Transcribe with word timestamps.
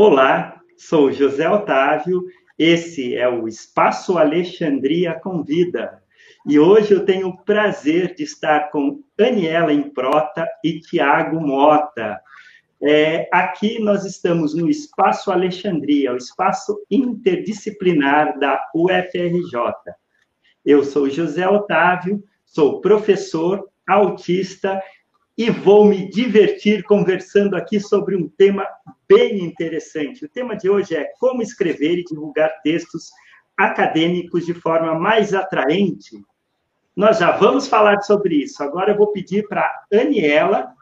Olá, 0.00 0.62
sou 0.76 1.10
José 1.10 1.50
Otávio, 1.50 2.24
esse 2.56 3.16
é 3.16 3.28
o 3.28 3.48
Espaço 3.48 4.16
Alexandria 4.16 5.18
Convida. 5.18 6.00
E 6.46 6.56
hoje 6.56 6.94
eu 6.94 7.04
tenho 7.04 7.26
o 7.26 7.36
prazer 7.42 8.14
de 8.14 8.22
estar 8.22 8.70
com 8.70 9.02
Daniela 9.16 9.72
Improta 9.72 10.46
e 10.62 10.78
Tiago 10.78 11.40
Mota. 11.40 12.20
É, 12.80 13.28
aqui 13.32 13.80
nós 13.80 14.04
estamos 14.04 14.54
no 14.54 14.70
Espaço 14.70 15.32
Alexandria, 15.32 16.12
o 16.12 16.16
espaço 16.16 16.78
interdisciplinar 16.88 18.38
da 18.38 18.70
UFRJ. 18.72 19.58
Eu 20.64 20.84
sou 20.84 21.10
José 21.10 21.48
Otávio, 21.48 22.22
sou 22.46 22.80
professor, 22.80 23.68
autista 23.84 24.80
e 25.38 25.50
vou 25.50 25.84
me 25.84 26.10
divertir 26.10 26.82
conversando 26.82 27.54
aqui 27.54 27.78
sobre 27.78 28.16
um 28.16 28.28
tema 28.28 28.66
bem 29.08 29.44
interessante. 29.44 30.24
O 30.24 30.28
tema 30.28 30.56
de 30.56 30.68
hoje 30.68 30.96
é 30.96 31.12
como 31.20 31.40
escrever 31.40 32.00
e 32.00 32.04
divulgar 32.04 32.60
textos 32.60 33.12
acadêmicos 33.56 34.44
de 34.44 34.52
forma 34.52 34.98
mais 34.98 35.32
atraente. 35.32 36.20
Nós 36.96 37.18
já 37.18 37.30
vamos 37.30 37.68
falar 37.68 38.00
sobre 38.00 38.34
isso. 38.34 38.60
Agora 38.64 38.90
eu 38.90 38.96
vou 38.96 39.12
pedir 39.12 39.46
para 39.46 39.60
a 39.60 39.96
Aniela 39.96 40.74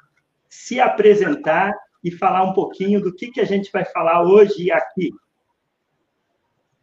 se 0.49 0.81
apresentar 0.81 1.75
e 2.03 2.11
falar 2.11 2.43
um 2.43 2.55
pouquinho 2.55 2.99
do 2.99 3.15
que, 3.15 3.31
que 3.31 3.43
a 3.43 3.45
gente 3.45 3.71
vai 3.71 3.85
falar 3.85 4.23
hoje 4.23 4.73
aqui. 4.73 5.13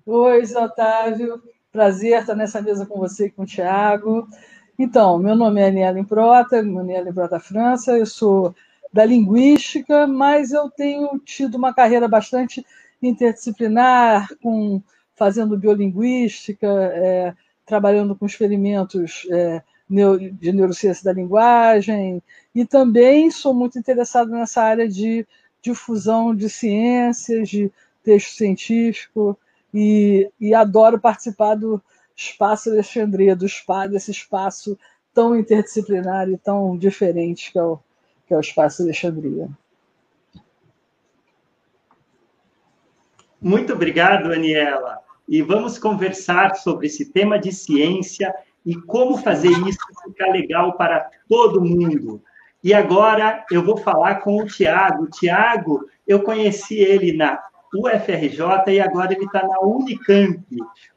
Oi, 0.06 0.44
Otávio. 0.56 1.42
Prazer 1.72 2.20
estar 2.20 2.36
nessa 2.36 2.62
mesa 2.62 2.86
com 2.86 3.00
você 3.00 3.26
e 3.26 3.32
com 3.32 3.42
o 3.42 3.48
Tiago. 3.48 4.28
Então, 4.78 5.20
meu 5.20 5.36
nome 5.36 5.62
é 5.62 5.68
Aniela 5.68 6.00
Improta, 6.00 6.58
Aniela 6.60 7.10
Improta 7.10 7.40
França, 7.40 7.98
eu 7.98 8.06
sou 8.06 8.56
da 8.92 9.06
linguística, 9.06 10.08
mas 10.08 10.52
eu 10.52 10.70
tenho 10.70 11.20
tido 11.20 11.56
uma 11.56 11.74
carreira 11.74 12.08
bastante 12.08 12.66
interdisciplinar, 13.02 14.30
com, 14.42 14.82
fazendo 15.16 15.58
biolinguística, 15.58 16.68
é, 16.68 17.34
trabalhando 17.66 18.16
com 18.16 18.26
experimentos 18.26 19.28
é, 19.32 19.62
de 20.40 20.52
neurociência 20.52 21.04
da 21.04 21.14
linguagem, 21.14 22.22
e 22.56 22.66
também 22.66 23.30
sou 23.30 23.54
muito 23.54 23.78
interessado 23.78 24.32
nessa 24.32 24.62
área 24.64 24.88
de 24.88 25.26
difusão 25.62 26.36
de 26.36 26.50
ciências, 26.50 27.48
de 27.48 27.72
texto 28.04 28.36
científico, 28.36 29.38
e, 29.74 30.30
e 30.40 30.54
adoro 30.54 31.00
participar 31.00 31.56
do, 31.56 31.82
espaço 32.16 32.70
Alexandria, 32.70 33.36
do 33.36 33.46
espaço, 33.46 33.92
desse 33.92 34.12
espaço 34.12 34.78
tão 35.14 35.38
interdisciplinar 35.38 36.30
e 36.30 36.38
tão 36.38 36.78
diferente 36.78 37.52
que 37.52 37.60
é 37.60 37.64
o, 37.64 37.80
que 38.28 38.34
é 38.34 38.38
o 38.38 38.42
espaço 38.42 38.84
Alexandria. 38.84 39.50
Muito 43.40 43.74
obrigado, 43.74 44.32
Aniela. 44.32 45.00
E 45.28 45.42
vamos 45.42 45.78
conversar 45.78 46.56
sobre 46.56 46.88
esse 46.88 47.12
tema 47.12 47.38
de 47.38 47.52
ciência 47.52 48.34
e 48.66 48.76
como 48.76 49.18
fazer 49.18 49.52
isso 49.68 49.80
ficar 50.06 50.32
legal 50.32 50.74
para 50.78 51.10
todo 51.28 51.62
mundo. 51.62 52.22
E 52.64 52.74
agora 52.74 53.46
eu 53.52 53.62
vou 53.62 53.76
falar 53.78 54.22
com 54.22 54.38
o 54.38 54.46
Tiago. 54.46 55.10
Tiago, 55.10 55.86
eu 56.08 56.24
conheci 56.24 56.78
ele 56.78 57.12
na 57.12 57.38
UFRJ 57.76 58.74
e 58.74 58.80
agora 58.80 59.14
ele 59.14 59.26
está 59.26 59.48
na 59.48 59.60
Unicamp. 59.62 60.44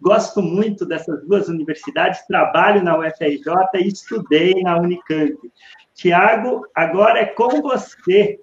Gosto 0.00 0.42
muito 0.42 0.84
dessas 0.84 1.26
duas 1.26 1.48
universidades, 1.48 2.26
trabalho 2.26 2.82
na 2.82 2.98
UFRJ 2.98 3.54
e 3.74 3.88
estudei 3.88 4.62
na 4.62 4.78
Unicamp. 4.78 5.36
Tiago, 5.94 6.66
agora 6.74 7.20
é 7.20 7.26
com 7.26 7.62
você. 7.62 8.38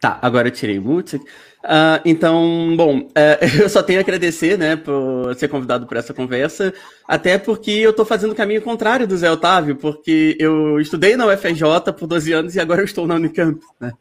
Tá, 0.00 0.18
agora 0.22 0.48
eu 0.48 0.52
tirei 0.52 0.78
o 0.78 0.82
mute. 0.82 1.16
Uh, 1.16 1.98
então, 2.04 2.74
bom, 2.76 3.00
uh, 3.00 3.10
eu 3.60 3.68
só 3.68 3.82
tenho 3.82 3.98
a 3.98 4.02
agradecer, 4.02 4.56
né, 4.56 4.76
por 4.76 5.34
ser 5.34 5.48
convidado 5.48 5.86
para 5.86 5.98
essa 5.98 6.14
conversa, 6.14 6.72
até 7.06 7.36
porque 7.36 7.70
eu 7.72 7.90
estou 7.90 8.04
fazendo 8.04 8.30
o 8.30 8.36
caminho 8.36 8.62
contrário 8.62 9.08
do 9.08 9.16
Zé 9.16 9.30
Otávio, 9.30 9.74
porque 9.74 10.36
eu 10.38 10.78
estudei 10.80 11.16
na 11.16 11.26
UFRJ 11.26 11.92
por 11.98 12.06
12 12.06 12.32
anos 12.32 12.54
e 12.54 12.60
agora 12.60 12.80
eu 12.80 12.84
estou 12.84 13.06
na 13.06 13.16
Unicamp, 13.16 13.60
né? 13.80 13.92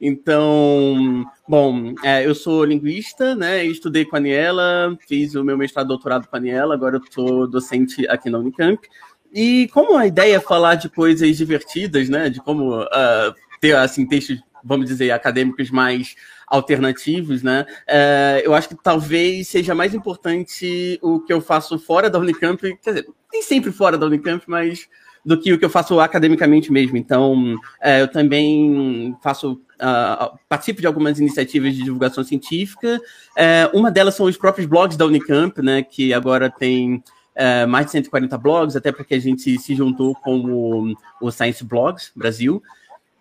Então, 0.00 1.24
bom, 1.48 1.94
é, 2.02 2.26
eu 2.26 2.34
sou 2.34 2.64
linguista, 2.64 3.34
né? 3.34 3.64
Estudei 3.64 4.04
com 4.04 4.16
a 4.16 4.18
Aniela, 4.18 4.96
fiz 5.08 5.34
o 5.34 5.42
meu 5.42 5.56
mestrado 5.56 5.88
doutorado 5.88 6.28
com 6.28 6.36
a 6.36 6.38
Aniela, 6.38 6.74
agora 6.74 6.96
eu 6.96 7.02
sou 7.10 7.46
docente 7.48 8.06
aqui 8.08 8.28
na 8.28 8.38
Unicamp. 8.38 8.86
E 9.32 9.68
como 9.68 9.96
a 9.96 10.06
ideia 10.06 10.36
é 10.36 10.40
falar 10.40 10.74
de 10.74 10.88
coisas 10.88 11.36
divertidas, 11.36 12.08
né? 12.08 12.28
De 12.28 12.40
como 12.40 12.82
uh, 12.82 13.34
ter, 13.60 13.74
assim, 13.74 14.06
textos, 14.06 14.38
vamos 14.62 14.86
dizer, 14.86 15.10
acadêmicos 15.10 15.70
mais 15.70 16.14
alternativos, 16.46 17.42
né? 17.42 17.66
Uh, 17.88 18.40
eu 18.44 18.54
acho 18.54 18.68
que 18.68 18.76
talvez 18.76 19.48
seja 19.48 19.74
mais 19.74 19.94
importante 19.94 20.98
o 21.02 21.20
que 21.20 21.32
eu 21.32 21.40
faço 21.40 21.78
fora 21.78 22.10
da 22.10 22.18
Unicamp, 22.18 22.60
quer 22.82 22.90
dizer, 22.90 23.06
nem 23.32 23.42
sempre 23.42 23.72
fora 23.72 23.96
da 23.96 24.06
Unicamp, 24.06 24.44
mas 24.46 24.88
do 25.26 25.36
que 25.36 25.52
o 25.52 25.58
que 25.58 25.64
eu 25.64 25.70
faço 25.70 25.98
academicamente 25.98 26.70
mesmo. 26.70 26.96
Então, 26.96 27.56
é, 27.82 28.00
eu 28.02 28.08
também 28.08 29.16
faço, 29.20 29.54
uh, 29.54 30.38
participo 30.48 30.80
de 30.80 30.86
algumas 30.86 31.18
iniciativas 31.18 31.74
de 31.74 31.82
divulgação 31.82 32.22
científica. 32.22 33.00
É, 33.36 33.68
uma 33.74 33.90
delas 33.90 34.14
são 34.14 34.26
os 34.26 34.36
próprios 34.36 34.68
blogs 34.68 34.96
da 34.96 35.04
Unicamp, 35.04 35.60
né, 35.60 35.82
que 35.82 36.14
agora 36.14 36.48
tem 36.48 37.02
é, 37.34 37.66
mais 37.66 37.86
de 37.86 37.92
140 37.92 38.38
blogs, 38.38 38.76
até 38.76 38.92
porque 38.92 39.16
a 39.16 39.20
gente 39.20 39.58
se 39.58 39.74
juntou 39.74 40.14
com 40.14 40.38
o, 40.44 40.94
o 41.20 41.30
Science 41.32 41.64
Blogs 41.64 42.12
Brasil. 42.14 42.62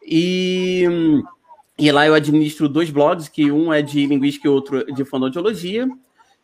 E, 0.05 0.85
e 1.75 1.91
lá 1.91 2.05
eu 2.05 2.13
administro 2.13 2.69
dois 2.69 2.91
blogs, 2.91 3.27
que 3.27 3.51
um 3.51 3.73
é 3.73 3.81
de 3.81 4.05
linguística 4.05 4.47
e 4.47 4.51
outro 4.51 4.85
de 4.93 5.03
fonoaudiologia. 5.03 5.89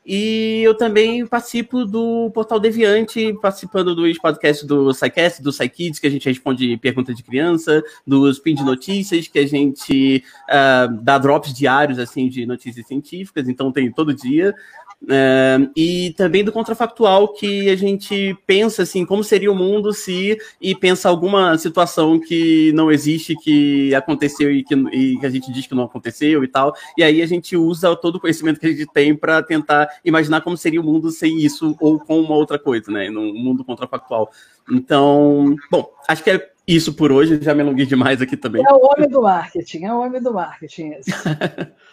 E 0.03 0.61
eu 0.63 0.75
também 0.75 1.25
participo 1.27 1.85
do 1.85 2.31
Portal 2.33 2.59
Deviante, 2.59 3.33
participando 3.39 3.93
dos 3.93 4.17
podcasts 4.17 4.65
do 4.65 4.91
SciCast, 4.91 5.43
do 5.43 5.51
SciKids, 5.51 5.99
que 5.99 6.07
a 6.07 6.09
gente 6.09 6.27
responde 6.27 6.75
perguntas 6.77 7.15
de 7.15 7.21
criança, 7.21 7.83
dos 8.05 8.39
Pin 8.39 8.55
de 8.55 8.63
Notícias, 8.63 9.27
que 9.27 9.37
a 9.37 9.47
gente 9.47 10.23
uh, 10.49 10.91
dá 11.03 11.19
drops 11.19 11.53
diários 11.53 11.99
assim 11.99 12.27
de 12.27 12.47
notícias 12.47 12.87
científicas, 12.87 13.47
então 13.47 13.71
tem 13.71 13.91
todo 13.91 14.11
dia. 14.11 14.55
Uh, 15.03 15.71
e 15.75 16.13
também 16.15 16.43
do 16.43 16.51
contrafactual, 16.51 17.33
que 17.33 17.69
a 17.69 17.75
gente 17.75 18.37
pensa 18.45 18.83
assim, 18.83 19.03
como 19.03 19.23
seria 19.23 19.51
o 19.51 19.55
mundo 19.55 19.93
se 19.93 20.37
e 20.61 20.75
pensa 20.75 21.09
alguma 21.09 21.57
situação 21.57 22.19
que 22.19 22.71
não 22.73 22.91
existe, 22.91 23.35
que 23.35 23.95
aconteceu 23.95 24.51
e 24.51 24.63
que, 24.63 24.75
e 24.75 25.17
que 25.17 25.25
a 25.25 25.29
gente 25.29 25.51
diz 25.51 25.65
que 25.65 25.73
não 25.73 25.85
aconteceu 25.85 26.43
e 26.43 26.47
tal. 26.47 26.75
E 26.95 27.03
aí 27.03 27.21
a 27.21 27.25
gente 27.25 27.57
usa 27.57 27.95
todo 27.95 28.17
o 28.17 28.19
conhecimento 28.19 28.59
que 28.59 28.67
a 28.67 28.69
gente 28.69 28.85
tem 28.85 29.15
para 29.15 29.41
tentar 29.41 29.89
imaginar 30.05 30.41
como 30.41 30.55
seria 30.55 30.79
o 30.79 30.83
mundo 30.83 31.09
sem 31.09 31.39
isso 31.39 31.75
ou 31.79 31.99
com 31.99 32.19
uma 32.19 32.35
outra 32.35 32.59
coisa, 32.59 32.91
né? 32.91 33.09
Num 33.09 33.33
mundo 33.33 33.65
contrafactual. 33.65 34.29
Então, 34.71 35.55
bom, 35.71 35.91
acho 36.07 36.23
que 36.23 36.29
é 36.29 36.51
isso 36.67 36.93
por 36.93 37.11
hoje. 37.11 37.39
Já 37.41 37.55
me 37.55 37.61
alonguei 37.61 37.87
demais 37.87 38.21
aqui 38.21 38.37
também. 38.37 38.63
É 38.63 38.71
o 38.71 38.85
homem 38.85 39.09
do 39.09 39.23
marketing, 39.23 39.85
é 39.85 39.93
o 39.93 39.99
homem 39.99 40.21
do 40.21 40.31
marketing. 40.31 40.91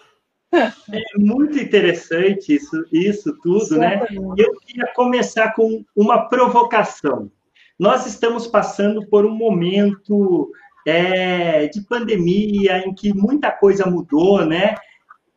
É 0.53 1.19
muito 1.19 1.59
interessante 1.59 2.54
isso, 2.54 2.84
isso 2.91 3.36
tudo, 3.42 3.76
né? 3.76 4.00
Eu 4.36 4.54
queria 4.60 4.86
começar 4.94 5.53
com 5.54 5.84
uma 5.94 6.28
provocação. 6.28 7.31
Nós 7.78 8.06
estamos 8.06 8.47
passando 8.47 9.06
por 9.08 9.26
um 9.26 9.34
momento 9.34 10.50
é, 10.87 11.66
de 11.69 11.82
pandemia 11.82 12.78
em 12.78 12.94
que 12.94 13.12
muita 13.12 13.53
coisa 13.53 13.87
mudou, 13.87 14.44
né? 14.44 14.75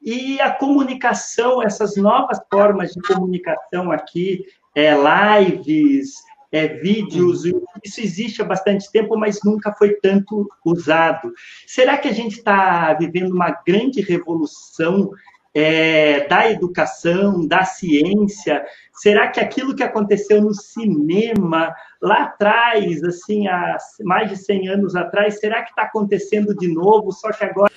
E 0.01 0.39
a 0.39 0.49
comunicação, 0.49 1.61
essas 1.61 1.95
novas 1.95 2.39
formas 2.49 2.91
de 2.91 3.01
comunicação 3.01 3.91
aqui, 3.91 4.43
é, 4.73 4.93
lives, 4.95 6.23
é, 6.51 6.67
vídeos, 6.67 7.45
uhum. 7.45 7.63
isso 7.83 8.01
existe 8.01 8.41
há 8.41 8.45
bastante 8.45 8.91
tempo, 8.91 9.17
mas 9.17 9.39
nunca 9.43 9.73
foi 9.73 9.95
tanto 10.01 10.49
usado. 10.65 11.31
Será 11.65 11.97
que 11.97 12.09
a 12.09 12.13
gente 12.13 12.37
está 12.37 12.93
vivendo 12.93 13.31
uma 13.31 13.51
grande 13.65 14.01
revolução 14.01 15.11
é, 15.53 16.27
da 16.27 16.51
educação, 16.51 17.47
da 17.47 17.63
ciência? 17.63 18.65
Será 18.93 19.29
que 19.29 19.39
aquilo 19.39 19.75
que 19.75 19.83
aconteceu 19.83 20.41
no 20.41 20.53
cinema 20.53 21.73
lá 22.01 22.23
atrás, 22.23 23.01
assim, 23.03 23.47
há 23.47 23.77
mais 24.03 24.29
de 24.29 24.35
100 24.35 24.67
anos 24.67 24.95
atrás, 24.95 25.39
será 25.39 25.63
que 25.63 25.69
está 25.69 25.83
acontecendo 25.83 26.53
de 26.55 26.67
novo, 26.67 27.13
só 27.13 27.31
que 27.31 27.45
agora... 27.45 27.71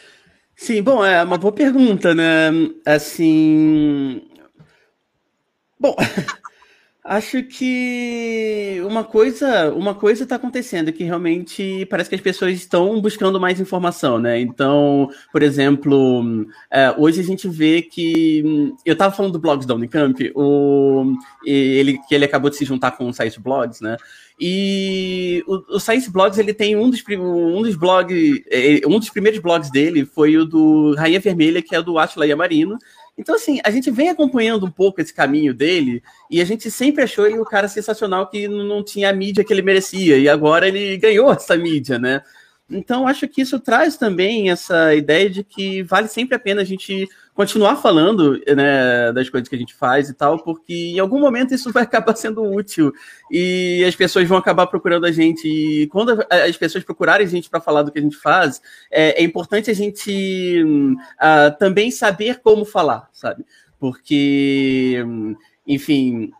Sim, 0.57 0.83
bom, 0.83 1.05
é 1.05 1.23
uma 1.23 1.39
boa 1.39 1.53
pergunta, 1.53 2.13
né? 2.13 2.51
Assim... 2.85 4.23
Bom... 5.79 5.95
Acho 7.07 7.43
que 7.43 8.81
uma 8.87 9.05
coisa, 9.05 9.71
uma 9.75 9.95
coisa 9.95 10.23
está 10.23 10.37
acontecendo 10.37 10.91
que 10.91 11.05
realmente 11.05 11.85
parece 11.91 12.09
que 12.09 12.17
as 12.17 12.21
pessoas 12.23 12.55
estão 12.55 12.99
buscando 12.99 13.39
mais 13.39 13.61
informação, 13.61 14.19
né? 14.19 14.41
Então, 14.41 15.11
por 15.31 15.43
exemplo, 15.43 16.47
é, 16.71 16.95
hoje 16.97 17.21
a 17.21 17.23
gente 17.23 17.47
vê 17.47 17.83
que 17.83 18.73
eu 18.87 18.95
estava 18.95 19.15
falando 19.15 19.33
do 19.33 19.39
blogs 19.39 19.67
da 19.67 19.75
Unicamp, 19.75 20.33
o, 20.35 21.15
ele 21.45 21.99
que 22.09 22.15
ele 22.15 22.25
acabou 22.25 22.49
de 22.49 22.57
se 22.57 22.65
juntar 22.65 22.93
com 22.93 23.07
o 23.07 23.13
Science 23.13 23.39
Blogs, 23.39 23.83
né? 23.83 23.99
E 24.41 25.45
o, 25.47 25.77
o 25.77 25.81
Science 25.81 26.11
Blogs 26.11 26.39
ele 26.39 26.55
tem 26.55 26.75
um 26.75 26.89
dos 26.89 27.05
um 27.07 27.61
dos 27.61 27.77
blogs, 27.77 28.43
é, 28.51 28.81
um 28.87 28.99
dos 28.99 29.11
primeiros 29.11 29.41
blogs 29.41 29.71
dele 29.71 30.07
foi 30.07 30.39
o 30.39 30.47
do 30.47 30.95
Rainha 30.97 31.21
Vermelha, 31.21 31.61
que 31.61 31.77
é 31.77 31.83
do 31.83 31.99
Atila 31.99 32.27
Yamarino. 32.27 32.79
Então, 33.17 33.37
assim, 33.37 33.61
a 33.65 33.71
gente 33.71 33.91
vem 33.91 34.09
acompanhando 34.09 34.67
um 34.67 34.71
pouco 34.71 35.01
esse 35.01 35.15
caminho 35.15 35.55
dele 35.55 36.03
e 36.29 36.41
a 36.41 36.45
gente 36.45 36.71
sempre 36.71 37.05
achou 37.05 37.27
ele 37.27 37.39
um 37.39 37.45
cara 37.45 37.69
sensacional 37.69 38.29
que 38.29 38.49
não 38.49 38.83
tinha 38.83 39.09
a 39.09 39.13
mídia 39.13 39.45
que 39.45 39.53
ele 39.53 39.63
merecia 39.63 40.19
e 40.19 40.29
agora 40.29 40.67
ele 40.67 40.97
ganhou 40.97 41.33
essa 41.33 41.57
mídia, 41.57 41.99
né? 41.99 42.23
Então, 42.69 43.07
acho 43.07 43.29
que 43.29 43.43
isso 43.43 43.61
traz 43.61 43.97
também 43.97 44.51
essa 44.51 44.95
ideia 44.95 45.31
de 45.31 45.45
que 45.45 45.83
vale 45.83 46.09
sempre 46.09 46.35
a 46.35 46.39
pena 46.39 46.63
a 46.63 46.65
gente 46.65 47.09
continuar 47.35 47.77
falando 47.77 48.41
né, 48.57 49.13
das 49.13 49.29
coisas 49.29 49.49
que 49.49 49.57
a 49.57 49.59
gente 49.59 49.75
faz 49.75 50.09
e 50.09 50.15
tal, 50.15 50.43
porque 50.43 50.93
em 50.95 50.99
algum 51.01 51.19
momento 51.19 51.53
isso 51.53 51.73
vai 51.73 51.83
acabar 51.83 52.15
sendo 52.15 52.43
útil 52.43 52.93
e 53.31 53.85
as 53.87 53.97
pessoas 53.97 54.29
vão 54.29 54.39
acabar 54.39 54.69
procurando 54.69 55.05
a 55.05 55.13
gente. 55.13 55.49
E 55.49 55.89
quando 55.89 56.25
as 56.31 56.57
pessoas 56.57 56.85
procurarem 56.85 57.27
a 57.27 57.31
gente 57.31 57.51
para 57.51 57.61
falar 57.61 57.83
do 57.83 57.91
que 57.91 57.99
a 57.99 58.03
gente 58.03 58.17
faz, 58.17 58.63
é, 58.91 59.21
é 59.21 59.25
importante 59.25 59.71
a 59.71 59.75
gente 59.75 60.63
uh, 60.65 61.59
também 61.59 61.91
saber 61.91 62.41
como 62.41 62.65
falar, 62.65 63.09
sabe? 63.13 63.45
Porque, 63.81 65.05
enfim, 65.67 66.31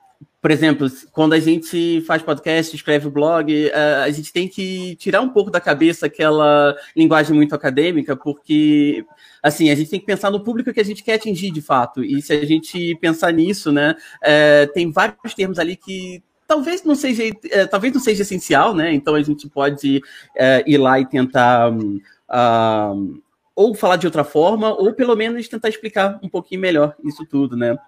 por 0.45 0.51
exemplo, 0.51 0.87
quando 1.11 1.33
a 1.33 1.41
gente 1.41 2.03
faz 2.03 2.21
podcast, 2.21 2.77
escreve 2.77 3.09
blog, 3.09 3.51
eh, 3.51 4.03
a 4.05 4.11
gente 4.11 4.31
tem 4.31 4.47
que 4.47 4.95
tirar 4.97 5.23
um 5.23 5.31
pouco 5.31 5.51
da 5.51 5.59
cabeça 5.59 6.05
aquela 6.05 6.77
linguagem 6.95 7.35
muito 7.35 7.55
acadêmica, 7.55 8.15
porque 8.15 9.07
assim, 9.43 9.71
a 9.71 9.75
gente 9.75 9.89
tem 9.89 9.99
que 9.99 10.05
pensar 10.05 10.31
no 10.31 10.45
público 10.45 10.71
que 10.71 10.81
a 10.81 10.85
gente 10.85 11.03
quer 11.03 11.15
atingir 11.15 11.51
de 11.51 11.63
fato. 11.63 12.05
E 12.05 12.21
se 12.21 12.35
a 12.35 12.45
gente 12.45 12.95
pensar 12.97 13.33
nisso, 13.33 13.73
né, 13.73 13.95
é, 14.23 14.67
tem 14.67 14.93
vários 14.93 15.33
termos 15.35 15.59
ali 15.59 15.77
que 15.77 16.23
talvez 16.47 16.85
não 16.85 16.95
seja, 16.95 17.23
é, 17.51 17.65
talvez 17.65 17.95
não 17.95 18.01
seja 18.03 18.21
essencial, 18.21 18.75
né? 18.75 18.93
Então 18.93 19.15
a 19.15 19.23
gente 19.23 19.49
pode 19.49 20.03
é, 20.37 20.63
ir 20.67 20.77
lá 20.77 21.01
e 21.01 21.07
tentar 21.07 21.73
uh, 21.73 23.23
ou 23.57 23.75
falar 23.75 23.97
de 23.97 24.05
outra 24.05 24.25
forma, 24.25 24.75
ou 24.75 24.93
pelo 24.93 25.17
menos 25.17 25.49
tentar 25.49 25.71
explicar 25.71 26.21
um 26.23 26.29
pouquinho 26.29 26.61
melhor 26.61 26.95
isso 27.03 27.25
tudo, 27.25 27.57
né? 27.57 27.79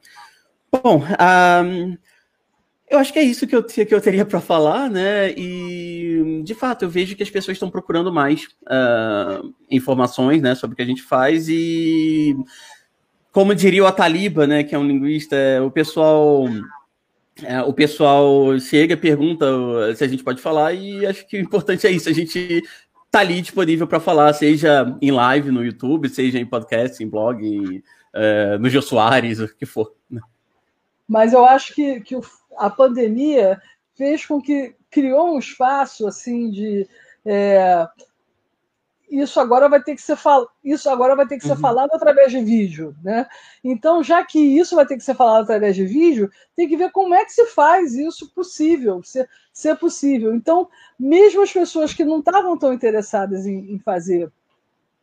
Bom, 0.72 1.02
uh, 1.02 1.98
eu 2.88 2.98
acho 2.98 3.12
que 3.12 3.18
é 3.18 3.22
isso 3.22 3.46
que 3.46 3.56
eu, 3.56 3.64
que 3.64 3.92
eu 3.92 4.00
teria 4.00 4.24
para 4.24 4.40
falar, 4.40 4.88
né? 4.88 5.32
E, 5.32 6.42
de 6.44 6.54
fato, 6.54 6.84
eu 6.84 6.88
vejo 6.88 7.16
que 7.16 7.22
as 7.22 7.30
pessoas 7.30 7.56
estão 7.56 7.70
procurando 7.70 8.12
mais 8.12 8.44
uh, 8.62 9.52
informações 9.68 10.40
né, 10.40 10.54
sobre 10.54 10.74
o 10.74 10.76
que 10.76 10.82
a 10.82 10.86
gente 10.86 11.02
faz 11.02 11.48
e, 11.48 12.36
como 13.32 13.54
diria 13.54 13.82
o 13.82 13.86
Ataliba, 13.86 14.46
né, 14.46 14.62
que 14.62 14.74
é 14.74 14.78
um 14.78 14.86
linguista, 14.86 15.36
o 15.64 15.70
pessoal... 15.70 16.44
É, 17.42 17.60
o 17.60 17.72
pessoal 17.74 18.58
chega, 18.58 18.96
pergunta 18.96 19.46
se 19.94 20.02
a 20.02 20.08
gente 20.08 20.24
pode 20.24 20.40
falar 20.40 20.72
e 20.72 21.04
acho 21.04 21.26
que 21.26 21.36
o 21.36 21.40
importante 21.40 21.86
é 21.86 21.90
isso, 21.90 22.08
a 22.08 22.12
gente 22.12 22.62
tá 23.10 23.20
ali 23.20 23.42
disponível 23.42 23.86
para 23.86 24.00
falar, 24.00 24.32
seja 24.32 24.96
em 25.02 25.10
live 25.10 25.50
no 25.50 25.62
YouTube, 25.62 26.08
seja 26.08 26.38
em 26.38 26.46
podcast, 26.46 27.04
em 27.04 27.06
blog, 27.06 27.46
em, 27.46 27.76
uh, 27.76 28.58
no 28.58 28.70
Jô 28.70 28.80
Soares, 28.80 29.38
o 29.38 29.54
que 29.54 29.66
for. 29.66 29.92
Né? 30.10 30.22
Mas 31.06 31.34
eu 31.34 31.44
acho 31.44 31.74
que, 31.74 32.00
que 32.00 32.16
o 32.16 32.22
a 32.56 32.70
pandemia 32.70 33.60
fez 33.94 34.24
com 34.24 34.40
que 34.40 34.74
criou 34.90 35.34
um 35.34 35.38
espaço 35.38 36.06
assim 36.06 36.50
de 36.50 36.88
é, 37.24 37.86
isso 39.10 39.38
agora 39.38 39.68
vai 39.68 39.82
ter 39.82 39.94
que 39.94 40.02
ser 40.02 40.16
fal... 40.16 40.48
isso 40.64 40.90
agora 40.90 41.14
vai 41.14 41.26
ter 41.26 41.38
que 41.38 41.46
ser 41.46 41.52
uhum. 41.52 41.60
falado 41.60 41.90
através 41.92 42.32
de 42.32 42.40
vídeo, 42.40 42.94
né? 43.02 43.26
Então, 43.62 44.02
já 44.02 44.24
que 44.24 44.38
isso 44.38 44.74
vai 44.74 44.84
ter 44.84 44.96
que 44.96 45.04
ser 45.04 45.14
falado 45.14 45.44
através 45.44 45.76
de 45.76 45.84
vídeo, 45.84 46.30
tem 46.56 46.68
que 46.68 46.76
ver 46.76 46.90
como 46.90 47.14
é 47.14 47.24
que 47.24 47.32
se 47.32 47.46
faz 47.46 47.94
isso 47.94 48.32
possível, 48.34 49.02
ser, 49.04 49.28
ser 49.52 49.76
possível. 49.76 50.34
Então, 50.34 50.68
mesmo 50.98 51.42
as 51.42 51.52
pessoas 51.52 51.94
que 51.94 52.04
não 52.04 52.18
estavam 52.18 52.58
tão 52.58 52.72
interessadas 52.72 53.46
em, 53.46 53.72
em 53.72 53.78
fazer 53.78 54.30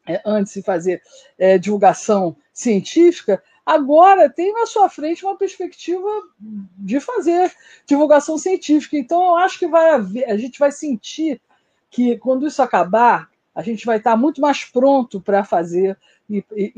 é, 0.05 0.21
antes 0.25 0.53
de 0.53 0.61
fazer 0.61 1.01
é, 1.37 1.57
divulgação 1.57 2.35
científica, 2.51 3.41
agora 3.65 4.29
tem 4.29 4.53
na 4.53 4.65
sua 4.65 4.89
frente 4.89 5.25
uma 5.25 5.37
perspectiva 5.37 6.07
de 6.39 6.99
fazer 6.99 7.51
divulgação 7.85 8.37
científica. 8.37 8.97
Então, 8.97 9.21
eu 9.21 9.35
acho 9.37 9.59
que 9.59 9.67
vai 9.67 9.91
haver, 9.91 10.29
a 10.29 10.37
gente 10.37 10.59
vai 10.59 10.71
sentir 10.71 11.41
que 11.89 12.17
quando 12.17 12.47
isso 12.47 12.61
acabar, 12.61 13.29
a 13.53 13.61
gente 13.61 13.85
vai 13.85 13.97
estar 13.97 14.17
muito 14.17 14.41
mais 14.41 14.65
pronto 14.65 15.21
para 15.21 15.43
fazer 15.43 15.97
e, 16.29 16.43
e, 16.55 16.73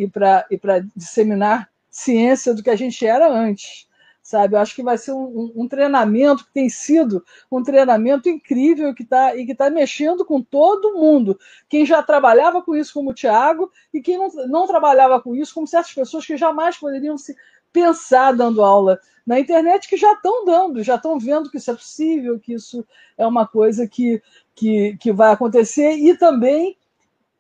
e 0.50 0.58
para 0.58 0.80
disseminar 0.96 1.70
ciência 1.90 2.54
do 2.54 2.62
que 2.62 2.70
a 2.70 2.76
gente 2.76 3.06
era 3.06 3.32
antes 3.32 3.85
sabe? 4.25 4.56
Eu 4.56 4.60
acho 4.60 4.74
que 4.74 4.81
vai 4.81 4.98
ser 4.98 5.12
um, 5.12 5.51
um, 5.56 5.68
treinamento 5.68 6.45
que 6.45 6.51
tem 6.51 6.68
sido 6.68 7.24
um 7.51 7.62
treinamento 7.62 8.27
incrível 8.27 8.92
que 8.92 9.06
tá, 9.06 9.36
e 9.36 9.45
que 9.45 9.51
está 9.51 9.69
mexendo 9.69 10.25
com 10.25 10.42
todo 10.42 10.95
mundo. 10.95 11.39
Quem 11.69 11.86
já 11.86 12.01
trabalhava 12.01 12.60
com 12.63 12.75
isso, 12.75 12.92
como 12.92 13.12
o 13.12 13.13
Tiago, 13.13 13.72
e 13.94 14.01
quem 14.01 14.18
não, 14.18 14.27
não 14.48 14.66
trabalhava 14.66 15.22
com 15.22 15.36
isso, 15.36 15.54
como 15.54 15.68
certas 15.68 15.94
pessoas 15.94 16.25
que 16.25 16.36
jamais 16.38 16.75
poderiam 16.75 17.19
se 17.19 17.36
pensar 17.72 18.31
dando 18.31 18.63
aula 18.63 19.00
na 19.27 19.39
internet, 19.39 19.88
que 19.88 19.95
já 19.95 20.13
estão 20.13 20.44
dando, 20.44 20.81
já 20.81 20.95
estão 20.95 21.19
vendo 21.19 21.51
que 21.51 21.57
isso 21.57 21.69
é 21.69 21.75
possível, 21.75 22.39
que 22.39 22.54
isso 22.56 22.83
é 23.16 23.27
uma 23.27 23.45
coisa 23.45 23.88
que, 23.88 24.24
que, 24.56 24.98
que 24.98 25.13
vai 25.13 25.31
acontecer, 25.31 25.92
e 25.98 26.18
também. 26.18 26.75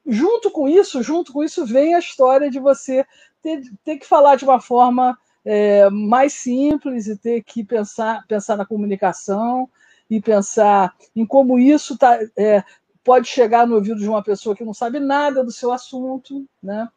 Junto 0.07 0.51
com 0.51 0.69
isso, 0.69 1.01
junto 1.01 1.33
com 1.33 1.43
isso 1.43 1.65
vem 1.65 1.95
a 1.95 1.99
história 1.99 2.47
de 2.47 2.59
você 2.59 3.03
ter, 3.41 3.63
ter 3.83 3.97
que 3.97 4.05
falar 4.05 4.35
de 4.35 4.45
uma 4.45 4.61
forma 4.61 5.17
é, 5.45 5.89
mais 5.91 6.33
simples 6.33 7.07
e 7.07 7.15
ter 7.15 7.43
que 7.43 7.63
pensar, 7.63 8.25
pensar 8.27 8.57
na 8.57 8.65
comunicação 8.65 9.69
e 10.09 10.19
pensar 10.19 10.93
em 11.15 11.25
como 11.25 11.59
isso 11.59 11.97
tá, 11.97 12.19
é, 12.35 12.63
pode 13.03 13.27
chegar 13.27 13.67
no 13.67 13.75
ouvido 13.75 13.99
de 13.99 14.09
uma 14.09 14.23
pessoa 14.23 14.55
que 14.55 14.65
não 14.65 14.73
sabe 14.73 14.99
nada 14.99 15.43
do 15.43 15.51
seu 15.51 15.71
assunto, 15.71 16.45
né? 16.61 16.89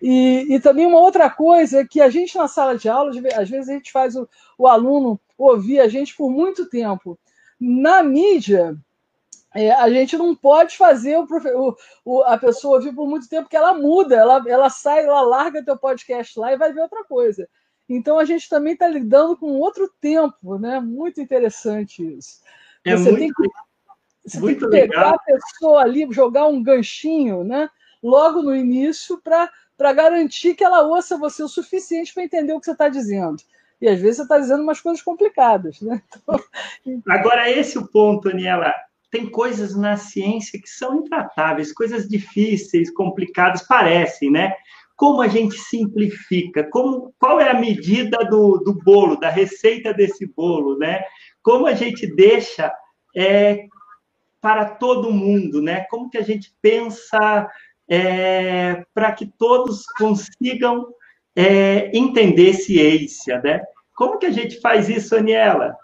E, 0.00 0.46
e 0.50 0.60
também 0.60 0.86
uma 0.86 1.00
outra 1.00 1.28
coisa 1.28 1.80
é 1.80 1.86
que 1.86 2.00
a 2.00 2.08
gente 2.08 2.36
na 2.36 2.46
sala 2.46 2.76
de 2.76 2.88
aula, 2.88 3.10
às 3.36 3.48
vezes 3.48 3.68
a 3.68 3.72
gente 3.72 3.90
faz 3.90 4.14
o, 4.14 4.28
o 4.56 4.68
aluno 4.68 5.18
ouvir 5.36 5.80
a 5.80 5.88
gente 5.88 6.14
por 6.16 6.30
muito 6.30 6.68
tempo. 6.68 7.18
Na 7.58 8.02
mídia, 8.02 8.76
é, 9.54 9.72
a 9.72 9.90
gente 9.90 10.16
não 10.16 10.36
pode 10.36 10.76
fazer 10.76 11.18
o, 11.18 11.76
o, 12.04 12.22
a 12.22 12.38
pessoa 12.38 12.76
ouvir 12.76 12.94
por 12.94 13.08
muito 13.08 13.28
tempo, 13.28 13.44
porque 13.44 13.56
ela 13.56 13.74
muda, 13.74 14.14
ela, 14.14 14.44
ela 14.46 14.70
sai, 14.70 15.04
ela 15.04 15.22
larga 15.22 15.64
teu 15.64 15.76
podcast 15.76 16.38
lá 16.38 16.52
e 16.52 16.58
vai 16.58 16.72
ver 16.72 16.82
outra 16.82 17.02
coisa. 17.04 17.48
Então 17.88 18.18
a 18.18 18.24
gente 18.24 18.48
também 18.48 18.74
está 18.74 18.86
lidando 18.86 19.36
com 19.36 19.58
outro 19.58 19.90
tempo, 20.00 20.58
né? 20.58 20.78
Muito 20.78 21.20
interessante 21.20 22.02
isso. 22.02 22.42
É 22.84 22.96
você 22.96 23.10
muito, 23.10 23.18
tem 23.18 23.32
que, 23.32 23.48
você 24.24 24.40
tem 24.40 24.54
que 24.54 24.68
pegar 24.68 25.00
legal. 25.00 25.14
a 25.14 25.18
pessoa 25.18 25.82
ali, 25.82 26.06
jogar 26.10 26.46
um 26.46 26.62
ganchinho, 26.62 27.42
né? 27.42 27.70
Logo 28.02 28.42
no 28.42 28.54
início, 28.54 29.20
para 29.22 29.92
garantir 29.92 30.54
que 30.54 30.62
ela 30.62 30.82
ouça 30.82 31.16
você 31.16 31.42
o 31.42 31.48
suficiente 31.48 32.12
para 32.12 32.24
entender 32.24 32.52
o 32.52 32.60
que 32.60 32.66
você 32.66 32.72
está 32.72 32.88
dizendo. 32.88 33.42
E 33.80 33.88
às 33.88 34.00
vezes 34.00 34.16
você 34.16 34.22
está 34.22 34.38
dizendo 34.38 34.62
umas 34.62 34.80
coisas 34.80 35.02
complicadas, 35.02 35.80
né? 35.80 36.02
Então... 36.84 37.14
Agora, 37.14 37.50
esse 37.50 37.76
é 37.76 37.80
o 37.80 37.86
ponto, 37.86 38.28
Aniela. 38.28 38.74
Tem 39.10 39.30
coisas 39.30 39.74
na 39.74 39.96
ciência 39.96 40.60
que 40.60 40.68
são 40.68 40.96
intratáveis, 40.96 41.72
coisas 41.72 42.06
difíceis, 42.08 42.90
complicadas, 42.90 43.62
parecem, 43.66 44.30
né? 44.30 44.54
Como 44.98 45.22
a 45.22 45.28
gente 45.28 45.56
simplifica, 45.56 46.64
como, 46.64 47.14
qual 47.20 47.40
é 47.40 47.48
a 47.48 47.60
medida 47.60 48.18
do, 48.24 48.58
do 48.58 48.74
bolo, 48.74 49.14
da 49.14 49.30
receita 49.30 49.94
desse 49.94 50.26
bolo, 50.26 50.76
né? 50.76 51.04
Como 51.40 51.68
a 51.68 51.72
gente 51.72 52.04
deixa 52.16 52.74
é, 53.16 53.68
para 54.40 54.64
todo 54.64 55.12
mundo, 55.12 55.62
né? 55.62 55.86
Como 55.88 56.10
que 56.10 56.18
a 56.18 56.22
gente 56.22 56.52
pensa 56.60 57.48
é, 57.88 58.84
para 58.92 59.12
que 59.12 59.26
todos 59.38 59.86
consigam 59.96 60.88
é, 61.36 61.96
entender 61.96 62.54
ciência, 62.54 63.40
né? 63.40 63.62
Como 63.94 64.18
que 64.18 64.26
a 64.26 64.32
gente 64.32 64.60
faz 64.60 64.88
isso, 64.88 65.14
Aniela? 65.14 65.76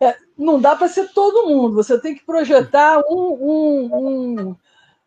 É, 0.00 0.14
não 0.38 0.60
dá 0.60 0.76
para 0.76 0.86
ser 0.86 1.12
todo 1.12 1.48
mundo. 1.48 1.74
Você 1.74 2.00
tem 2.00 2.14
que 2.14 2.24
projetar 2.24 3.00
um, 3.10 3.32
um, 3.40 4.48
um 4.48 4.56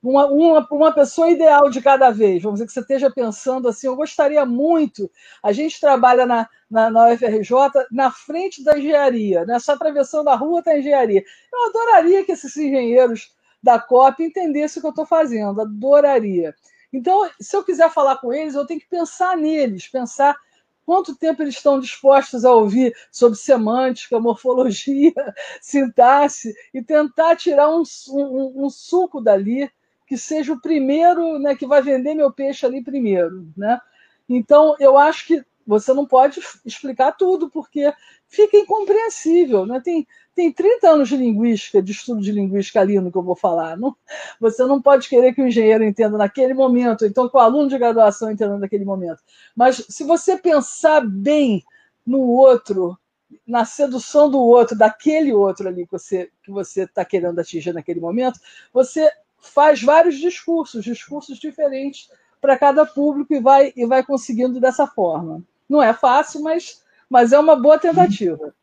uma, 0.10 0.28
uma, 0.28 0.68
uma 0.72 0.92
pessoa 0.92 1.30
ideal 1.30 1.70
de 1.70 1.82
cada 1.82 2.12
vez. 2.12 2.44
Vamos 2.44 2.60
dizer 2.60 2.68
que 2.68 2.74
você 2.74 2.80
esteja 2.82 3.10
pensando 3.10 3.68
assim, 3.68 3.88
eu 3.88 3.96
gostaria 3.96 4.46
muito. 4.46 5.10
A 5.42 5.52
gente 5.52 5.80
trabalha 5.80 6.26
na, 6.26 6.48
na, 6.70 6.92
na 6.92 7.10
UFRJ 7.10 7.52
na 7.92 8.12
frente 8.12 8.64
da 8.64 8.78
engenharia, 8.78 9.46
né? 9.46 9.58
só 9.60 9.74
atravessando 9.74 10.30
a 10.30 10.36
rua 10.36 10.62
da 10.62 10.78
engenharia. 10.78 11.24
Eu 11.52 11.70
adoraria 11.70 12.24
que 12.24 12.32
esses 12.32 12.56
engenheiros 12.56 13.34
da 13.62 13.80
COP 13.80 14.24
entendessem 14.24 14.80
o 14.80 14.82
que 14.82 14.88
eu 14.88 14.92
estou 14.92 15.06
fazendo, 15.08 15.60
adoraria. 15.60 16.54
Então, 16.94 17.28
se 17.42 17.56
eu 17.58 17.64
quiser 17.64 17.90
falar 17.90 18.18
com 18.18 18.32
eles, 18.32 18.54
eu 18.54 18.66
tenho 18.66 18.80
que 18.80 18.88
pensar 18.88 19.36
neles, 19.36 19.88
pensar 19.88 20.38
quanto 20.86 21.16
tempo 21.16 21.42
eles 21.42 21.56
estão 21.56 21.80
dispostos 21.80 22.46
a 22.46 22.54
ouvir 22.54 22.96
sobre 23.12 23.40
semântica, 23.40 24.20
morfologia, 24.20 25.14
sintaxe, 25.60 26.54
e 26.72 26.84
tentar 26.84 27.36
tirar 27.36 27.70
um, 27.70 27.82
um, 28.10 28.66
um 28.66 28.70
suco 28.70 29.20
dali 29.20 29.68
que 30.06 30.18
seja 30.18 30.54
o 30.54 30.62
primeiro, 30.62 31.40
né, 31.40 31.56
que 31.56 31.66
vai 31.66 31.82
vender 31.82 32.14
meu 32.14 32.32
peixe 32.32 32.66
ali 32.66 32.84
primeiro, 32.84 33.48
né? 33.58 33.80
Então, 34.28 34.76
eu 34.80 34.98
acho 34.98 35.28
que 35.28 35.46
você 35.66 35.94
não 35.94 36.06
pode 36.06 36.40
explicar 36.64 37.14
tudo, 37.14 37.50
porque 37.50 37.92
fica 38.28 38.58
incompreensível. 38.58 39.66
Né? 39.66 39.82
Tem, 39.84 40.08
tem 40.36 40.52
30 40.52 40.90
anos 40.90 41.10
de 41.10 41.18
linguística, 41.18 41.82
de 41.82 41.92
estudo 41.92 42.22
de 42.22 42.32
linguística 42.32 42.80
ali 42.80 43.00
no 43.00 43.12
que 43.12 43.18
eu 43.18 43.24
vou 43.24 43.36
falar. 43.36 43.78
Não, 43.78 43.96
você 44.40 44.64
não 44.66 44.82
pode 44.82 45.10
querer 45.10 45.34
que 45.34 45.42
o 45.42 45.48
engenheiro 45.48 45.84
entenda 45.84 46.18
naquele 46.18 46.54
momento, 46.54 47.06
então 47.06 47.28
que 47.28 47.36
o 47.36 47.40
aluno 47.40 47.68
de 47.68 47.78
graduação 47.78 48.32
entenda 48.32 48.58
naquele 48.58 48.86
momento. 48.86 49.24
Mas 49.56 49.84
se 49.90 50.04
você 50.04 50.38
pensar 50.38 51.06
bem 51.06 51.64
no 52.06 52.20
outro, 52.22 52.98
na 53.46 53.66
sedução 53.66 54.30
do 54.30 54.40
outro, 54.40 54.78
daquele 54.78 55.34
outro 55.34 55.68
ali 55.68 55.86
que 55.86 55.92
você 55.92 56.30
que 56.44 56.52
você 56.52 56.84
está 56.84 57.04
querendo 57.04 57.40
atingir 57.40 57.74
naquele 57.74 58.00
momento, 58.00 58.40
você 58.72 59.10
faz 59.54 59.82
vários 59.82 60.18
discursos, 60.18 60.84
discursos 60.84 61.38
diferentes 61.38 62.10
para 62.42 62.58
cada 62.58 62.86
público 62.86 63.34
e 63.34 63.40
vai, 63.40 63.74
e 63.76 63.86
vai 63.86 64.04
conseguindo 64.04 64.60
dessa 64.60 64.86
forma. 64.86 65.42
Não 65.68 65.82
é 65.82 65.94
fácil, 65.94 66.42
mas, 66.42 66.84
mas 67.10 67.32
é 67.32 67.40
uma 67.40 67.56
boa 67.56 67.80
tentativa. 67.80 68.54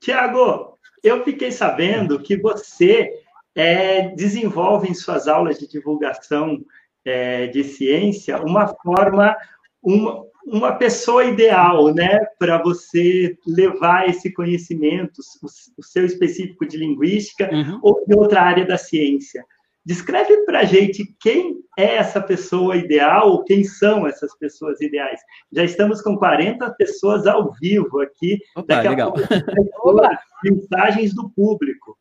Tiago, 0.00 0.78
eu 1.02 1.24
fiquei 1.24 1.50
sabendo 1.50 2.20
que 2.20 2.36
você 2.36 3.22
é, 3.54 4.08
desenvolve 4.14 4.88
em 4.88 4.94
suas 4.94 5.28
aulas 5.28 5.58
de 5.58 5.66
divulgação 5.66 6.62
é, 7.04 7.46
de 7.46 7.64
ciência 7.64 8.40
uma 8.42 8.68
forma, 8.68 9.36
uma, 9.82 10.24
uma 10.46 10.72
pessoa 10.72 11.24
ideal, 11.24 11.92
né, 11.94 12.18
para 12.38 12.62
você 12.62 13.36
levar 13.46 14.08
esse 14.08 14.32
conhecimento, 14.32 15.20
o, 15.42 15.46
o, 15.78 15.82
seu 15.82 16.04
específico 16.04 16.66
de 16.66 16.76
linguística 16.76 17.50
uhum. 17.52 17.78
ou 17.82 18.04
de 18.06 18.14
outra 18.14 18.42
área 18.42 18.66
da 18.66 18.76
ciência. 18.76 19.44
Descreve 19.84 20.44
para 20.44 20.60
a 20.60 20.64
gente 20.64 21.04
quem 21.20 21.56
é 21.78 21.96
essa 21.96 22.20
pessoa 22.20 22.76
ideal, 22.76 23.30
ou 23.30 23.44
quem 23.44 23.64
são 23.64 24.06
essas 24.06 24.36
pessoas 24.38 24.80
ideais. 24.80 25.20
Já 25.52 25.64
estamos 25.64 26.00
com 26.00 26.16
40 26.16 26.70
pessoas 26.74 27.26
ao 27.26 27.52
vivo 27.60 28.00
aqui. 28.00 28.38
Opa, 28.56 28.76
Daqui 28.76 28.88
legal. 28.88 29.12
Pouco, 29.12 29.28
mensagens 30.44 31.14
do 31.14 31.30
público. 31.30 31.98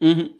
Uhum. 0.00 0.34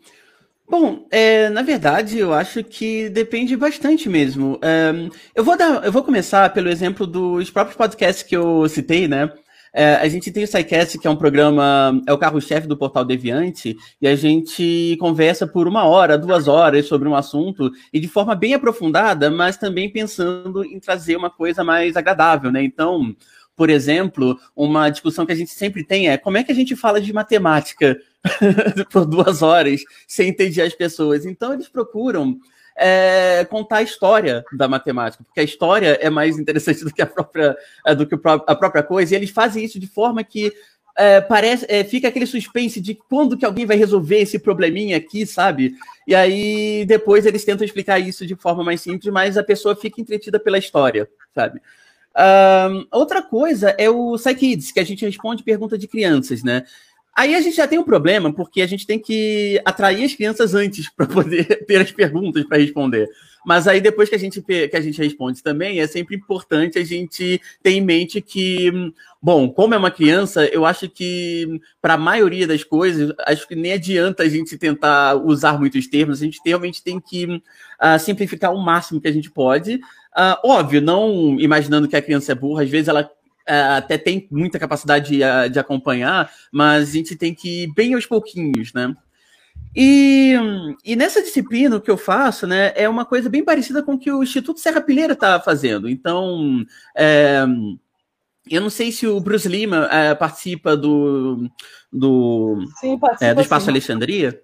Bom, 0.68 1.06
é, 1.10 1.50
na 1.50 1.60
verdade, 1.60 2.18
eu 2.18 2.32
acho 2.32 2.64
que 2.64 3.10
depende 3.10 3.54
bastante 3.56 4.08
mesmo. 4.08 4.58
É, 4.62 5.10
eu, 5.34 5.44
vou 5.44 5.56
dar, 5.56 5.84
eu 5.84 5.92
vou 5.92 6.02
começar 6.02 6.50
pelo 6.54 6.70
exemplo 6.70 7.06
dos 7.06 7.50
próprios 7.50 7.76
podcasts 7.76 8.22
que 8.22 8.34
eu 8.34 8.66
citei, 8.68 9.06
né? 9.06 9.30
É, 9.72 9.94
a 9.94 10.08
gente 10.08 10.30
tem 10.30 10.44
o 10.44 10.46
SciCast, 10.46 10.98
que 10.98 11.06
é 11.06 11.10
um 11.10 11.16
programa, 11.16 12.00
é 12.06 12.12
o 12.12 12.18
carro-chefe 12.18 12.66
do 12.66 12.76
Portal 12.76 13.04
Deviante, 13.04 13.76
e 14.00 14.06
a 14.06 14.14
gente 14.14 14.96
conversa 15.00 15.46
por 15.46 15.66
uma 15.66 15.84
hora, 15.84 16.18
duas 16.18 16.46
horas 16.46 16.86
sobre 16.86 17.08
um 17.08 17.14
assunto, 17.14 17.70
e 17.92 17.98
de 17.98 18.06
forma 18.06 18.34
bem 18.34 18.52
aprofundada, 18.52 19.30
mas 19.30 19.56
também 19.56 19.90
pensando 19.90 20.62
em 20.64 20.78
trazer 20.78 21.16
uma 21.16 21.30
coisa 21.30 21.64
mais 21.64 21.96
agradável, 21.96 22.52
né? 22.52 22.62
Então, 22.62 23.16
por 23.56 23.70
exemplo, 23.70 24.38
uma 24.54 24.90
discussão 24.90 25.24
que 25.24 25.32
a 25.32 25.36
gente 25.36 25.52
sempre 25.52 25.84
tem 25.84 26.08
é 26.08 26.18
como 26.18 26.36
é 26.36 26.44
que 26.44 26.52
a 26.52 26.54
gente 26.54 26.76
fala 26.76 27.00
de 27.00 27.12
matemática 27.12 27.98
por 28.92 29.06
duas 29.06 29.42
horas 29.42 29.82
sem 30.06 30.28
entender 30.28 30.62
as 30.62 30.74
pessoas. 30.74 31.24
Então, 31.24 31.54
eles 31.54 31.68
procuram 31.68 32.38
é, 32.76 33.46
contar 33.50 33.78
a 33.78 33.82
história 33.82 34.44
da 34.52 34.66
matemática, 34.68 35.24
porque 35.24 35.40
a 35.40 35.44
história 35.44 35.98
é 36.00 36.10
mais 36.10 36.38
interessante 36.38 36.82
do 36.84 36.92
que 36.92 37.02
a 37.02 37.06
própria, 37.06 37.56
é, 37.86 37.94
do 37.94 38.06
que 38.06 38.14
a 38.14 38.54
própria 38.54 38.82
coisa, 38.82 39.14
e 39.14 39.16
eles 39.16 39.30
fazem 39.30 39.64
isso 39.64 39.78
de 39.78 39.86
forma 39.86 40.22
que 40.24 40.52
é, 40.96 41.20
parece, 41.20 41.64
é, 41.68 41.84
fica 41.84 42.08
aquele 42.08 42.26
suspense 42.26 42.80
de 42.80 42.94
quando 42.94 43.36
que 43.36 43.46
alguém 43.46 43.64
vai 43.64 43.76
resolver 43.76 44.18
esse 44.18 44.38
probleminha 44.38 44.96
aqui, 44.96 45.24
sabe? 45.24 45.74
E 46.06 46.14
aí 46.14 46.84
depois 46.86 47.24
eles 47.24 47.44
tentam 47.44 47.64
explicar 47.64 47.98
isso 47.98 48.26
de 48.26 48.34
forma 48.34 48.62
mais 48.62 48.80
simples, 48.80 49.12
mas 49.12 49.38
a 49.38 49.44
pessoa 49.44 49.74
fica 49.74 50.00
entretida 50.00 50.38
pela 50.38 50.58
história, 50.58 51.08
sabe? 51.34 51.60
Um, 52.14 52.86
outra 52.90 53.22
coisa 53.22 53.74
é 53.78 53.88
o 53.88 54.16
PsyKids, 54.18 54.70
que 54.70 54.80
a 54.80 54.84
gente 54.84 55.04
responde 55.04 55.42
pergunta 55.42 55.78
de 55.78 55.88
crianças, 55.88 56.42
né? 56.42 56.64
Aí 57.14 57.34
a 57.34 57.40
gente 57.40 57.56
já 57.56 57.68
tem 57.68 57.78
um 57.78 57.84
problema, 57.84 58.32
porque 58.32 58.62
a 58.62 58.66
gente 58.66 58.86
tem 58.86 58.98
que 58.98 59.60
atrair 59.64 60.04
as 60.04 60.14
crianças 60.14 60.54
antes 60.54 60.88
para 60.88 61.06
poder 61.06 61.44
ter 61.66 61.80
as 61.80 61.92
perguntas 61.92 62.44
para 62.44 62.58
responder. 62.58 63.08
Mas 63.44 63.66
aí 63.66 63.80
depois 63.80 64.08
que 64.08 64.14
a, 64.14 64.18
gente, 64.18 64.40
que 64.40 64.70
a 64.72 64.80
gente 64.80 65.02
responde 65.02 65.42
também, 65.42 65.80
é 65.80 65.86
sempre 65.86 66.16
importante 66.16 66.78
a 66.78 66.84
gente 66.84 67.40
ter 67.62 67.70
em 67.70 67.80
mente 67.80 68.20
que, 68.20 68.70
bom, 69.20 69.50
como 69.50 69.74
é 69.74 69.78
uma 69.78 69.90
criança, 69.90 70.46
eu 70.46 70.64
acho 70.64 70.88
que 70.88 71.60
para 71.80 71.94
a 71.94 71.98
maioria 71.98 72.46
das 72.46 72.62
coisas, 72.62 73.12
acho 73.26 73.46
que 73.46 73.56
nem 73.56 73.72
adianta 73.72 74.22
a 74.22 74.28
gente 74.28 74.56
tentar 74.56 75.16
usar 75.16 75.58
muitos 75.58 75.86
termos, 75.88 76.20
a 76.20 76.24
gente 76.24 76.40
realmente 76.44 76.82
tem 76.82 77.00
que 77.00 77.26
uh, 77.26 77.98
simplificar 77.98 78.54
o 78.54 78.62
máximo 78.62 79.00
que 79.00 79.08
a 79.08 79.12
gente 79.12 79.30
pode. 79.30 79.74
Uh, 80.16 80.38
óbvio, 80.44 80.80
não 80.80 81.38
imaginando 81.40 81.88
que 81.88 81.96
a 81.96 82.02
criança 82.02 82.32
é 82.32 82.34
burra, 82.34 82.62
às 82.62 82.70
vezes 82.70 82.88
ela 82.88 83.10
até 83.46 83.98
tem 83.98 84.28
muita 84.30 84.58
capacidade 84.58 85.10
de, 85.10 85.22
é, 85.22 85.48
de, 85.48 85.58
acompanhar, 85.58 86.30
mas 86.50 86.88
a 86.88 86.92
gente 86.92 87.16
tem 87.16 87.34
que 87.34 87.64
ir 87.64 87.72
bem 87.74 87.94
aos 87.94 88.06
pouquinhos, 88.06 88.72
né? 88.72 88.94
E, 89.74 90.34
e 90.84 90.94
nessa 90.94 91.22
disciplina, 91.22 91.76
o 91.76 91.80
que 91.80 91.90
eu 91.90 91.96
faço, 91.96 92.46
né, 92.46 92.72
é 92.74 92.86
uma 92.88 93.06
coisa 93.06 93.30
bem 93.30 93.42
parecida 93.42 93.82
com 93.82 93.94
o 93.94 93.98
que 93.98 94.12
o 94.12 94.22
Instituto 94.22 94.60
Serra 94.60 94.82
Pilheira 94.82 95.14
está 95.14 95.40
fazendo. 95.40 95.88
Então, 95.88 96.64
é, 96.94 97.42
eu 98.50 98.60
não 98.60 98.70
sei 98.70 98.92
se 98.92 99.06
o 99.06 99.18
Bruce 99.20 99.48
Lima 99.48 99.88
é, 99.90 100.14
participa 100.14 100.76
do, 100.76 101.48
do, 101.90 102.64
sim, 102.80 102.98
participa, 102.98 103.30
é, 103.30 103.34
do 103.34 103.40
Espaço 103.40 103.64
sim. 103.64 103.70
Alexandria. 103.70 104.40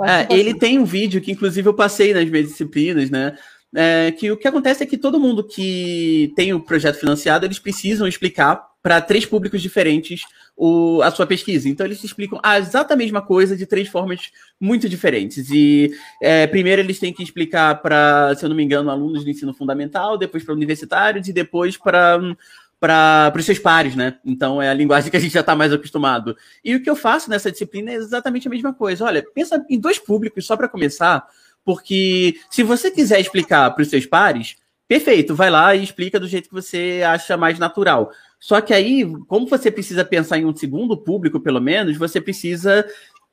É, 0.00 0.34
ele 0.34 0.54
tem 0.54 0.78
um 0.78 0.84
vídeo 0.84 1.20
que, 1.20 1.30
inclusive, 1.30 1.68
eu 1.68 1.74
passei 1.74 2.12
nas 2.12 2.28
minhas 2.28 2.48
disciplinas, 2.48 3.08
né? 3.08 3.36
É, 3.74 4.12
que 4.12 4.30
o 4.30 4.36
que 4.36 4.46
acontece 4.46 4.82
é 4.82 4.86
que 4.86 4.98
todo 4.98 5.18
mundo 5.18 5.42
que 5.42 6.32
tem 6.36 6.52
o 6.52 6.60
projeto 6.60 6.98
financiado, 6.98 7.46
eles 7.46 7.58
precisam 7.58 8.06
explicar 8.06 8.72
para 8.82 9.00
três 9.00 9.24
públicos 9.24 9.62
diferentes 9.62 10.22
o, 10.56 11.00
a 11.02 11.10
sua 11.10 11.26
pesquisa. 11.26 11.68
Então, 11.68 11.86
eles 11.86 12.02
explicam 12.04 12.38
a 12.42 12.58
exatamente 12.58 12.92
a 12.92 12.96
mesma 13.04 13.22
coisa 13.22 13.56
de 13.56 13.64
três 13.64 13.88
formas 13.88 14.30
muito 14.60 14.88
diferentes. 14.88 15.48
E 15.50 15.90
é, 16.20 16.46
primeiro 16.46 16.82
eles 16.82 16.98
têm 16.98 17.12
que 17.12 17.22
explicar 17.22 17.80
para, 17.80 18.34
se 18.36 18.44
eu 18.44 18.48
não 18.48 18.56
me 18.56 18.62
engano, 18.62 18.90
alunos 18.90 19.24
do 19.24 19.30
ensino 19.30 19.54
fundamental, 19.54 20.18
depois 20.18 20.44
para 20.44 20.54
universitários 20.54 21.28
e 21.28 21.32
depois 21.32 21.76
para 21.76 22.20
para 22.78 23.32
os 23.36 23.44
seus 23.44 23.60
pares, 23.60 23.94
né? 23.94 24.18
Então 24.24 24.60
é 24.60 24.68
a 24.68 24.74
linguagem 24.74 25.08
que 25.08 25.16
a 25.16 25.20
gente 25.20 25.32
já 25.32 25.38
está 25.38 25.54
mais 25.54 25.72
acostumado. 25.72 26.36
E 26.64 26.74
o 26.74 26.82
que 26.82 26.90
eu 26.90 26.96
faço 26.96 27.30
nessa 27.30 27.48
disciplina 27.48 27.92
é 27.92 27.94
exatamente 27.94 28.48
a 28.48 28.50
mesma 28.50 28.74
coisa. 28.74 29.04
Olha, 29.04 29.24
pensa 29.32 29.64
em 29.70 29.78
dois 29.78 30.00
públicos 30.00 30.44
só 30.44 30.56
para 30.56 30.68
começar 30.68 31.24
porque 31.64 32.36
se 32.50 32.62
você 32.62 32.90
quiser 32.90 33.20
explicar 33.20 33.70
para 33.70 33.82
os 33.82 33.88
seus 33.88 34.06
pares, 34.06 34.56
perfeito, 34.88 35.34
vai 35.34 35.50
lá 35.50 35.74
e 35.74 35.82
explica 35.82 36.18
do 36.18 36.28
jeito 36.28 36.48
que 36.48 36.54
você 36.54 37.02
acha 37.06 37.36
mais 37.36 37.58
natural. 37.58 38.10
Só 38.38 38.60
que 38.60 38.74
aí, 38.74 39.06
como 39.28 39.46
você 39.46 39.70
precisa 39.70 40.04
pensar 40.04 40.38
em 40.38 40.44
um 40.44 40.54
segundo 40.54 40.96
público, 40.96 41.40
pelo 41.40 41.60
menos, 41.60 41.96
você 41.96 42.20
precisa 42.20 42.84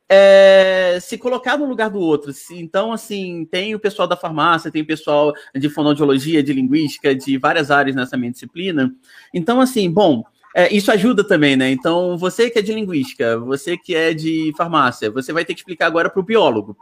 é, 0.07 0.97
se 1.01 1.17
colocar 1.17 1.57
no 1.57 1.65
lugar 1.65 1.89
do 1.89 1.99
outro. 1.99 2.31
Então, 2.51 2.91
assim, 2.91 3.45
tem 3.49 3.75
o 3.75 3.79
pessoal 3.79 4.07
da 4.07 4.17
farmácia, 4.17 4.71
tem 4.71 4.81
o 4.81 4.87
pessoal 4.87 5.33
de 5.55 5.69
fonoaudiologia, 5.69 6.41
de 6.41 6.51
linguística, 6.51 7.13
de 7.13 7.37
várias 7.37 7.69
áreas 7.69 7.95
nessa 7.95 8.17
minha 8.17 8.31
disciplina. 8.31 8.91
Então, 9.33 9.61
assim, 9.61 9.89
bom, 9.91 10.23
é, 10.55 10.73
isso 10.73 10.91
ajuda 10.91 11.23
também, 11.23 11.55
né? 11.55 11.69
Então, 11.69 12.17
você 12.17 12.49
que 12.49 12.57
é 12.57 12.61
de 12.61 12.73
linguística, 12.73 13.37
você 13.39 13.77
que 13.77 13.95
é 13.95 14.13
de 14.13 14.51
farmácia, 14.57 15.11
você 15.11 15.31
vai 15.31 15.45
ter 15.45 15.53
que 15.53 15.59
explicar 15.59 15.85
agora 15.85 16.09
para 16.09 16.19
o 16.19 16.25
biólogo. 16.25 16.75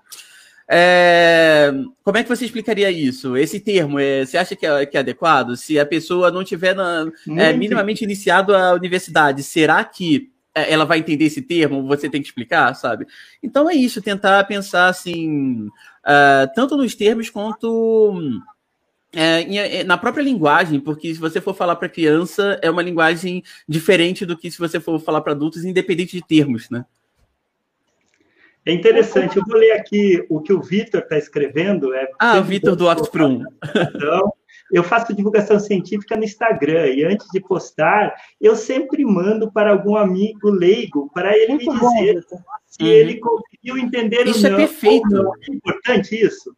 É, 0.69 1.71
como 2.03 2.17
é 2.17 2.24
que 2.24 2.29
você 2.29 2.43
explicaria 2.43 2.91
isso? 2.91 3.38
Esse 3.38 3.59
termo, 3.59 4.00
é, 4.00 4.25
você 4.25 4.38
acha 4.38 4.55
que 4.55 4.65
é, 4.65 4.86
que 4.86 4.97
é, 4.97 5.00
adequado? 5.00 5.55
Se 5.55 5.79
a 5.79 5.86
pessoa 5.86 6.29
não 6.29 6.43
tiver 6.43 6.75
na, 6.75 7.09
é, 7.38 7.53
minimamente 7.53 8.03
iniciado 8.03 8.53
a 8.53 8.74
universidade, 8.74 9.43
será 9.43 9.83
que 9.83 10.29
é, 10.53 10.74
ela 10.74 10.83
vai 10.83 11.00
entender 11.00 11.25
esse 11.25 11.41
termo? 11.41 11.88
Você 11.88 12.09
tem 12.09 12.21
que 12.21 12.27
explicar, 12.27 12.74
sabe? 12.74 13.07
Então 13.41 13.69
é 13.69 13.75
isso, 13.75 14.01
tentar 14.01 14.43
pensar 14.43 14.88
assim, 14.88 15.67
uh, 15.67 16.53
tanto 16.53 16.75
nos 16.75 16.95
termos 16.95 17.29
quanto 17.29 18.41
é, 19.13 19.83
na 19.86 19.97
própria 19.97 20.21
linguagem, 20.21 20.81
porque 20.81 21.13
se 21.13 21.19
você 21.19 21.39
for 21.39 21.55
falar 21.55 21.77
para 21.77 21.88
criança, 21.88 22.59
é 22.62 22.69
uma 22.69 22.81
linguagem 22.81 23.41
diferente 23.67 24.25
do 24.25 24.38
que 24.38 24.51
se 24.51 24.59
você 24.59 24.81
for 24.81 25.00
falar 25.00 25.21
para 25.21 25.31
adultos, 25.31 25.63
independente 25.63 26.17
de 26.17 26.25
termos, 26.25 26.69
né? 26.69 26.86
É 28.67 28.74
interessante, 28.74 29.38
eu 29.38 29.43
vou 29.45 29.57
ler 29.57 29.71
aqui 29.71 30.25
o 30.29 30.41
que 30.41 30.51
o 30.51 30.62
Vitor 30.62 31.01
está 31.01 31.17
escrevendo. 31.17 31.93
É 31.93 32.09
ah, 32.19 32.38
o 32.39 32.43
Vitor 32.43 32.75
do 32.75 32.86
Oxprum. 32.86 33.43
Então, 33.95 34.33
eu 34.71 34.83
faço 34.83 35.15
divulgação 35.15 35.57
científica 35.59 36.17
no 36.17 36.25
Instagram 36.25 36.88
e 36.88 37.05
antes 37.05 37.27
de 37.31 37.39
postar, 37.39 38.13
eu 38.41 38.55
sempre 38.55 39.05
mando 39.05 39.50
para 39.50 39.71
algum 39.71 39.95
amigo 39.95 40.50
leigo 40.50 41.09
para 41.13 41.38
ele 41.38 41.53
Muito 41.53 41.74
me 41.74 41.79
dizer 41.79 42.25
bom, 42.29 42.41
se 42.65 42.83
uhum. 42.83 42.89
ele 42.89 43.19
conseguiu 43.19 43.77
entender 43.77 44.27
isso 44.27 44.45
ou 44.45 44.51
não. 44.51 44.59
Isso 44.59 44.63
é 44.63 44.67
perfeito. 44.67 45.33
É 45.50 45.53
importante 45.53 46.21
isso. 46.21 46.53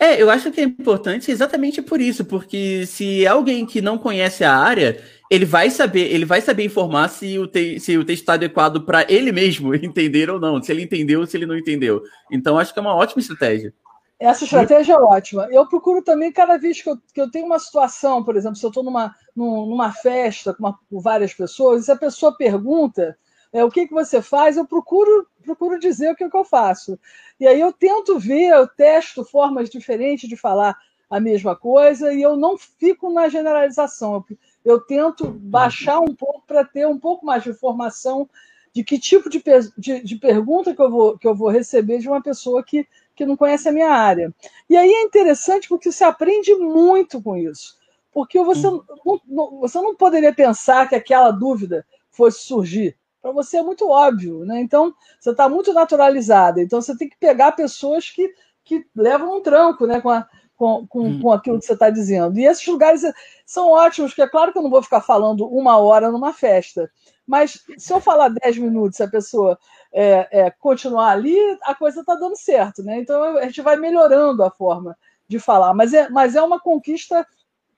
É, 0.00 0.20
eu 0.20 0.30
acho 0.30 0.50
que 0.50 0.60
é 0.60 0.64
importante 0.64 1.30
exatamente 1.30 1.80
por 1.82 2.00
isso, 2.00 2.24
porque 2.24 2.86
se 2.86 3.26
alguém 3.26 3.66
que 3.66 3.80
não 3.82 3.98
conhece 3.98 4.42
a 4.42 4.56
área, 4.56 5.00
ele 5.30 5.44
vai 5.44 5.70
saber, 5.70 6.12
ele 6.12 6.24
vai 6.24 6.40
saber 6.40 6.64
informar 6.64 7.08
se 7.08 7.38
o, 7.38 7.46
te, 7.46 7.78
se 7.78 7.96
o 7.96 8.04
texto 8.04 8.22
está 8.22 8.32
adequado 8.34 8.84
para 8.84 9.06
ele 9.08 9.30
mesmo 9.30 9.72
entender 9.76 10.28
ou 10.28 10.40
não, 10.40 10.60
se 10.60 10.72
ele 10.72 10.82
entendeu 10.82 11.20
ou 11.20 11.26
se 11.26 11.36
ele 11.36 11.46
não 11.46 11.56
entendeu. 11.56 12.02
Então, 12.32 12.58
acho 12.58 12.72
que 12.72 12.80
é 12.80 12.82
uma 12.82 12.96
ótima 12.96 13.20
estratégia. 13.20 13.72
Essa 14.18 14.44
estratégia 14.44 14.94
é 14.94 14.98
ótima. 14.98 15.48
Eu 15.50 15.66
procuro 15.66 16.02
também, 16.02 16.30
cada 16.30 16.58
vez 16.58 16.82
que 16.82 16.90
eu, 16.90 16.98
que 17.14 17.20
eu 17.20 17.30
tenho 17.30 17.46
uma 17.46 17.58
situação, 17.58 18.22
por 18.22 18.36
exemplo, 18.36 18.56
se 18.56 18.66
eu 18.66 18.68
estou 18.68 18.82
numa, 18.82 19.14
numa 19.34 19.92
festa 19.92 20.52
com, 20.52 20.64
uma, 20.64 20.78
com, 20.90 21.00
várias 21.00 21.32
pessoas, 21.32 21.82
e 21.82 21.84
se 21.86 21.92
a 21.92 21.96
pessoa 21.96 22.36
pergunta 22.36 23.16
é, 23.50 23.64
o 23.64 23.70
que, 23.70 23.86
que 23.86 23.94
você 23.94 24.20
faz, 24.20 24.58
eu 24.58 24.66
procuro, 24.66 25.26
procuro 25.42 25.78
dizer 25.78 26.10
o 26.10 26.16
que, 26.16 26.28
que 26.28 26.36
eu 26.36 26.44
faço. 26.44 26.98
E 27.38 27.46
aí 27.46 27.58
eu 27.58 27.72
tento 27.72 28.18
ver, 28.18 28.50
eu 28.50 28.66
testo 28.66 29.24
formas 29.24 29.70
diferentes 29.70 30.28
de 30.28 30.36
falar 30.36 30.76
a 31.08 31.18
mesma 31.18 31.56
coisa, 31.56 32.12
e 32.12 32.20
eu 32.20 32.36
não 32.36 32.58
fico 32.58 33.10
na 33.10 33.28
generalização. 33.28 34.14
Eu, 34.14 34.38
eu 34.64 34.80
tento 34.80 35.28
baixar 35.30 36.00
um 36.00 36.14
pouco 36.14 36.42
para 36.46 36.64
ter 36.64 36.86
um 36.86 36.98
pouco 36.98 37.24
mais 37.24 37.42
de 37.42 37.50
informação 37.50 38.28
de 38.72 38.84
que 38.84 38.98
tipo 38.98 39.28
de, 39.28 39.42
de, 39.76 40.02
de, 40.02 40.16
pergunta 40.16 40.74
que 40.74 40.80
eu, 40.80 40.90
vou, 40.90 41.18
que 41.18 41.26
eu 41.26 41.34
vou 41.34 41.48
receber 41.48 41.98
de 41.98 42.08
uma 42.08 42.22
pessoa 42.22 42.62
que, 42.62 42.86
que 43.16 43.26
não 43.26 43.36
conhece 43.36 43.68
a 43.68 43.72
minha 43.72 43.90
área. 43.90 44.32
E 44.68 44.76
aí 44.76 44.88
é 44.88 45.02
interessante 45.02 45.68
porque 45.68 45.90
você 45.90 46.04
aprende 46.04 46.54
muito 46.54 47.20
com 47.20 47.36
isso. 47.36 47.78
Porque 48.12 48.42
você, 48.42 48.66
hum. 48.66 48.82
não, 49.04 49.20
não, 49.26 49.60
você 49.60 49.80
não 49.80 49.94
poderia 49.94 50.34
pensar 50.34 50.88
que 50.88 50.94
aquela 50.94 51.30
dúvida 51.30 51.84
fosse 52.10 52.44
surgir. 52.44 52.96
Para 53.20 53.32
você 53.32 53.58
é 53.58 53.62
muito 53.62 53.88
óbvio, 53.88 54.44
né? 54.44 54.60
Então, 54.60 54.94
você 55.18 55.30
está 55.30 55.48
muito 55.48 55.72
naturalizada. 55.72 56.62
Então, 56.62 56.80
você 56.80 56.96
tem 56.96 57.08
que 57.08 57.18
pegar 57.18 57.52
pessoas 57.52 58.10
que, 58.10 58.32
que 58.64 58.86
levam 58.96 59.36
um 59.36 59.42
tranco 59.42 59.86
né? 59.86 60.00
com, 60.00 60.08
a, 60.10 60.26
com, 60.60 60.86
com, 60.86 61.06
hum. 61.06 61.20
com 61.22 61.32
aquilo 61.32 61.58
que 61.58 61.64
você 61.64 61.72
está 61.72 61.88
dizendo. 61.88 62.38
E 62.38 62.44
esses 62.44 62.66
lugares 62.66 63.00
são 63.46 63.70
ótimos, 63.70 64.10
porque 64.10 64.20
é 64.20 64.28
claro 64.28 64.52
que 64.52 64.58
eu 64.58 64.62
não 64.62 64.68
vou 64.68 64.82
ficar 64.82 65.00
falando 65.00 65.48
uma 65.48 65.78
hora 65.78 66.10
numa 66.10 66.34
festa, 66.34 66.90
mas 67.26 67.64
se 67.78 67.90
eu 67.90 67.98
falar 67.98 68.28
dez 68.28 68.58
minutos, 68.58 68.98
se 68.98 69.02
a 69.02 69.08
pessoa 69.08 69.58
é, 69.90 70.28
é, 70.30 70.50
continuar 70.50 71.12
ali, 71.12 71.34
a 71.62 71.74
coisa 71.74 72.00
está 72.00 72.14
dando 72.14 72.36
certo, 72.36 72.82
né? 72.82 72.98
Então 72.98 73.38
a 73.38 73.44
gente 73.46 73.62
vai 73.62 73.76
melhorando 73.76 74.42
a 74.42 74.50
forma 74.50 74.94
de 75.26 75.38
falar, 75.38 75.72
mas 75.72 75.94
é, 75.94 76.10
mas 76.10 76.36
é 76.36 76.42
uma 76.42 76.60
conquista 76.60 77.26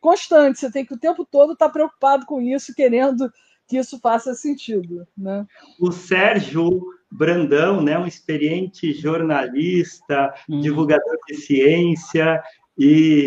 constante. 0.01 0.59
Você 0.59 0.73
tem 0.73 0.85
que 0.85 0.95
o 0.95 0.99
tempo 0.99 1.25
todo 1.25 1.53
estar 1.53 1.69
tá 1.69 1.73
preocupado 1.73 2.27
com 2.27 2.41
isso, 2.41 2.75
querendo 2.75 3.33
que 3.69 3.79
isso 3.79 4.01
faça 4.01 4.35
sentido, 4.35 5.07
né? 5.17 5.47
O 5.79 5.93
Sérgio 5.93 6.83
Brandão, 7.13 7.81
né, 7.83 7.97
um 7.99 8.07
experiente 8.07 8.93
jornalista, 8.93 10.35
hum. 10.49 10.61
divulgador 10.61 11.17
de 11.29 11.37
ciência, 11.37 12.43
e 12.79 13.27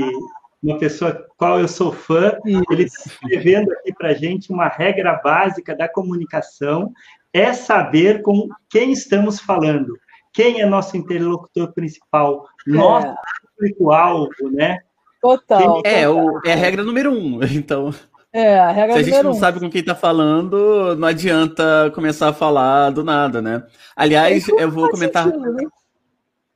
uma 0.62 0.78
pessoa 0.80 1.26
qual 1.38 1.60
eu 1.60 1.68
sou 1.68 1.92
fã, 1.92 2.38
ele 2.72 2.84
está 2.84 3.04
escrevendo 3.06 3.72
aqui 3.72 3.94
para 3.94 4.10
a 4.10 4.14
gente 4.14 4.52
uma 4.52 4.68
regra 4.68 5.20
básica 5.24 5.76
da 5.76 5.88
comunicação, 5.88 6.92
é 7.32 7.54
saber 7.54 8.22
com 8.22 8.48
quem 8.70 8.92
estamos 8.92 9.40
falando, 9.40 9.94
quem 10.34 10.62
é 10.62 10.66
nosso 10.66 10.98
interlocutor 10.98 11.72
principal, 11.74 12.48
é. 12.68 12.72
nosso 12.72 13.14
público-alvo, 13.56 14.50
né? 14.52 14.80
Total. 15.22 15.82
É, 15.86 16.08
O, 16.08 16.40
é 16.46 16.54
a 16.54 16.56
regra 16.56 16.84
número 16.84 17.12
um, 17.12 17.40
então... 17.54 17.94
É, 18.34 18.60
a 18.60 18.70
regra 18.70 18.96
Se 18.96 19.00
a 19.00 19.04
gente 19.04 19.24
não 19.24 19.32
um. 19.32 19.36
sabe 19.36 19.62
com 19.62 19.70
quem 19.70 19.80
está 19.80 19.96
falando, 19.96 20.94
não 20.98 21.08
adianta 21.08 21.90
começar 21.96 22.28
a 22.28 22.34
falar 22.34 22.90
do 22.90 23.02
nada, 23.02 23.42
né? 23.42 23.64
Aliás, 23.96 24.46
eu 24.50 24.70
vou 24.70 24.90
comentar... 24.90 25.24
Sentido, 25.24 25.54
né? 25.54 25.64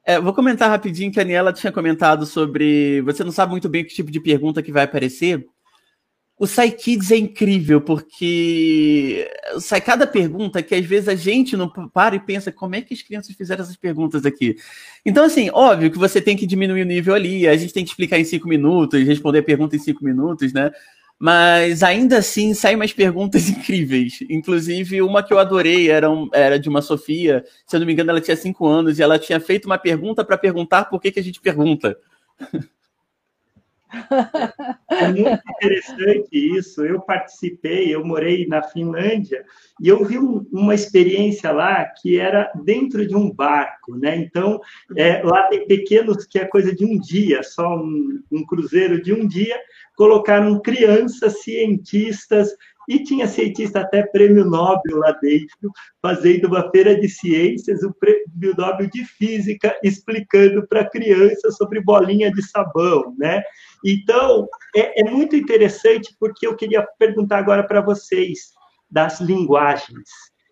É, 0.10 0.20
vou 0.20 0.34
comentar 0.34 0.72
rapidinho 0.72 1.12
que 1.12 1.20
a 1.20 1.22
Aniela 1.22 1.54
tinha 1.54 1.72
comentado 1.72 2.26
sobre. 2.26 3.00
Você 3.04 3.24
não 3.24 3.32
sabe 3.32 3.52
muito 3.52 3.70
bem 3.70 3.86
que 3.86 3.94
tipo 3.94 4.10
de 4.10 4.20
pergunta 4.20 4.64
que 4.64 4.72
vai 4.72 4.84
aparecer. 4.84 5.46
O 6.36 6.48
SciKids 6.48 7.12
é 7.12 7.18
incrível, 7.18 7.80
porque 7.80 9.30
sai 9.60 9.80
cada 9.80 10.08
pergunta 10.08 10.64
que 10.64 10.74
às 10.74 10.84
vezes 10.84 11.10
a 11.10 11.14
gente 11.14 11.56
não 11.56 11.70
para 11.70 12.16
e 12.16 12.20
pensa 12.20 12.52
como 12.52 12.74
é 12.74 12.82
que 12.82 12.92
as 12.92 13.04
crianças 13.04 13.36
fizeram 13.36 13.62
essas 13.62 13.78
perguntas 13.78 14.26
aqui. 14.26 14.56
Então, 15.06 15.26
assim, 15.26 15.52
óbvio 15.54 15.92
que 15.92 15.98
você 16.00 16.20
tem 16.20 16.36
que 16.36 16.48
diminuir 16.48 16.82
o 16.82 16.86
nível 16.86 17.14
ali, 17.14 17.48
a 17.48 17.56
gente 17.56 17.72
tem 17.72 17.84
que 17.84 17.92
explicar 17.92 18.18
em 18.18 18.24
cinco 18.24 18.48
minutos, 18.48 19.06
responder 19.06 19.40
a 19.40 19.44
pergunta 19.44 19.76
em 19.76 19.80
cinco 19.80 20.04
minutos, 20.04 20.52
né? 20.54 20.72
Mas 21.20 21.84
ainda 21.84 22.20
assim 22.20 22.54
saem 22.54 22.78
umas 22.78 22.94
perguntas 22.94 23.48
incríveis. 23.50 24.20
Inclusive, 24.30 25.02
uma 25.02 25.22
que 25.22 25.34
eu 25.34 25.38
adorei 25.40 25.92
era, 25.92 26.10
um, 26.10 26.30
era 26.34 26.58
de 26.58 26.70
uma 26.70 26.82
Sofia, 26.82 27.44
se 27.68 27.76
eu 27.76 27.80
não 27.82 27.88
me 27.88 27.92
engano, 27.92 28.12
ela 28.12 28.22
tinha 28.22 28.38
cinco 28.38 28.66
anos 28.66 28.98
e 28.98 29.04
ela 29.04 29.20
tinha 29.20 29.40
feito 29.40 29.66
uma 29.66 29.78
pergunta 29.78 30.24
para 30.24 30.38
perguntar 30.38 30.86
por 30.86 31.02
que, 31.02 31.12
que 31.12 31.20
a 31.20 31.24
gente 31.24 31.42
pergunta. 31.42 31.98
É 34.90 35.08
muito 35.08 35.42
interessante 35.50 36.30
isso. 36.32 36.86
Eu 36.86 37.02
participei, 37.02 37.94
eu 37.94 38.06
morei 38.06 38.46
na 38.48 38.62
Finlândia 38.62 39.44
e 39.82 39.88
eu 39.88 40.04
vi 40.04 40.20
um, 40.20 40.46
uma 40.52 40.76
experiência 40.76 41.52
lá 41.52 41.86
que 41.86 42.20
era 42.20 42.52
dentro 42.64 43.08
de 43.08 43.16
um 43.16 43.32
barco, 43.32 43.96
né? 43.96 44.16
Então, 44.18 44.60
é, 44.96 45.22
lá 45.24 45.44
tem 45.44 45.66
pequenos 45.66 46.26
que 46.26 46.38
é 46.38 46.46
coisa 46.46 46.76
de 46.76 46.86
um 46.86 47.00
dia, 47.00 47.42
só 47.44 47.78
um, 47.78 48.22
um 48.32 48.46
cruzeiro 48.46 49.02
de 49.02 49.14
um 49.14 49.28
dia. 49.28 49.58
Colocaram 49.96 50.62
crianças 50.62 51.42
cientistas 51.42 52.50
e 52.90 53.04
tinha 53.04 53.28
cientista 53.28 53.82
até 53.82 54.02
prêmio 54.02 54.44
Nobel 54.44 54.98
lá 54.98 55.12
dentro, 55.22 55.72
fazendo 56.02 56.48
uma 56.48 56.72
feira 56.72 57.00
de 57.00 57.08
ciências, 57.08 57.84
o 57.84 57.94
prêmio 57.94 58.56
Nobel 58.58 58.90
de 58.90 59.06
física, 59.06 59.78
explicando 59.84 60.68
para 60.68 60.90
crianças 60.90 61.56
sobre 61.56 61.82
bolinha 61.82 62.32
de 62.32 62.42
sabão, 62.42 63.14
né? 63.16 63.44
Então, 63.86 64.48
é, 64.76 65.02
é 65.02 65.04
muito 65.04 65.36
interessante 65.36 66.16
porque 66.20 66.46
eu 66.46 66.56
queria 66.56 66.86
perguntar 66.98 67.38
agora 67.38 67.64
para 67.64 67.82
vocês 67.82 68.52
das 68.90 69.20
linguagens. 69.20 70.10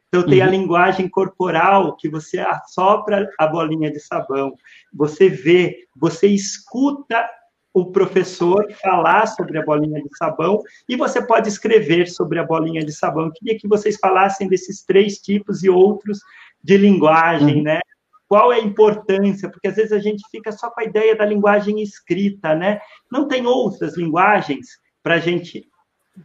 Então, 0.08 0.24
tem 0.24 0.40
uhum. 0.40 0.48
a 0.48 0.50
linguagem 0.50 1.10
corporal, 1.10 1.96
que 1.98 2.10
você 2.10 2.40
assopra 2.40 3.30
a 3.38 3.48
bolinha 3.48 3.92
de 3.92 4.00
sabão, 4.00 4.54
você 4.94 5.30
vê, 5.30 5.86
você 5.96 6.28
escuta 6.28 7.30
o 7.74 7.92
professor 7.92 8.66
falar 8.82 9.28
sobre 9.28 9.60
a 9.60 9.64
bolinha 9.64 10.02
de 10.02 10.10
sabão 10.18 10.64
e 10.90 10.96
você 10.96 11.22
pode 11.22 11.48
escrever 11.48 12.08
sobre 12.08 12.40
a 12.40 12.44
bolinha 12.44 12.84
de 12.84 12.92
sabão. 12.92 13.26
Eu 13.26 13.34
queria 13.34 13.60
que 13.60 13.68
vocês 13.68 13.98
falassem 13.98 14.48
desses 14.48 14.84
três 14.84 15.20
tipos 15.20 15.64
e 15.64 15.70
outros 15.70 16.20
de 16.64 16.76
linguagem, 16.76 17.58
uhum. 17.58 17.64
né? 17.64 17.80
Qual 18.28 18.52
é 18.52 18.58
a 18.58 18.64
importância? 18.64 19.50
Porque 19.50 19.68
às 19.68 19.76
vezes 19.76 19.92
a 19.92 20.00
gente 20.00 20.24
fica 20.30 20.52
só 20.52 20.70
com 20.70 20.82
a 20.82 20.84
ideia 20.84 21.16
da 21.16 21.26
linguagem 21.26 21.82
escrita, 21.82 22.54
né? 22.54 22.80
Não 23.12 23.28
tem 23.28 23.46
outras 23.46 23.96
linguagens 23.98 24.68
para 25.02 25.16
a 25.16 25.20
gente 25.20 25.68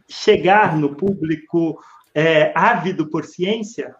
chegar 0.09 0.75
no 0.77 0.95
público 0.95 1.79
é, 2.13 2.51
ávido 2.55 3.09
por 3.09 3.23
ciência? 3.23 3.95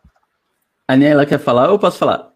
A 0.87 0.93
Aniela 0.93 1.25
quer 1.25 1.39
falar 1.39 1.67
ou 1.67 1.75
eu 1.75 1.79
posso 1.79 1.97
falar? 1.97 2.33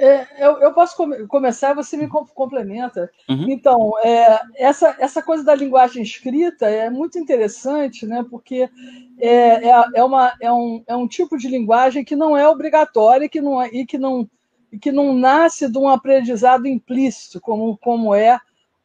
É, 0.00 0.46
eu, 0.46 0.58
eu, 0.60 0.72
posso 0.72 0.96
come 0.96 1.26
começar, 1.26 1.74
você 1.74 1.96
me 1.96 2.06
complementa. 2.06 3.10
Uhum. 3.28 3.50
Então, 3.50 3.98
é, 3.98 4.40
essa, 4.54 4.94
essa 5.00 5.20
coisa 5.20 5.42
da 5.42 5.56
linguagem 5.56 6.04
escrita 6.04 6.66
é 6.68 6.88
muito 6.88 7.18
interessante, 7.18 8.06
né? 8.06 8.24
Porque 8.30 8.70
é, 9.18 9.68
é, 9.68 9.84
é, 9.96 10.04
uma, 10.04 10.32
é, 10.40 10.52
um, 10.52 10.84
é 10.86 10.94
um 10.94 11.08
tipo 11.08 11.36
de 11.36 11.48
linguagem 11.48 12.04
que 12.04 12.14
não 12.14 12.36
é 12.36 12.48
obrigatória 12.48 13.28
que 13.28 13.40
não, 13.40 13.60
é, 13.60 13.70
e 13.72 13.84
que 13.84 13.98
não, 13.98 14.30
e 14.72 14.78
que 14.78 14.92
não 14.92 15.12
nasce 15.12 15.70
de 15.70 15.78
um 15.78 15.88
aprendizado 15.88 16.66
implícito, 16.66 17.40
como, 17.40 17.76
como 17.78 18.14
é, 18.14 18.38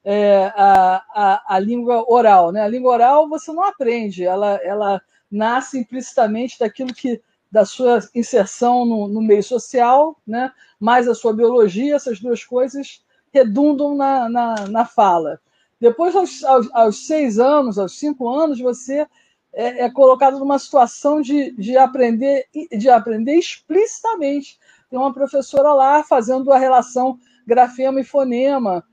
é 0.04 0.52
a, 0.56 1.04
a, 1.13 1.56
a, 1.56 1.60
língua 1.60 2.06
oral. 2.08 2.52
Né? 2.52 2.62
A 2.62 2.67
língua 2.67 2.93
oral 2.93 3.30
você 3.30 3.52
não 3.52 3.63
aprende, 3.63 4.24
ela, 4.24 4.60
ela 4.63 5.02
nasce 5.30 5.80
implicitamente 5.80 6.60
daquilo 6.60 6.93
que 6.93 7.22
da 7.52 7.65
sua 7.65 8.00
inserção 8.15 8.84
no, 8.84 9.08
no, 9.08 9.22
meio 9.22 9.43
social, 9.43 10.17
né? 10.26 10.52
mais 10.80 11.08
a 11.08 11.13
sua 11.13 11.32
biologia, 11.34 11.96
essas 11.96 12.19
duas 12.19 12.43
coisas 12.43 13.04
redundam 13.32 13.96
na, 13.96 14.28
na, 14.28 14.56
na 14.67 14.86
fala. 14.86 15.39
Depois, 15.80 16.15
aos, 16.15 16.43
aos, 16.43 16.69
aos, 16.74 17.06
seis 17.06 17.38
anos, 17.38 17.78
aos 17.78 18.00
cinco 18.00 18.28
anos, 18.28 18.60
você 18.60 19.06
é, 19.54 19.86
é, 19.86 19.91
colocado 19.91 20.39
numa 20.39 20.58
situação 20.58 21.22
de, 21.22 21.52
de, 21.52 21.78
aprender, 21.78 22.48
de 22.72 22.89
aprender 22.89 23.36
explicitamente. 23.36 24.58
Tem 24.93 24.99
uma 24.99 25.12
professora 25.12 25.73
lá 25.73 26.03
fazendo 26.03 26.53
a 26.53 26.58
relação 26.60 27.17
grafema 27.47 27.99
e 27.99 28.03
fonema, 28.03 28.86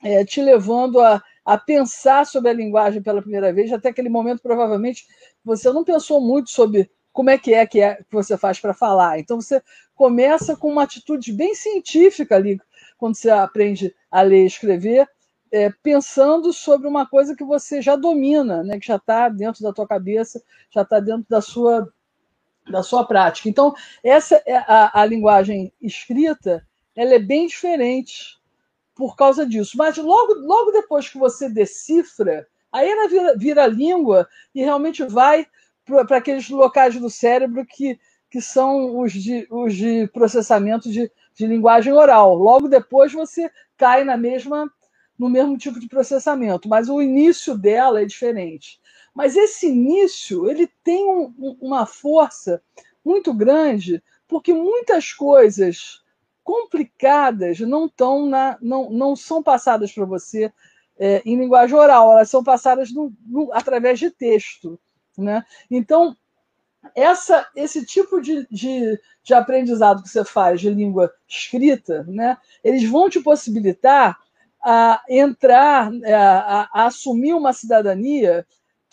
é, 0.00 0.24
te 0.24 0.40
levando 0.40 1.00
a, 1.00 1.20
a 1.44 1.58
pensar 1.58 2.24
sobre 2.24 2.50
a 2.50 2.54
linguagem 2.54 3.02
pela 3.02 3.20
primeira 3.20 3.52
vez. 3.52 3.72
Até 3.72 3.88
aquele 3.88 4.08
momento, 4.08 4.40
provavelmente, 4.40 5.04
você 5.44 5.72
não 5.72 5.82
pensou 5.82 6.20
muito 6.20 6.50
sobre 6.50 6.88
como 7.12 7.28
é 7.28 7.36
que 7.36 7.52
é 7.52 7.66
que, 7.66 7.80
é, 7.80 7.96
que 7.96 8.12
você 8.12 8.38
faz 8.38 8.60
para 8.60 8.72
falar. 8.72 9.18
Então 9.18 9.40
você 9.40 9.60
começa 9.96 10.54
com 10.54 10.70
uma 10.70 10.84
atitude 10.84 11.32
bem 11.32 11.56
científica 11.56 12.36
ali, 12.36 12.60
quando 12.96 13.16
você 13.16 13.28
aprende 13.28 13.92
a 14.08 14.22
ler 14.22 14.44
e 14.44 14.46
escrever, 14.46 15.08
é, 15.50 15.70
pensando 15.82 16.52
sobre 16.52 16.86
uma 16.86 17.04
coisa 17.04 17.34
que 17.34 17.42
você 17.42 17.82
já 17.82 17.96
domina, 17.96 18.62
né, 18.62 18.78
que 18.78 18.86
já 18.86 18.94
está 18.94 19.28
dentro 19.28 19.60
da 19.64 19.72
tua 19.72 19.88
cabeça, 19.88 20.40
já 20.70 20.82
está 20.82 21.00
dentro 21.00 21.26
da 21.28 21.40
sua, 21.40 21.92
da 22.68 22.82
sua 22.82 23.04
prática. 23.04 23.48
Então, 23.48 23.74
essa 24.02 24.42
é 24.46 24.56
a, 24.56 25.02
a 25.02 25.04
linguagem 25.04 25.72
escrita, 25.80 26.66
ela 26.94 27.14
é 27.14 27.18
bem 27.18 27.46
diferente 27.46 28.38
por 28.94 29.16
causa 29.16 29.46
disso. 29.46 29.76
Mas 29.76 29.96
logo, 29.96 30.34
logo 30.34 30.70
depois 30.70 31.08
que 31.08 31.18
você 31.18 31.48
decifra 31.48 32.46
Aí 32.76 32.90
ela 32.90 33.08
vira, 33.08 33.36
vira 33.36 33.66
língua 33.66 34.28
e 34.54 34.62
realmente 34.62 35.02
vai 35.04 35.46
para 35.86 36.18
aqueles 36.18 36.50
locais 36.50 36.94
do 37.00 37.08
cérebro 37.08 37.64
que, 37.64 37.98
que 38.30 38.40
são 38.40 39.00
os 39.00 39.12
de, 39.12 39.46
os 39.50 39.74
de 39.74 40.06
processamento 40.08 40.90
de, 40.90 41.10
de 41.34 41.46
linguagem 41.46 41.94
oral. 41.94 42.34
Logo 42.34 42.68
depois 42.68 43.12
você 43.14 43.50
cai 43.78 44.04
na 44.04 44.18
mesma 44.18 44.70
no 45.18 45.30
mesmo 45.30 45.56
tipo 45.56 45.80
de 45.80 45.88
processamento, 45.88 46.68
mas 46.68 46.90
o 46.90 47.00
início 47.00 47.56
dela 47.56 48.02
é 48.02 48.04
diferente. 48.04 48.78
Mas 49.16 49.34
esse 49.34 49.68
início 49.68 50.46
ele 50.50 50.68
tem 50.84 51.08
um, 51.08 51.56
uma 51.58 51.86
força 51.86 52.62
muito 53.02 53.32
grande, 53.32 54.02
porque 54.28 54.52
muitas 54.52 55.10
coisas 55.10 56.04
complicadas 56.44 57.58
não, 57.60 57.88
tão 57.88 58.26
na, 58.26 58.58
não, 58.60 58.90
não 58.90 59.16
são 59.16 59.42
passadas 59.42 59.90
para 59.90 60.04
você 60.04 60.52
é, 60.98 61.22
em 61.24 61.34
linguagem 61.34 61.74
oral, 61.74 62.12
elas 62.12 62.28
são 62.28 62.44
passadas 62.44 62.92
no, 62.92 63.10
no, 63.26 63.50
através 63.54 63.98
de 63.98 64.10
texto. 64.10 64.78
Né? 65.16 65.42
Então, 65.70 66.14
essa, 66.94 67.48
esse 67.56 67.86
tipo 67.86 68.20
de, 68.20 68.46
de, 68.50 69.00
de, 69.22 69.32
aprendizado 69.32 70.02
que 70.02 70.10
você 70.10 70.26
faz 70.26 70.60
de 70.60 70.68
língua 70.68 71.10
escrita, 71.26 72.04
né, 72.04 72.36
eles 72.62 72.84
vão 72.84 73.08
te 73.08 73.18
possibilitar 73.20 74.18
a 74.62 75.02
entrar, 75.08 75.90
a, 76.04 76.60
a, 76.60 76.68
a 76.72 76.86
assumir 76.86 77.32
uma 77.32 77.54
cidadania 77.54 78.46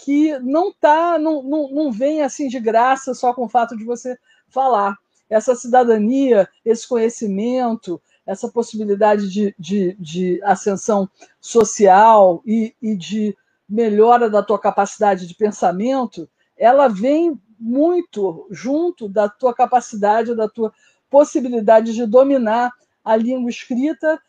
que 0.04 0.38
não 0.40 0.70
tá, 0.70 1.18
não, 1.18 1.42
não, 1.42 1.70
não 1.70 1.92
vem 1.92 2.22
assim 2.22 2.50
de 2.50 2.60
graça 2.60 3.14
só 3.14 3.34
com 3.34 3.46
o 3.46 3.50
fato 3.50 3.78
de 3.78 3.86
você 3.86 4.18
falar. 4.50 4.98
Essa 5.30 5.56
cidadania, 5.56 6.50
esse 6.66 6.86
conhecimento, 6.86 8.02
essa 8.26 8.50
possibilidade 8.50 9.30
de, 9.30 9.56
de, 9.58 9.96
de 9.98 10.42
ascensão 10.44 11.10
social 11.40 12.44
e, 12.46 12.76
e 12.82 12.98
de 12.98 13.36
melhora 13.68 14.30
da 14.30 14.44
tua 14.44 14.60
capacidade 14.60 15.26
de 15.26 15.36
pensamento, 15.36 16.30
ela 16.58 16.90
vem 16.90 17.40
muito 17.58 18.46
junto 18.52 19.08
da 19.08 19.30
tua 19.30 19.54
capacidade, 19.54 20.36
da 20.36 20.50
tua 20.50 20.74
possibilidade 21.10 21.94
de 21.94 22.06
dominar 22.06 22.74
a 23.06 23.16
língua 23.16 23.50
escrita, 23.50 24.22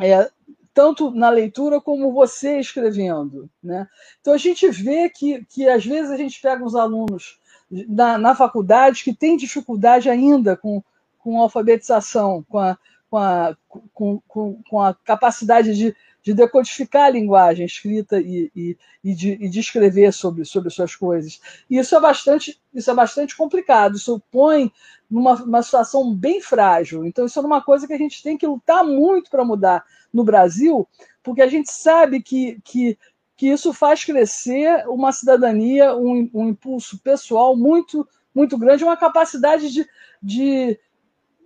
é, 0.00 0.30
tanto 0.72 1.10
na 1.10 1.28
leitura 1.30 1.80
como 1.80 2.12
você 2.12 2.58
escrevendo. 2.58 3.48
Né? 3.62 3.86
Então 4.20 4.34
a 4.34 4.38
gente 4.38 4.68
vê 4.70 5.08
que, 5.08 5.44
que 5.46 5.68
às 5.68 5.84
vezes 5.84 6.10
a 6.10 6.16
gente 6.16 6.40
pega 6.40 6.64
uns 6.64 6.74
alunos 6.74 7.38
na, 7.70 8.18
na 8.18 8.34
faculdade 8.34 9.04
que 9.04 9.14
têm 9.14 9.36
dificuldade 9.36 10.08
ainda 10.08 10.56
com, 10.56 10.82
com 11.18 11.40
alfabetização, 11.40 12.44
com 12.48 12.58
a, 12.58 12.78
com 13.10 13.16
a, 13.16 13.56
com, 13.94 14.20
com, 14.26 14.62
com 14.68 14.80
a 14.80 14.94
capacidade 14.94 15.74
de 15.76 15.94
de 16.22 16.34
decodificar 16.34 17.06
a 17.06 17.10
linguagem 17.10 17.64
escrita 17.64 18.20
e, 18.20 18.50
e, 18.54 18.78
e, 19.02 19.14
de, 19.14 19.32
e 19.40 19.48
de 19.48 19.60
escrever 19.60 20.12
sobre, 20.12 20.44
sobre 20.44 20.70
suas 20.70 20.94
coisas. 20.94 21.40
E 21.68 21.78
isso 21.78 21.94
é 21.94 22.00
bastante, 22.00 22.60
isso 22.74 22.90
é 22.90 22.94
bastante 22.94 23.36
complicado, 23.36 23.96
isso 23.96 24.22
põe 24.30 24.70
numa 25.10 25.34
uma 25.42 25.62
situação 25.62 26.14
bem 26.14 26.40
frágil. 26.40 27.04
Então, 27.04 27.26
isso 27.26 27.38
é 27.38 27.42
uma 27.42 27.62
coisa 27.62 27.86
que 27.86 27.92
a 27.92 27.98
gente 27.98 28.22
tem 28.22 28.36
que 28.36 28.46
lutar 28.46 28.84
muito 28.84 29.30
para 29.30 29.44
mudar 29.44 29.84
no 30.12 30.24
Brasil, 30.24 30.86
porque 31.22 31.42
a 31.42 31.48
gente 31.48 31.72
sabe 31.72 32.22
que, 32.22 32.60
que, 32.64 32.98
que 33.36 33.48
isso 33.48 33.72
faz 33.72 34.04
crescer 34.04 34.86
uma 34.88 35.12
cidadania, 35.12 35.96
um, 35.96 36.30
um 36.32 36.48
impulso 36.48 36.98
pessoal 36.98 37.56
muito, 37.56 38.06
muito 38.34 38.58
grande, 38.58 38.84
uma 38.84 38.96
capacidade 38.96 39.72
de, 39.72 39.86
de 40.22 40.78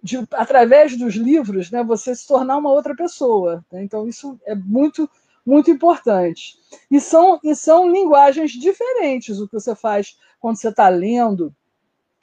de, 0.04 0.18
através 0.32 0.98
dos 0.98 1.14
livros, 1.14 1.70
né, 1.70 1.82
você 1.82 2.14
se 2.14 2.26
tornar 2.26 2.58
uma 2.58 2.70
outra 2.70 2.94
pessoa. 2.94 3.64
Né? 3.72 3.82
Então, 3.82 4.06
isso 4.06 4.38
é 4.44 4.54
muito, 4.54 5.08
muito 5.46 5.70
importante. 5.70 6.58
E 6.90 7.00
são, 7.00 7.40
e 7.42 7.56
são 7.56 7.90
linguagens 7.90 8.52
diferentes 8.52 9.40
o 9.40 9.48
que 9.48 9.54
você 9.54 9.74
faz 9.74 10.18
quando 10.38 10.58
você 10.58 10.68
está 10.68 10.90
lendo, 10.90 11.54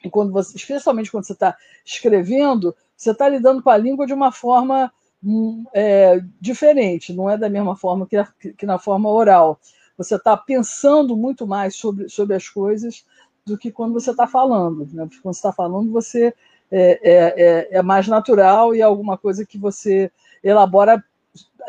e 0.04 0.08
quando 0.08 0.32
você, 0.32 0.56
especialmente 0.56 1.10
quando 1.10 1.26
você 1.26 1.32
está 1.32 1.56
escrevendo, 1.84 2.72
você 2.96 3.10
está 3.10 3.28
lidando 3.28 3.60
com 3.60 3.70
a 3.70 3.76
língua 3.76 4.06
de 4.06 4.14
uma 4.14 4.30
forma 4.30 4.92
hum, 5.20 5.64
é, 5.74 6.22
diferente, 6.40 7.12
não 7.12 7.28
é 7.28 7.36
da 7.36 7.48
mesma 7.48 7.74
forma 7.74 8.06
que, 8.06 8.16
a, 8.16 8.28
que 8.56 8.64
na 8.64 8.78
forma 8.78 9.10
oral. 9.10 9.58
Você 9.98 10.14
está 10.14 10.36
pensando 10.36 11.16
muito 11.16 11.48
mais 11.48 11.74
sobre, 11.74 12.08
sobre 12.08 12.36
as 12.36 12.48
coisas 12.48 13.04
do 13.44 13.58
que 13.58 13.72
quando 13.72 13.92
você 13.92 14.12
está 14.12 14.28
falando. 14.28 14.88
Né? 14.92 15.08
Quando 15.20 15.34
você 15.34 15.40
está 15.40 15.52
falando, 15.52 15.90
você 15.90 16.32
é, 16.72 17.00
é, 17.02 17.34
é, 17.36 17.68
é 17.78 17.82
mais 17.82 18.08
natural 18.08 18.74
e 18.74 18.80
é 18.80 18.82
alguma 18.82 19.18
coisa 19.18 19.44
que 19.44 19.58
você 19.58 20.10
elabora, 20.42 21.04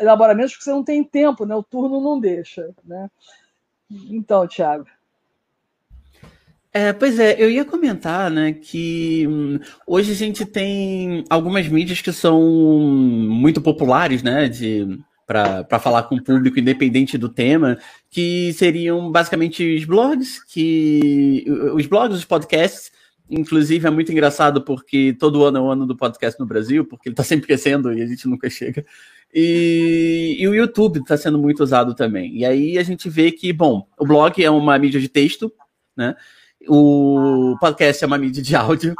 elabora 0.00 0.34
menos 0.34 0.52
porque 0.52 0.64
você 0.64 0.70
não 0.70 0.82
tem 0.82 1.04
tempo, 1.04 1.44
né? 1.44 1.54
o 1.54 1.62
turno 1.62 2.00
não 2.00 2.18
deixa. 2.18 2.70
Né? 2.82 3.10
Então, 4.10 4.48
Tiago. 4.48 4.86
É, 6.72 6.92
pois 6.92 7.20
é, 7.20 7.36
eu 7.38 7.48
ia 7.48 7.64
comentar, 7.64 8.28
né, 8.28 8.52
que 8.52 9.24
hum, 9.28 9.60
hoje 9.86 10.10
a 10.10 10.14
gente 10.16 10.44
tem 10.44 11.24
algumas 11.30 11.68
mídias 11.68 12.00
que 12.00 12.12
são 12.12 12.42
muito 12.42 13.60
populares, 13.60 14.24
né, 14.24 14.48
de 14.48 14.98
para 15.24 15.78
falar 15.78 16.02
com 16.02 16.16
o 16.16 16.22
público 16.22 16.58
independente 16.58 17.16
do 17.16 17.28
tema, 17.28 17.78
que 18.10 18.52
seriam 18.54 19.10
basicamente 19.10 19.76
os 19.76 19.84
blogs, 19.84 20.42
que 20.44 21.44
os 21.74 21.86
blogs, 21.86 22.18
os 22.18 22.24
podcasts, 22.24 22.90
Inclusive, 23.28 23.86
é 23.86 23.90
muito 23.90 24.12
engraçado 24.12 24.62
porque 24.62 25.16
todo 25.18 25.44
ano 25.44 25.58
é 25.58 25.60
o 25.60 25.70
ano 25.70 25.86
do 25.86 25.96
podcast 25.96 26.38
no 26.38 26.46
Brasil, 26.46 26.84
porque 26.84 27.08
ele 27.08 27.14
está 27.14 27.22
sempre 27.24 27.46
crescendo 27.46 27.92
e 27.92 28.02
a 28.02 28.06
gente 28.06 28.28
nunca 28.28 28.50
chega. 28.50 28.84
E, 29.32 30.36
e 30.38 30.46
o 30.46 30.54
YouTube 30.54 31.00
está 31.00 31.16
sendo 31.16 31.38
muito 31.38 31.62
usado 31.62 31.94
também. 31.94 32.36
E 32.36 32.44
aí 32.44 32.78
a 32.78 32.82
gente 32.82 33.08
vê 33.08 33.32
que, 33.32 33.52
bom, 33.52 33.88
o 33.98 34.06
blog 34.06 34.42
é 34.42 34.50
uma 34.50 34.78
mídia 34.78 35.00
de 35.00 35.08
texto, 35.08 35.52
né? 35.96 36.14
O 36.68 37.56
podcast 37.60 38.04
é 38.04 38.06
uma 38.06 38.18
mídia 38.18 38.42
de 38.42 38.54
áudio. 38.54 38.94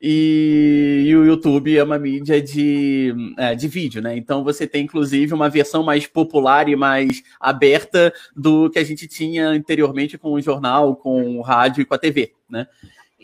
E, 0.00 1.04
e 1.06 1.16
o 1.16 1.24
YouTube 1.24 1.76
é 1.76 1.82
uma 1.82 1.98
mídia 1.98 2.40
de, 2.40 3.14
é, 3.38 3.54
de 3.54 3.66
vídeo, 3.66 4.02
né? 4.02 4.14
Então 4.14 4.44
você 4.44 4.66
tem, 4.66 4.84
inclusive, 4.84 5.32
uma 5.32 5.48
versão 5.48 5.82
mais 5.82 6.06
popular 6.06 6.68
e 6.68 6.76
mais 6.76 7.22
aberta 7.40 8.12
do 8.36 8.68
que 8.68 8.78
a 8.78 8.84
gente 8.84 9.08
tinha 9.08 9.48
anteriormente 9.48 10.18
com 10.18 10.34
o 10.34 10.40
jornal, 10.42 10.94
com 10.94 11.38
o 11.38 11.40
rádio 11.40 11.80
e 11.80 11.84
com 11.86 11.94
a 11.94 11.98
TV, 11.98 12.32
né? 12.50 12.66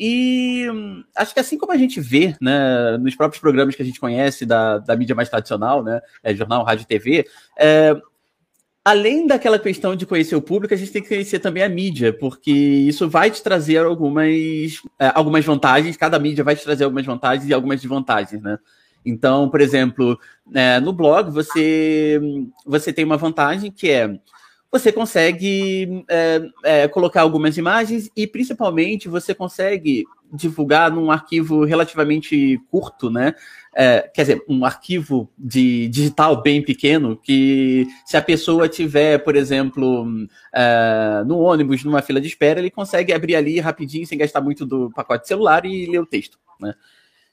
E 0.02 0.66
acho 1.14 1.34
que 1.34 1.40
assim 1.40 1.58
como 1.58 1.72
a 1.72 1.76
gente 1.76 2.00
vê, 2.00 2.34
né, 2.40 2.96
nos 2.96 3.14
próprios 3.14 3.38
programas 3.38 3.76
que 3.76 3.82
a 3.82 3.84
gente 3.84 4.00
conhece 4.00 4.46
da, 4.46 4.78
da 4.78 4.96
mídia 4.96 5.14
mais 5.14 5.28
tradicional, 5.28 5.84
né, 5.84 6.00
é, 6.22 6.34
jornal, 6.34 6.64
rádio, 6.64 6.86
TV, 6.86 7.26
é, 7.58 7.94
além 8.82 9.26
daquela 9.26 9.58
questão 9.58 9.94
de 9.94 10.06
conhecer 10.06 10.34
o 10.34 10.40
público, 10.40 10.72
a 10.72 10.76
gente 10.78 10.90
tem 10.90 11.02
que 11.02 11.08
conhecer 11.08 11.38
também 11.38 11.62
a 11.62 11.68
mídia, 11.68 12.14
porque 12.14 12.50
isso 12.50 13.10
vai 13.10 13.30
te 13.30 13.42
trazer 13.42 13.84
algumas, 13.84 14.80
é, 14.98 15.12
algumas 15.14 15.44
vantagens, 15.44 15.98
cada 15.98 16.18
mídia 16.18 16.42
vai 16.42 16.56
te 16.56 16.64
trazer 16.64 16.84
algumas 16.84 17.04
vantagens 17.04 17.46
e 17.46 17.52
algumas 17.52 17.82
desvantagens, 17.82 18.40
né? 18.40 18.58
Então, 19.04 19.50
por 19.50 19.60
exemplo, 19.60 20.18
é, 20.54 20.80
no 20.80 20.94
blog 20.94 21.30
você, 21.30 22.18
você 22.64 22.90
tem 22.90 23.04
uma 23.04 23.18
vantagem 23.18 23.70
que 23.70 23.90
é 23.90 24.18
você 24.70 24.92
consegue 24.92 26.04
é, 26.08 26.42
é, 26.62 26.88
colocar 26.88 27.22
algumas 27.22 27.56
imagens 27.56 28.08
e, 28.16 28.26
principalmente, 28.26 29.08
você 29.08 29.34
consegue 29.34 30.04
divulgar 30.32 30.92
num 30.92 31.10
arquivo 31.10 31.64
relativamente 31.64 32.60
curto, 32.70 33.10
né? 33.10 33.34
É, 33.74 34.08
quer 34.14 34.22
dizer, 34.22 34.44
um 34.48 34.64
arquivo 34.64 35.28
de 35.36 35.88
digital 35.88 36.40
bem 36.40 36.62
pequeno, 36.62 37.16
que 37.16 37.86
se 38.04 38.16
a 38.16 38.22
pessoa 38.22 38.68
tiver, 38.68 39.18
por 39.18 39.34
exemplo, 39.34 40.06
é, 40.54 41.24
no 41.26 41.38
ônibus, 41.38 41.82
numa 41.82 42.02
fila 42.02 42.20
de 42.20 42.28
espera, 42.28 42.60
ele 42.60 42.70
consegue 42.70 43.12
abrir 43.12 43.34
ali 43.34 43.58
rapidinho, 43.58 44.06
sem 44.06 44.18
gastar 44.18 44.40
muito 44.40 44.64
do 44.64 44.90
pacote 44.90 45.26
celular 45.26 45.64
e 45.64 45.86
ler 45.86 46.00
o 46.00 46.06
texto, 46.06 46.38
né? 46.60 46.74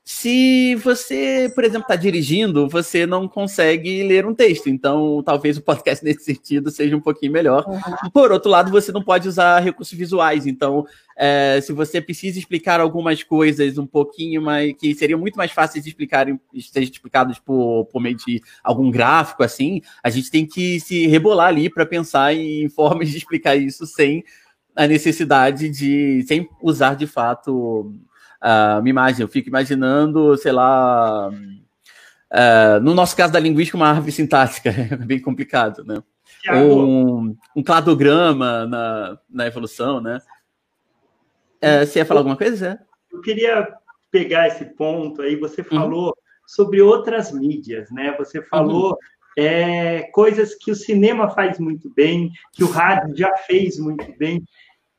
Se 0.09 0.73
você, 0.75 1.51
por 1.53 1.65
exemplo, 1.65 1.81
está 1.81 1.97
dirigindo, 1.97 2.69
você 2.69 3.05
não 3.05 3.27
consegue 3.27 4.03
ler 4.03 4.25
um 4.25 4.33
texto. 4.33 4.69
Então, 4.69 5.21
talvez 5.21 5.57
o 5.57 5.61
podcast 5.61 5.99
nesse 6.05 6.23
sentido 6.23 6.71
seja 6.71 6.95
um 6.95 7.01
pouquinho 7.01 7.33
melhor. 7.33 7.65
Uhum. 7.67 8.09
Por 8.11 8.31
outro 8.31 8.49
lado, 8.49 8.71
você 8.71 8.89
não 8.89 9.03
pode 9.03 9.27
usar 9.27 9.59
recursos 9.59 9.97
visuais. 9.97 10.47
Então, 10.47 10.85
é, 11.17 11.59
se 11.61 11.73
você 11.73 11.99
precisa 11.99 12.39
explicar 12.39 12.79
algumas 12.79 13.21
coisas 13.21 13.77
um 13.77 13.85
pouquinho 13.85 14.41
mais 14.41 14.71
que 14.77 14.95
seriam 14.95 15.19
muito 15.19 15.35
mais 15.35 15.51
fáceis 15.51 15.83
de 15.83 15.89
explicar, 15.89 16.25
sejam 16.57 16.89
explicados 16.89 17.37
por, 17.37 17.83
por 17.91 18.01
meio 18.01 18.15
de 18.15 18.41
algum 18.63 18.89
gráfico 18.89 19.43
assim, 19.43 19.81
a 20.01 20.09
gente 20.09 20.31
tem 20.31 20.45
que 20.45 20.79
se 20.79 21.05
rebolar 21.07 21.47
ali 21.47 21.69
para 21.69 21.85
pensar 21.85 22.33
em 22.33 22.69
formas 22.71 23.09
de 23.09 23.17
explicar 23.17 23.57
isso 23.57 23.85
sem 23.85 24.23
a 24.73 24.87
necessidade 24.87 25.67
de 25.69 26.23
sem 26.27 26.47
usar 26.61 26.95
de 26.95 27.07
fato 27.07 27.93
uh, 28.43 28.79
uma 28.79 28.89
imagem. 28.89 29.21
Eu 29.21 29.27
fico 29.27 29.49
imaginando, 29.49 30.35
sei 30.37 30.51
lá, 30.51 31.29
uh, 31.29 32.79
no 32.81 32.93
nosso 32.93 33.15
caso 33.15 33.33
da 33.33 33.39
linguística, 33.39 33.77
uma 33.77 33.89
árvore 33.89 34.11
sintática, 34.11 34.69
é 34.91 34.95
bem 34.95 35.21
complicado, 35.21 35.83
né? 35.83 36.01
Ou 36.53 36.85
um, 36.85 37.37
um 37.55 37.63
cladograma 37.63 38.65
na, 38.65 39.19
na 39.29 39.47
evolução, 39.47 39.99
né? 39.99 40.19
Uh, 41.57 41.85
você 41.85 41.99
ia 41.99 42.05
falar 42.05 42.21
alguma 42.21 42.37
coisa, 42.37 42.55
Zé? 42.55 42.79
Eu 43.11 43.21
queria 43.21 43.67
pegar 44.11 44.47
esse 44.47 44.65
ponto 44.65 45.21
aí, 45.21 45.35
você 45.35 45.61
uhum. 45.61 45.67
falou 45.67 46.05
uhum. 46.07 46.13
sobre 46.45 46.81
outras 46.81 47.31
mídias, 47.31 47.89
né? 47.91 48.15
Você 48.17 48.41
falou 48.41 48.91
uhum. 48.91 48.97
é, 49.37 50.03
coisas 50.13 50.55
que 50.55 50.71
o 50.71 50.75
cinema 50.75 51.29
faz 51.29 51.59
muito 51.59 51.91
bem, 51.93 52.31
que 52.53 52.63
o 52.63 52.69
rádio 52.69 53.15
já 53.17 53.35
fez 53.37 53.77
muito 53.77 54.05
bem. 54.17 54.43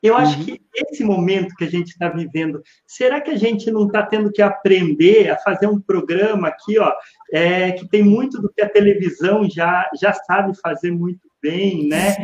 Eu 0.03 0.17
acho 0.17 0.39
uhum. 0.39 0.45
que 0.45 0.61
esse 0.75 1.03
momento 1.03 1.55
que 1.57 1.65
a 1.65 1.71
gente 1.71 1.89
está 1.89 2.09
vivendo, 2.09 2.63
será 2.87 3.21
que 3.21 3.31
a 3.31 3.37
gente 3.37 3.71
não 3.71 3.87
está 3.87 4.05
tendo 4.05 4.31
que 4.31 4.41
aprender 4.41 5.31
a 5.31 5.37
fazer 5.39 5.67
um 5.67 5.81
programa 5.81 6.49
aqui, 6.49 6.79
ó, 6.79 6.93
é, 7.33 7.73
que 7.73 7.89
tem 7.89 8.03
muito 8.03 8.41
do 8.41 8.49
que 8.53 8.63
a 8.63 8.69
televisão 8.69 9.49
já, 9.51 9.89
já 10.01 10.13
sabe 10.13 10.59
fazer 10.61 10.93
muito 10.93 11.29
bem, 11.43 11.89
né? 11.89 12.17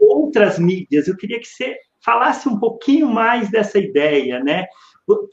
Outras 0.00 0.58
mídias. 0.58 1.08
Eu 1.08 1.16
queria 1.16 1.40
que 1.40 1.46
você 1.46 1.76
falasse 2.04 2.48
um 2.48 2.58
pouquinho 2.58 3.08
mais 3.08 3.50
dessa 3.50 3.78
ideia, 3.78 4.42
né? 4.42 4.66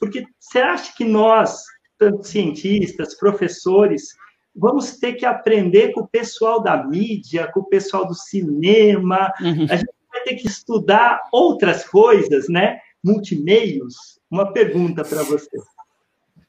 Porque 0.00 0.24
você 0.38 0.58
acha 0.58 0.92
que 0.96 1.04
nós, 1.04 1.62
tanto 1.98 2.26
cientistas, 2.26 3.16
professores, 3.16 4.08
vamos 4.54 4.98
ter 4.98 5.14
que 5.14 5.26
aprender 5.26 5.92
com 5.92 6.00
o 6.00 6.08
pessoal 6.08 6.62
da 6.62 6.82
mídia, 6.84 7.50
com 7.52 7.60
o 7.60 7.68
pessoal 7.68 8.06
do 8.06 8.14
cinema, 8.14 9.30
uhum. 9.40 9.66
a 9.68 9.76
gente 9.76 9.96
ter 10.26 10.34
que 10.34 10.48
estudar 10.48 11.22
outras 11.32 11.84
coisas, 11.84 12.48
né? 12.48 12.78
Multimeios. 13.02 13.94
Uma 14.28 14.52
pergunta 14.52 15.04
para 15.04 15.22
você. 15.22 15.56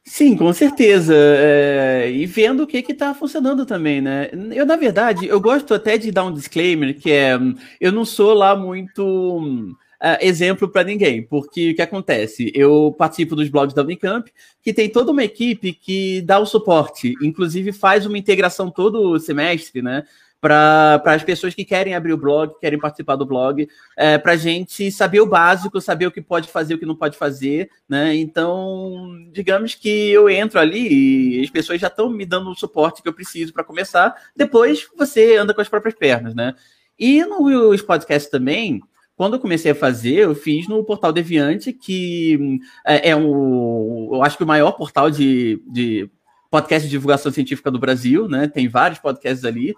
Sim, 0.04 0.36
com 0.36 0.52
certeza. 0.52 1.13
É, 1.16 2.10
e 2.12 2.26
vendo 2.26 2.63
o 2.63 2.68
que 2.68 2.78
está 2.78 3.13
funcionando 3.13 3.66
também, 3.66 4.02
né? 4.02 4.30
Eu, 4.52 4.66
na 4.66 4.76
verdade, 4.76 5.28
eu 5.28 5.40
gosto 5.40 5.74
até 5.74 5.98
de 5.98 6.12
dar 6.12 6.24
um 6.24 6.34
disclaimer, 6.34 6.98
que 6.98 7.12
é, 7.12 7.38
eu 7.80 7.92
não 7.92 8.06
sou 8.06 8.34
lá 8.34 8.56
muito 8.56 9.76
uh, 10.02 10.18
exemplo 10.22 10.68
para 10.68 10.84
ninguém, 10.84 11.22
porque 11.22 11.72
o 11.72 11.76
que 11.76 11.82
acontece? 11.82 12.52
Eu 12.56 12.96
participo 12.98 13.36
dos 13.36 13.50
blogs 13.50 13.76
da 13.76 13.84
Unicamp, 13.84 14.32
que 14.62 14.74
tem 14.74 14.90
toda 14.90 15.12
uma 15.12 15.24
equipe 15.24 15.74
que 15.74 16.22
dá 16.22 16.40
o 16.40 16.46
suporte, 16.46 17.13
inclusive 17.22 17.72
faz 17.72 18.06
uma 18.06 18.18
integração 18.18 18.72
todo 18.72 19.20
semestre, 19.20 19.82
né? 19.82 20.04
Para 20.39 21.02
as 21.06 21.23
pessoas 21.23 21.56
que 21.56 21.65
querem 21.65 21.95
abrir 21.95 22.13
o 22.13 22.17
blog, 22.17 22.54
querem 22.60 22.80
participar 22.80 23.15
do 23.15 23.26
blog, 23.26 23.67
é, 23.97 24.17
para 24.17 24.34
a 24.34 24.38
gente 24.38 24.91
saber 24.91 25.19
o 25.19 25.26
básico, 25.26 25.82
saber 25.82 26.06
o 26.06 26.12
que 26.12 26.21
pode 26.21 26.47
fazer, 26.47 26.76
o 26.76 26.78
que 26.78 26.86
não 26.86 26.95
pode 26.95 27.17
fazer, 27.17 27.69
né? 27.89 28.15
Então, 28.15 29.28
digamos 29.32 29.73
que 29.73 30.12
eu 30.12 30.30
entro 30.30 30.60
ali 30.60 31.39
e 31.39 31.43
as 31.43 31.50
pessoas 31.50 31.82
já 31.82 31.88
estão 31.88 32.10
me 32.10 32.26
dando 32.26 32.52
o 32.52 32.56
suporte 32.56 33.02
que 33.02 33.10
eu 33.10 33.13
preciso 33.13 33.52
para 33.52 33.63
começar. 33.63 34.15
Depois 34.36 34.88
você 34.95 35.38
anda 35.38 35.54
com 35.54 35.62
as 35.62 35.69
próprias 35.69 35.95
pernas, 35.95 36.36
né? 36.36 36.54
E 37.00 37.23
nos 37.26 37.82
podcasts 37.82 38.30
também, 38.30 38.82
quando 39.15 39.34
eu 39.34 39.39
comecei 39.39 39.71
a 39.71 39.76
fazer, 39.76 40.19
eu 40.19 40.36
fiz 40.36 40.67
no 40.67 40.84
Portal 40.84 41.12
Deviante, 41.12 41.73
que 41.73 42.60
é, 42.86 43.10
é 43.10 43.15
um, 43.15 44.10
eu 44.13 44.23
acho 44.23 44.38
que 44.38 44.43
o 44.43 44.47
maior 44.47 44.73
portal 44.73 45.10
de, 45.10 45.60
de 45.67 46.08
podcast 46.52 46.88
de 46.88 46.91
divulgação 46.91 47.32
científica 47.32 47.71
do 47.71 47.80
Brasil, 47.80 48.28
né? 48.28 48.47
Tem 48.47 48.67
vários 48.67 49.00
podcasts 49.00 49.43
ali. 49.43 49.76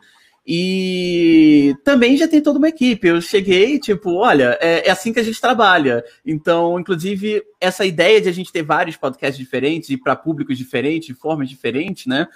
E 0.52 1.76
também 1.84 2.18
já 2.18 2.28
tem 2.28 2.42
toda 2.42 2.58
uma 2.58 2.70
equipe. 2.70 3.08
Eu 3.08 3.22
cheguei, 3.22 3.78
tipo, 3.78 4.16
olha, 4.16 4.58
é, 4.60 4.88
é, 4.88 4.90
assim 4.90 5.14
que 5.14 5.20
a 5.20 5.24
gente 5.24 5.40
trabalha. 5.40 6.04
Então, 6.26 6.80
inclusive, 6.80 7.44
essa 7.62 7.86
ideia 7.86 8.20
de 8.20 8.30
a 8.30 8.32
gente 8.32 8.52
ter 8.52 8.64
vários 8.64 8.98
podcasts 8.98 9.38
diferentes 9.38 9.92
e 9.92 9.98
para 9.98 10.16
públicos 10.16 10.58
diferentes, 10.58 11.06
de 11.06 11.14
formas 11.14 11.48
diferentes, 11.48 12.08
né? 12.08 12.28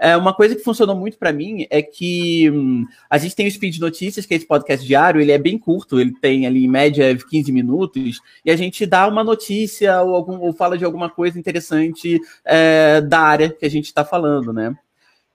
É, 0.00 0.16
uma 0.16 0.34
coisa 0.34 0.56
que 0.56 0.64
funcionou 0.64 0.96
muito 0.96 1.16
para 1.16 1.32
mim 1.32 1.64
é 1.70 1.80
que 1.80 2.50
hum, 2.50 2.86
a 3.08 3.18
gente 3.18 3.36
tem 3.36 3.46
o 3.46 3.50
Speed 3.50 3.78
Notícias, 3.78 4.26
que 4.26 4.34
é 4.34 4.36
esse 4.38 4.46
podcast 4.46 4.84
diário, 4.84 5.20
ele 5.20 5.30
é 5.30 5.38
bem 5.38 5.56
curto, 5.56 6.00
ele 6.00 6.12
tem 6.20 6.48
ali 6.48 6.64
em 6.64 6.68
média 6.68 7.16
15 7.16 7.52
minutos, 7.52 8.18
e 8.44 8.50
a 8.50 8.56
gente 8.56 8.84
dá 8.84 9.06
uma 9.06 9.22
notícia 9.22 10.02
ou, 10.02 10.16
algum, 10.16 10.40
ou 10.40 10.52
fala 10.52 10.76
de 10.76 10.84
alguma 10.84 11.08
coisa 11.08 11.38
interessante 11.38 12.18
é, 12.44 13.00
da 13.00 13.20
área 13.20 13.50
que 13.50 13.64
a 13.64 13.70
gente 13.70 13.84
está 13.84 14.04
falando, 14.04 14.52
né? 14.52 14.74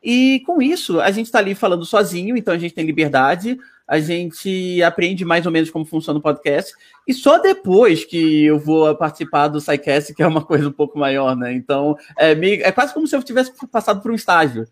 E 0.06 0.44
com 0.46 0.62
isso, 0.62 1.02
a 1.02 1.10
gente 1.10 1.26
está 1.26 1.40
ali 1.40 1.56
falando 1.56 1.84
sozinho, 1.84 2.38
então 2.38 2.54
a 2.54 2.58
gente 2.60 2.76
tem 2.76 2.86
liberdade, 2.86 3.58
a 3.88 4.00
gente 4.00 4.84
aprende 4.84 5.26
mais 5.26 5.48
ou 5.48 5.52
menos 5.52 5.72
como 5.72 5.84
funciona 5.84 6.20
o 6.20 6.22
podcast. 6.22 6.76
E 7.08 7.14
só 7.14 7.40
depois 7.40 8.06
que 8.06 8.46
eu 8.46 8.60
vou 8.60 8.96
participar 8.96 9.48
do 9.48 9.60
SciCast, 9.60 10.14
que 10.14 10.22
é 10.22 10.28
uma 10.28 10.46
coisa 10.46 10.70
um 10.70 10.72
pouco 10.72 11.00
maior, 11.00 11.36
né? 11.36 11.52
Então, 11.54 11.98
é, 12.16 12.36
meio, 12.36 12.64
é 12.64 12.72
quase 12.72 12.94
como 12.94 13.08
se 13.08 13.16
eu 13.16 13.24
tivesse 13.24 13.52
passado 13.72 14.00
por 14.00 14.12
um 14.12 14.16
estágio. 14.16 14.68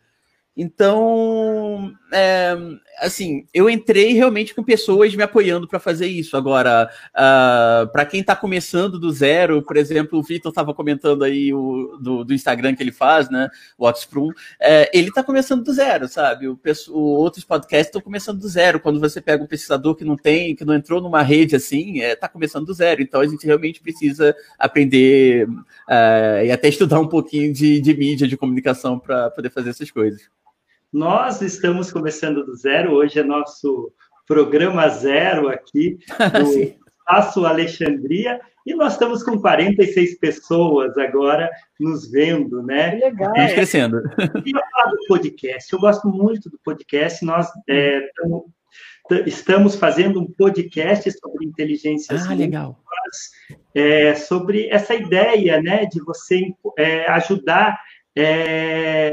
Então, 0.56 1.92
é, 2.14 2.56
assim, 3.00 3.48
eu 3.52 3.68
entrei 3.68 4.14
realmente 4.14 4.54
com 4.54 4.64
pessoas 4.64 5.16
me 5.16 5.24
apoiando 5.24 5.68
para 5.68 5.80
fazer 5.80 6.06
isso. 6.06 6.38
Agora, 6.38 6.90
uh, 7.08 7.10
ah, 7.16 7.90
para 7.92 8.06
quem 8.06 8.22
está 8.22 8.36
começando 8.36 9.00
do 9.00 9.12
zero, 9.12 9.64
por 9.64 9.78
exemplo, 9.78 10.20
o 10.20 10.22
Vitor 10.22 10.52
estava 10.52 10.72
comentando 10.74 11.24
aí 11.24 11.52
o, 11.52 11.98
do, 12.00 12.24
do, 12.24 12.34
Instagram 12.34 12.76
que 12.76 12.84
ele 12.84 12.92
faz, 12.92 13.32
né? 13.32 13.50
O 13.78 13.88
Oxprum, 13.88 14.30
é, 14.62 14.92
ele 14.94 15.10
está 15.10 15.24
começando 15.24 15.64
do 15.64 15.74
zero, 15.74 16.08
sabe? 16.08 16.48
O, 16.48 16.60
o 16.90 17.00
outros 17.00 17.44
podcasts 17.44 17.88
estão 17.88 18.02
começando 18.02 18.40
do 18.40 18.48
zero. 18.48 18.80
Quando 18.80 19.00
você 19.00 19.20
pega 19.20 19.44
um 19.44 19.48
pesquisador 19.48 19.96
que 19.96 20.06
não 20.06 20.16
tem, 20.16 20.56
que 20.56 20.64
não 20.66 20.76
entrou 20.76 21.02
numa 21.02 21.24
rede 21.24 21.56
assim, 21.56 21.98
está 21.98 22.08
é, 22.08 22.16
tá 22.16 22.30
começando 22.30 22.68
do 22.68 22.74
zero. 22.76 23.02
Então 23.02 23.22
a 23.22 23.28
gente 23.28 23.46
realmente 23.46 23.82
precisa 23.82 24.36
aprender 24.60 25.48
uh, 25.48 26.46
e 26.46 26.52
até 26.52 26.68
estudar 26.68 27.00
um 27.00 27.08
pouquinho 27.08 27.52
de, 27.52 27.82
de 27.82 27.98
mídia, 27.98 28.28
de 28.28 28.38
comunicação 28.38 29.00
para 29.00 29.32
poder 29.32 29.50
fazer 29.50 29.72
essas 29.72 29.90
coisas. 29.90 30.43
Nós 30.94 31.42
estamos 31.42 31.92
começando 31.92 32.46
do 32.46 32.56
zero, 32.56 32.92
hoje 32.92 33.18
é 33.18 33.24
nosso 33.24 33.92
programa 34.28 34.88
zero 34.90 35.48
aqui 35.48 35.98
do 36.40 36.60
Espaço 36.60 37.48
Alexandria, 37.48 38.40
e 38.64 38.76
nós 38.76 38.94
estamos 38.94 39.24
com 39.24 39.42
46 39.42 40.20
pessoas 40.20 40.96
agora 40.96 41.50
nos 41.80 42.12
vendo, 42.12 42.62
né? 42.62 42.92
Legal. 42.92 43.36
É, 43.36 43.56
crescendo. 43.56 44.04
E 44.46 44.56
eu 44.56 44.62
falar 44.72 44.92
do 44.92 44.98
podcast, 45.08 45.74
eu 45.74 45.80
gosto 45.80 46.08
muito 46.08 46.48
do 46.48 46.60
podcast, 46.64 47.26
nós 47.26 47.48
é, 47.68 48.00
tamo, 48.16 48.54
estamos 49.26 49.76
fazendo 49.76 50.22
um 50.22 50.32
podcast 50.32 51.12
sobre 51.12 51.48
inteligência 51.48 52.16
ah, 52.16 52.34
legal. 52.36 52.80
É, 53.74 54.14
sobre 54.14 54.68
essa 54.70 54.94
ideia, 54.94 55.60
né, 55.60 55.88
de 55.88 56.00
você 56.04 56.54
é, 56.78 57.10
ajudar 57.10 57.80
é, 58.16 59.12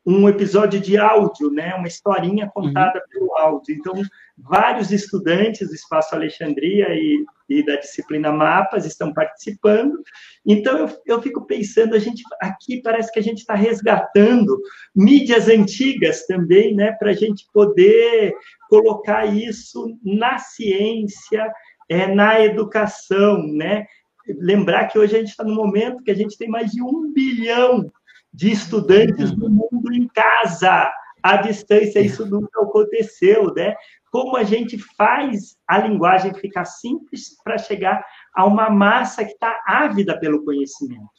um 0.05 0.29
episódio 0.29 0.79
de 0.79 0.95
áudio, 0.95 1.49
né? 1.49 1.73
uma 1.73 1.87
historinha 1.87 2.47
contada 2.53 2.99
uhum. 2.99 3.09
pelo 3.09 3.37
áudio. 3.37 3.75
Então, 3.75 3.99
vários 4.37 4.91
estudantes 4.91 5.67
do 5.67 5.73
Espaço 5.73 6.13
Alexandria 6.13 6.87
e, 6.93 7.25
e 7.49 7.63
da 7.63 7.75
disciplina 7.75 8.31
Mapas 8.31 8.85
estão 8.85 9.13
participando. 9.13 10.01
Então, 10.45 10.77
eu, 10.77 10.89
eu 11.05 11.21
fico 11.21 11.45
pensando, 11.45 11.95
a 11.95 11.99
gente 11.99 12.23
aqui 12.41 12.81
parece 12.81 13.11
que 13.11 13.19
a 13.19 13.23
gente 13.23 13.39
está 13.39 13.53
resgatando 13.53 14.59
mídias 14.95 15.47
antigas 15.47 16.25
também, 16.25 16.75
né? 16.75 16.91
para 16.93 17.11
a 17.11 17.13
gente 17.13 17.45
poder 17.53 18.33
colocar 18.69 19.25
isso 19.25 19.97
na 20.03 20.37
ciência, 20.37 21.51
é, 21.89 22.07
na 22.13 22.41
educação, 22.41 23.45
né? 23.47 23.85
Lembrar 24.27 24.87
que 24.87 24.97
hoje 24.97 25.15
a 25.15 25.19
gente 25.19 25.29
está 25.29 25.43
no 25.43 25.53
momento 25.53 26.03
que 26.03 26.09
a 26.09 26.15
gente 26.15 26.37
tem 26.37 26.49
mais 26.49 26.71
de 26.71 26.81
um 26.81 27.13
bilhão 27.13 27.91
de 28.33 28.51
estudantes 28.51 29.31
do 29.31 29.49
mundo 29.49 29.93
em 29.93 30.07
casa, 30.07 30.91
à 31.25 31.37
distância, 31.37 31.99
isso 31.99 32.23
nunca 32.23 32.61
aconteceu, 32.61 33.51
né? 33.51 33.75
Como 34.11 34.37
a 34.37 34.43
gente 34.43 34.77
faz 34.95 35.57
a 35.67 35.79
linguagem 35.79 36.35
ficar 36.35 36.65
simples 36.65 37.35
para 37.43 37.57
chegar 37.57 38.05
a 38.35 38.45
uma 38.45 38.69
massa 38.69 39.25
que 39.25 39.31
está 39.31 39.59
ávida 39.65 40.19
pelo 40.19 40.45
conhecimento. 40.45 41.09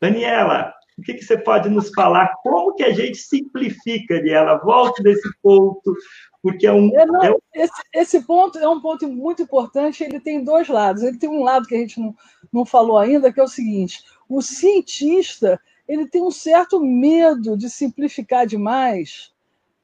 Daniela, 0.00 0.72
o 0.98 1.02
que, 1.02 1.12
que, 1.12 1.22
você 1.22 1.36
pode 1.36 1.68
nos 1.68 1.90
falar? 1.90 2.32
Como 2.42 2.74
que 2.74 2.82
a 2.82 2.94
gente 2.94 3.18
simplifica, 3.18 4.14
Daniela? 4.14 4.58
Volte 4.64 5.02
desse 5.02 5.28
ponto, 5.42 5.94
porque 6.42 6.66
é 6.66 6.72
um, 6.72 6.90
não, 6.90 7.22
é 7.22 7.30
um... 7.30 7.36
Esse, 7.54 7.82
esse, 7.92 8.20
ponto 8.22 8.58
é 8.58 8.66
um 8.66 8.80
ponto 8.80 9.06
muito 9.08 9.42
importante. 9.42 10.02
Ele 10.02 10.20
tem 10.20 10.42
dois 10.42 10.68
lados. 10.68 11.02
Ele 11.02 11.18
tem 11.18 11.28
um 11.28 11.42
lado 11.42 11.66
que 11.66 11.74
a 11.74 11.78
gente 11.78 12.00
não, 12.00 12.16
não 12.50 12.64
falou 12.64 12.96
ainda, 12.96 13.30
que 13.30 13.38
é 13.38 13.42
o 13.42 13.48
seguinte: 13.48 14.02
o 14.26 14.40
cientista 14.40 15.60
ele 15.86 16.06
tem 16.06 16.22
um 16.22 16.30
certo 16.30 16.80
medo 16.80 17.58
de 17.58 17.68
simplificar 17.68 18.46
demais, 18.46 19.34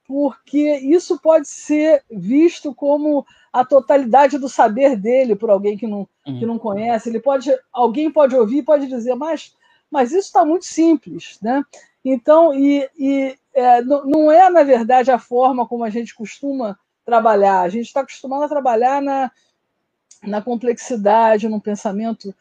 porque 0.06 0.76
isso 0.78 1.18
pode 1.18 1.48
ser 1.48 2.04
visto 2.10 2.74
como 2.74 3.26
a 3.52 3.64
totalidade 3.64 4.38
do 4.38 4.48
saber 4.48 4.96
dele 4.96 5.34
por 5.34 5.50
alguém 5.50 5.76
que 5.76 5.86
não, 5.86 6.08
uhum. 6.26 6.38
que 6.38 6.46
não 6.46 6.58
conhece. 6.58 7.08
Ele 7.08 7.20
pode, 7.20 7.50
alguém 7.72 8.10
pode 8.10 8.36
ouvir, 8.36 8.62
pode 8.62 8.86
dizer, 8.86 9.14
mas, 9.14 9.54
mas 9.90 10.10
isso 10.10 10.26
está 10.26 10.44
muito 10.44 10.64
simples, 10.64 11.38
né? 11.42 11.64
Então, 12.04 12.54
e, 12.54 12.88
e 12.96 13.36
é, 13.52 13.82
não 13.82 14.30
é 14.30 14.48
na 14.48 14.62
verdade 14.62 15.10
a 15.10 15.18
forma 15.18 15.66
como 15.66 15.82
a 15.82 15.90
gente 15.90 16.14
costuma 16.14 16.78
trabalhar. 17.04 17.62
A 17.62 17.68
gente 17.68 17.86
está 17.86 18.00
acostumado 18.00 18.44
a 18.44 18.48
trabalhar 18.48 19.02
na, 19.02 19.30
na 20.22 20.40
complexidade, 20.40 21.48
num 21.48 21.60
pensamento 21.60 22.34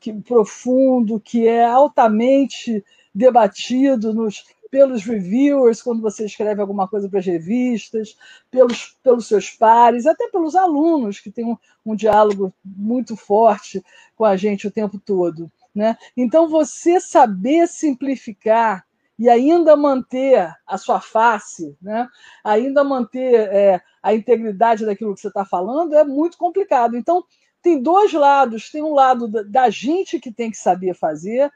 que, 0.00 0.12
profundo, 0.12 1.20
que 1.20 1.46
é 1.46 1.64
altamente 1.64 2.84
debatido 3.14 4.14
nos, 4.14 4.44
pelos 4.74 5.04
reviewers, 5.04 5.80
quando 5.80 6.02
você 6.02 6.24
escreve 6.24 6.60
alguma 6.60 6.88
coisa 6.88 7.08
para 7.08 7.20
as 7.20 7.26
revistas, 7.26 8.18
pelos, 8.50 8.98
pelos 9.04 9.28
seus 9.28 9.48
pares, 9.48 10.04
até 10.04 10.26
pelos 10.30 10.56
alunos, 10.56 11.20
que 11.20 11.30
têm 11.30 11.44
um, 11.44 11.56
um 11.86 11.94
diálogo 11.94 12.52
muito 12.64 13.14
forte 13.14 13.80
com 14.16 14.24
a 14.24 14.36
gente 14.36 14.66
o 14.66 14.72
tempo 14.72 14.98
todo. 14.98 15.48
Né? 15.72 15.96
Então, 16.16 16.48
você 16.48 16.98
saber 16.98 17.68
simplificar 17.68 18.84
e 19.16 19.30
ainda 19.30 19.76
manter 19.76 20.52
a 20.66 20.76
sua 20.76 21.00
face, 21.00 21.76
né? 21.80 22.08
ainda 22.42 22.82
manter 22.82 23.48
é, 23.52 23.80
a 24.02 24.12
integridade 24.12 24.84
daquilo 24.84 25.14
que 25.14 25.20
você 25.20 25.28
está 25.28 25.44
falando, 25.44 25.94
é 25.94 26.02
muito 26.02 26.36
complicado. 26.36 26.96
Então, 26.96 27.22
tem 27.62 27.80
dois 27.80 28.12
lados: 28.12 28.72
tem 28.72 28.82
um 28.82 28.92
lado 28.92 29.28
da 29.28 29.70
gente 29.70 30.18
que 30.18 30.32
tem 30.32 30.50
que 30.50 30.56
saber 30.56 30.94
fazer, 30.94 31.48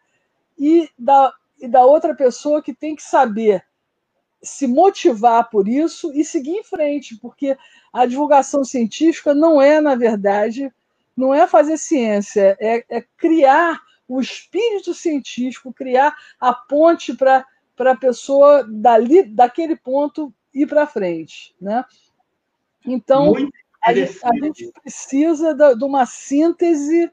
e 0.56 0.88
da 0.96 1.32
e 1.60 1.68
da 1.68 1.84
outra 1.84 2.14
pessoa 2.14 2.62
que 2.62 2.74
tem 2.74 2.94
que 2.94 3.02
saber 3.02 3.64
se 4.42 4.66
motivar 4.66 5.50
por 5.50 5.66
isso 5.66 6.12
e 6.12 6.24
seguir 6.24 6.52
em 6.52 6.64
frente, 6.64 7.16
porque 7.16 7.56
a 7.92 8.06
divulgação 8.06 8.64
científica 8.64 9.34
não 9.34 9.60
é, 9.60 9.80
na 9.80 9.94
verdade, 9.94 10.72
não 11.16 11.34
é 11.34 11.46
fazer 11.46 11.76
ciência, 11.76 12.56
é, 12.60 12.84
é 12.88 13.04
criar 13.16 13.80
o 14.06 14.20
espírito 14.20 14.94
científico, 14.94 15.72
criar 15.72 16.16
a 16.40 16.54
ponte 16.54 17.14
para 17.14 17.44
a 17.78 17.96
pessoa 17.96 18.64
dali, 18.64 19.24
daquele 19.24 19.76
ponto 19.76 20.32
ir 20.54 20.66
para 20.66 20.86
frente. 20.86 21.54
Né? 21.60 21.84
Então, 22.86 23.34
a 23.82 23.92
gente, 23.92 24.18
a 24.24 24.32
gente, 24.34 24.72
precisa 24.80 25.54
de 25.54 25.84
uma 25.84 26.06
síntese 26.06 27.10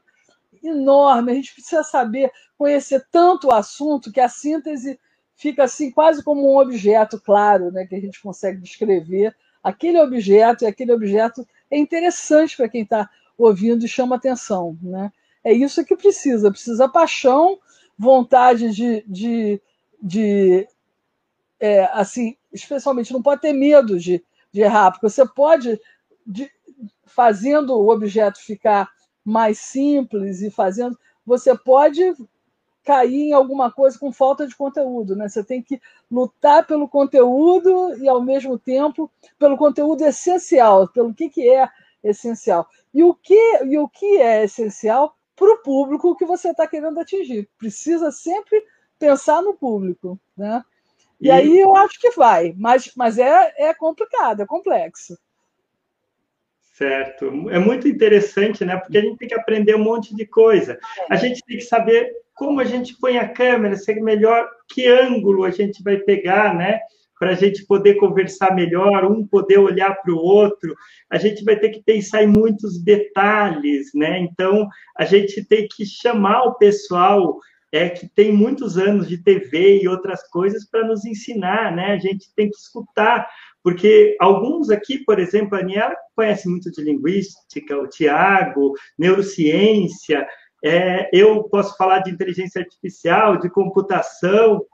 enorme, 0.68 1.32
a 1.32 1.34
gente 1.34 1.52
precisa 1.52 1.82
saber 1.82 2.30
conhecer 2.56 3.04
tanto 3.10 3.48
o 3.48 3.52
assunto 3.52 4.12
que 4.12 4.20
a 4.20 4.28
síntese 4.28 4.98
fica 5.34 5.64
assim 5.64 5.90
quase 5.90 6.22
como 6.24 6.52
um 6.52 6.58
objeto 6.58 7.20
claro, 7.20 7.70
né, 7.70 7.86
que 7.86 7.94
a 7.94 8.00
gente 8.00 8.20
consegue 8.20 8.60
descrever 8.60 9.34
aquele 9.62 10.00
objeto 10.00 10.64
e 10.64 10.66
aquele 10.66 10.92
objeto 10.92 11.46
é 11.70 11.76
interessante 11.76 12.56
para 12.56 12.68
quem 12.68 12.82
está 12.82 13.10
ouvindo 13.36 13.84
e 13.84 13.88
chama 13.88 14.16
atenção, 14.16 14.78
né? 14.80 15.12
É 15.42 15.52
isso 15.52 15.84
que 15.84 15.96
precisa, 15.96 16.50
precisa 16.50 16.88
paixão, 16.88 17.58
vontade 17.98 18.70
de, 18.70 19.04
de, 19.06 19.60
de 20.00 20.68
é, 21.58 21.84
assim, 21.92 22.36
especialmente 22.52 23.12
não 23.12 23.22
pode 23.22 23.40
ter 23.40 23.52
medo 23.52 23.98
de, 23.98 24.24
de 24.52 24.60
errar, 24.60 24.92
porque 24.92 25.08
você 25.08 25.26
pode, 25.26 25.80
de, 26.26 26.50
fazendo 27.04 27.74
o 27.74 27.88
objeto 27.88 28.38
ficar 28.38 28.88
mais 29.26 29.58
simples 29.58 30.40
e 30.40 30.50
fazendo, 30.50 30.96
você 31.26 31.58
pode 31.58 32.14
cair 32.84 33.30
em 33.30 33.32
alguma 33.32 33.72
coisa 33.72 33.98
com 33.98 34.12
falta 34.12 34.46
de 34.46 34.54
conteúdo, 34.54 35.16
né? 35.16 35.28
Você 35.28 35.42
tem 35.42 35.60
que 35.60 35.82
lutar 36.08 36.64
pelo 36.64 36.88
conteúdo 36.88 37.98
e 38.00 38.08
ao 38.08 38.22
mesmo 38.22 38.56
tempo 38.56 39.10
pelo 39.36 39.56
conteúdo 39.56 40.04
essencial, 40.04 40.86
pelo 40.86 41.12
que, 41.12 41.28
que 41.28 41.50
é 41.50 41.68
essencial. 42.04 42.68
E 42.94 43.02
o 43.02 43.12
que, 43.12 43.64
e 43.64 43.76
o 43.76 43.88
que 43.88 44.18
é 44.18 44.44
essencial 44.44 45.16
para 45.34 45.52
o 45.52 45.58
público 45.58 46.14
que 46.14 46.24
você 46.24 46.50
está 46.50 46.64
querendo 46.64 47.00
atingir. 47.00 47.50
Precisa 47.58 48.12
sempre 48.12 48.64
pensar 48.96 49.42
no 49.42 49.54
público, 49.54 50.18
né? 50.36 50.62
E, 51.20 51.26
e 51.26 51.30
aí 51.32 51.58
eu 51.58 51.74
acho 51.74 51.98
que 51.98 52.10
vai, 52.12 52.54
mas, 52.56 52.92
mas 52.94 53.18
é, 53.18 53.52
é 53.58 53.74
complicado, 53.74 54.42
é 54.42 54.46
complexo. 54.46 55.18
Certo. 56.76 57.48
É 57.48 57.58
muito 57.58 57.88
interessante, 57.88 58.62
né? 58.62 58.76
Porque 58.76 58.98
a 58.98 59.00
gente 59.00 59.16
tem 59.16 59.28
que 59.28 59.34
aprender 59.34 59.74
um 59.74 59.82
monte 59.82 60.14
de 60.14 60.26
coisa. 60.26 60.78
A 61.08 61.16
gente 61.16 61.42
tem 61.46 61.56
que 61.56 61.64
saber 61.64 62.12
como 62.34 62.60
a 62.60 62.64
gente 62.64 62.94
põe 63.00 63.16
a 63.16 63.26
câmera, 63.26 63.76
ser 63.76 63.94
melhor, 64.02 64.46
que 64.68 64.86
ângulo 64.86 65.44
a 65.44 65.50
gente 65.50 65.82
vai 65.82 65.96
pegar, 65.96 66.54
né? 66.54 66.78
Para 67.18 67.30
a 67.30 67.34
gente 67.34 67.64
poder 67.64 67.94
conversar 67.94 68.54
melhor, 68.54 69.10
um 69.10 69.26
poder 69.26 69.56
olhar 69.56 69.94
para 70.02 70.12
o 70.12 70.18
outro. 70.18 70.74
A 71.08 71.16
gente 71.16 71.42
vai 71.44 71.56
ter 71.56 71.70
que 71.70 71.82
pensar 71.82 72.22
em 72.22 72.26
muitos 72.26 72.78
detalhes, 72.84 73.92
né? 73.94 74.18
Então, 74.18 74.68
a 74.98 75.06
gente 75.06 75.42
tem 75.46 75.66
que 75.66 75.86
chamar 75.86 76.42
o 76.42 76.56
pessoal 76.56 77.38
é, 77.72 77.88
que 77.88 78.06
tem 78.06 78.32
muitos 78.32 78.76
anos 78.76 79.08
de 79.08 79.16
TV 79.16 79.82
e 79.82 79.88
outras 79.88 80.28
coisas 80.28 80.68
para 80.68 80.86
nos 80.86 81.06
ensinar, 81.06 81.74
né? 81.74 81.92
A 81.92 81.98
gente 81.98 82.26
tem 82.34 82.50
que 82.50 82.56
escutar 82.56 83.26
porque 83.66 84.16
alguns 84.20 84.70
aqui, 84.70 84.98
por 84.98 85.18
exemplo, 85.18 85.56
a 85.56 85.60
Aniela 85.60 85.92
conhece 86.14 86.48
muito 86.48 86.70
de 86.70 86.80
linguística, 86.80 87.76
o 87.76 87.88
Tiago, 87.88 88.74
neurociência, 88.96 90.24
é, 90.64 91.10
eu 91.12 91.42
posso 91.42 91.76
falar 91.76 91.98
de 91.98 92.12
inteligência 92.12 92.60
artificial, 92.60 93.36
de 93.36 93.50
computação, 93.50 94.64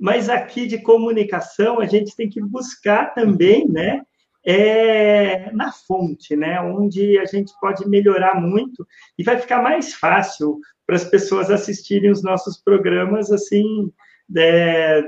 mas 0.00 0.30
aqui 0.30 0.66
de 0.66 0.80
comunicação 0.80 1.78
a 1.78 1.84
gente 1.84 2.16
tem 2.16 2.26
que 2.26 2.40
buscar 2.40 3.12
também, 3.12 3.68
né? 3.68 4.00
É, 4.42 5.52
na 5.52 5.70
fonte, 5.70 6.34
né? 6.34 6.58
Onde 6.62 7.18
a 7.18 7.26
gente 7.26 7.52
pode 7.60 7.86
melhorar 7.86 8.40
muito 8.40 8.86
e 9.18 9.22
vai 9.22 9.36
ficar 9.36 9.62
mais 9.62 9.92
fácil 9.92 10.58
para 10.86 10.96
as 10.96 11.04
pessoas 11.04 11.50
assistirem 11.50 12.10
os 12.10 12.22
nossos 12.22 12.56
programas 12.56 13.30
assim 13.30 13.92
é, 14.34 15.02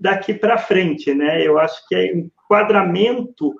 daqui 0.00 0.32
para 0.32 0.56
frente, 0.56 1.12
né? 1.12 1.46
Eu 1.46 1.58
acho 1.58 1.86
que 1.86 1.94
é 1.94 2.10
enquadramento 2.44 3.54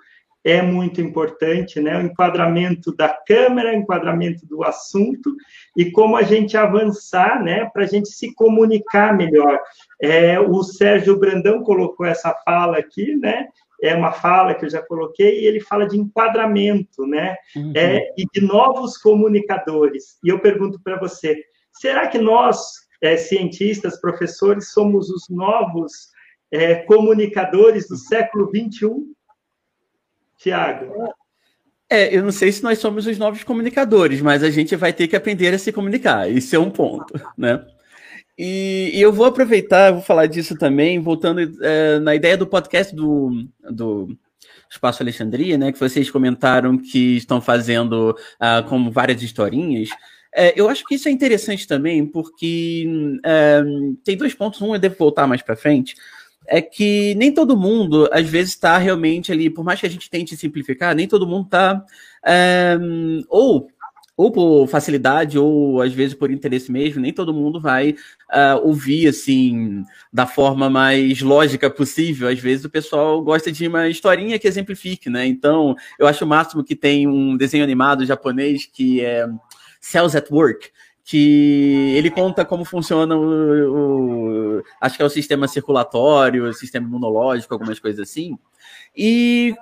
é 0.44 0.60
muito 0.60 1.00
importante, 1.00 1.80
né? 1.80 1.96
O 1.96 2.02
enquadramento 2.02 2.94
da 2.94 3.08
câmera, 3.08 3.70
o 3.70 3.76
enquadramento 3.76 4.46
do 4.46 4.62
assunto 4.62 5.34
e 5.74 5.90
como 5.90 6.16
a 6.16 6.22
gente 6.22 6.54
avançar, 6.54 7.42
né? 7.42 7.64
Para 7.72 7.84
a 7.84 7.86
gente 7.86 8.10
se 8.10 8.34
comunicar 8.34 9.16
melhor. 9.16 9.58
É, 10.00 10.38
o 10.38 10.62
Sérgio 10.62 11.18
Brandão 11.18 11.62
colocou 11.62 12.04
essa 12.04 12.34
fala 12.44 12.76
aqui, 12.76 13.16
né? 13.16 13.48
É 13.82 13.94
uma 13.94 14.12
fala 14.12 14.54
que 14.54 14.66
eu 14.66 14.70
já 14.70 14.82
coloquei 14.82 15.40
e 15.40 15.46
ele 15.46 15.60
fala 15.60 15.88
de 15.88 15.98
enquadramento, 15.98 17.06
né? 17.06 17.36
Uhum. 17.56 17.72
É, 17.74 18.00
e 18.16 18.26
de 18.30 18.46
novos 18.46 18.98
comunicadores. 18.98 20.18
E 20.22 20.28
eu 20.28 20.38
pergunto 20.38 20.78
para 20.78 20.98
você, 20.98 21.42
será 21.72 22.06
que 22.06 22.18
nós, 22.18 22.84
é, 23.02 23.16
cientistas, 23.16 23.98
professores, 23.98 24.72
somos 24.72 25.08
os 25.08 25.26
novos 25.30 26.12
é, 26.54 26.76
comunicadores 26.76 27.88
do 27.88 27.96
século 27.96 28.48
21? 28.48 29.12
Tiago. 30.38 31.12
É, 31.90 32.16
eu 32.16 32.22
não 32.22 32.30
sei 32.30 32.52
se 32.52 32.62
nós 32.62 32.78
somos 32.78 33.06
os 33.06 33.18
novos 33.18 33.42
comunicadores, 33.42 34.20
mas 34.20 34.42
a 34.42 34.50
gente 34.50 34.76
vai 34.76 34.92
ter 34.92 35.08
que 35.08 35.16
aprender 35.16 35.52
a 35.52 35.58
se 35.58 35.72
comunicar. 35.72 36.30
Isso 36.30 36.54
é 36.54 36.58
um 36.58 36.70
ponto, 36.70 37.12
né? 37.36 37.64
E, 38.38 38.90
e 38.94 39.00
eu 39.00 39.12
vou 39.12 39.26
aproveitar, 39.26 39.92
vou 39.92 40.02
falar 40.02 40.26
disso 40.26 40.56
também, 40.56 41.00
voltando 41.00 41.40
é, 41.62 41.98
na 41.98 42.14
ideia 42.14 42.36
do 42.36 42.46
podcast 42.46 42.94
do, 42.94 43.46
do 43.70 44.16
Espaço 44.70 45.02
Alexandria, 45.02 45.58
né? 45.58 45.72
Que 45.72 45.78
vocês 45.78 46.10
comentaram 46.10 46.78
que 46.78 47.16
estão 47.16 47.40
fazendo 47.40 48.10
uh, 48.10 48.68
como 48.68 48.92
várias 48.92 49.22
historinhas. 49.22 49.88
É, 50.32 50.52
eu 50.58 50.68
acho 50.68 50.84
que 50.84 50.96
isso 50.96 51.08
é 51.08 51.12
interessante 51.12 51.66
também, 51.66 52.04
porque 52.04 52.86
é, 53.24 53.62
tem 54.04 54.16
dois 54.16 54.34
pontos. 54.34 54.60
Um, 54.62 54.74
eu 54.74 54.80
devo 54.80 54.96
voltar 54.96 55.26
mais 55.26 55.42
para 55.42 55.56
frente 55.56 55.94
é 56.46 56.60
que 56.60 57.14
nem 57.14 57.32
todo 57.32 57.56
mundo, 57.56 58.08
às 58.12 58.28
vezes, 58.28 58.52
está 58.52 58.76
realmente 58.78 59.32
ali, 59.32 59.48
por 59.48 59.64
mais 59.64 59.80
que 59.80 59.86
a 59.86 59.90
gente 59.90 60.10
tente 60.10 60.36
simplificar, 60.36 60.94
nem 60.94 61.08
todo 61.08 61.26
mundo 61.26 61.46
está. 61.46 61.84
É, 62.24 62.76
ou, 63.28 63.68
ou 64.16 64.30
por 64.30 64.68
facilidade, 64.68 65.38
ou 65.38 65.80
às 65.82 65.92
vezes 65.92 66.14
por 66.14 66.30
interesse 66.30 66.70
mesmo, 66.70 67.00
nem 67.00 67.12
todo 67.12 67.34
mundo 67.34 67.60
vai 67.60 67.90
uh, 68.32 68.60
ouvir 68.62 69.08
assim 69.08 69.82
da 70.12 70.26
forma 70.26 70.70
mais 70.70 71.20
lógica 71.20 71.68
possível. 71.68 72.28
Às 72.28 72.38
vezes 72.38 72.64
o 72.64 72.70
pessoal 72.70 73.20
gosta 73.22 73.50
de 73.50 73.66
uma 73.66 73.88
historinha 73.88 74.38
que 74.38 74.46
exemplifique, 74.46 75.10
né? 75.10 75.26
Então, 75.26 75.74
eu 75.98 76.06
acho 76.06 76.24
o 76.24 76.28
máximo 76.28 76.62
que 76.62 76.76
tem 76.76 77.08
um 77.08 77.36
desenho 77.36 77.64
animado 77.64 78.06
japonês 78.06 78.66
que 78.66 79.00
é 79.00 79.26
Cells 79.80 80.16
at 80.16 80.30
Work 80.30 80.70
que 81.04 81.92
ele 81.96 82.10
conta 82.10 82.44
como 82.44 82.64
funciona 82.64 83.14
o, 83.14 84.58
o, 84.58 84.62
acho 84.80 84.96
que 84.96 85.02
é 85.02 85.06
o 85.06 85.10
sistema 85.10 85.46
circulatório, 85.46 86.48
o 86.48 86.54
sistema 86.54 86.86
imunológico, 86.86 87.52
algumas 87.52 87.78
coisas 87.78 88.08
assim. 88.08 88.38
E 88.96 89.54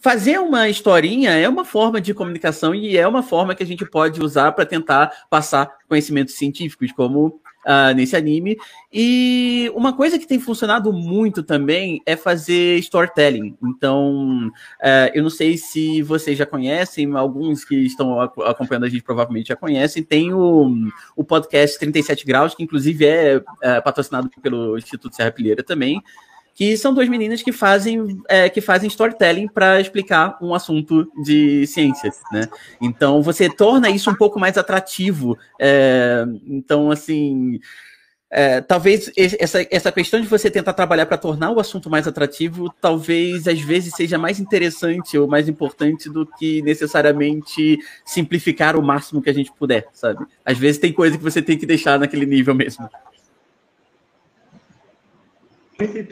fazer 0.00 0.40
uma 0.40 0.68
historinha 0.68 1.30
é 1.30 1.48
uma 1.48 1.64
forma 1.64 2.00
de 2.00 2.12
comunicação 2.12 2.74
e 2.74 2.96
é 2.96 3.06
uma 3.06 3.22
forma 3.22 3.54
que 3.54 3.62
a 3.62 3.66
gente 3.66 3.84
pode 3.86 4.20
usar 4.20 4.50
para 4.52 4.66
tentar 4.66 5.26
passar 5.30 5.78
conhecimentos 5.88 6.34
científicos, 6.34 6.90
como 6.90 7.40
uh, 7.68 7.94
nesse 7.94 8.16
anime. 8.16 8.56
E 8.90 9.70
uma 9.74 9.94
coisa 9.94 10.18
que 10.18 10.26
tem 10.26 10.40
funcionado 10.40 10.90
muito 10.92 11.42
também 11.42 12.00
é 12.06 12.16
fazer 12.16 12.78
storytelling. 12.78 13.56
Então, 13.62 14.48
uh, 14.48 15.10
eu 15.12 15.22
não 15.22 15.30
sei 15.30 15.58
se 15.58 16.00
vocês 16.02 16.38
já 16.38 16.46
conhecem, 16.46 17.14
alguns 17.14 17.64
que 17.64 17.76
estão 17.76 18.18
acompanhando 18.20 18.84
a 18.84 18.88
gente 18.88 19.02
provavelmente 19.02 19.48
já 19.48 19.56
conhecem, 19.56 20.02
tem 20.02 20.32
o, 20.32 20.72
o 21.14 21.22
podcast 21.22 21.78
37 21.78 22.24
Graus, 22.24 22.54
que 22.54 22.62
inclusive 22.62 23.04
é, 23.04 23.42
é 23.62 23.80
patrocinado 23.80 24.30
pelo 24.40 24.78
Instituto 24.78 25.14
Serra 25.14 25.30
Pilheira 25.30 25.62
também 25.62 26.02
que 26.58 26.76
são 26.76 26.92
duas 26.92 27.08
meninas 27.08 27.40
que 27.40 27.52
fazem, 27.52 28.20
é, 28.28 28.48
que 28.48 28.60
fazem 28.60 28.88
storytelling 28.88 29.46
para 29.46 29.80
explicar 29.80 30.36
um 30.42 30.52
assunto 30.52 31.08
de 31.22 31.64
ciência, 31.68 32.10
né? 32.32 32.48
Então 32.80 33.22
você 33.22 33.48
torna 33.48 33.88
isso 33.88 34.10
um 34.10 34.14
pouco 34.16 34.40
mais 34.40 34.58
atrativo. 34.58 35.38
É, 35.60 36.24
então, 36.44 36.90
assim. 36.90 37.60
É, 38.30 38.60
talvez 38.60 39.10
essa, 39.16 39.66
essa 39.70 39.90
questão 39.90 40.20
de 40.20 40.26
você 40.26 40.50
tentar 40.50 40.74
trabalhar 40.74 41.06
para 41.06 41.16
tornar 41.16 41.50
o 41.50 41.60
assunto 41.60 41.88
mais 41.88 42.06
atrativo, 42.06 42.70
talvez 42.78 43.48
às 43.48 43.58
vezes 43.58 43.94
seja 43.94 44.18
mais 44.18 44.38
interessante 44.38 45.16
ou 45.16 45.26
mais 45.26 45.48
importante 45.48 46.10
do 46.10 46.26
que 46.26 46.60
necessariamente 46.60 47.78
simplificar 48.04 48.76
o 48.76 48.82
máximo 48.82 49.22
que 49.22 49.30
a 49.30 49.32
gente 49.32 49.50
puder, 49.52 49.86
sabe? 49.94 50.26
Às 50.44 50.58
vezes 50.58 50.78
tem 50.78 50.92
coisa 50.92 51.16
que 51.16 51.24
você 51.24 51.40
tem 51.40 51.56
que 51.56 51.64
deixar 51.64 51.98
naquele 51.98 52.26
nível 52.26 52.54
mesmo. 52.54 52.86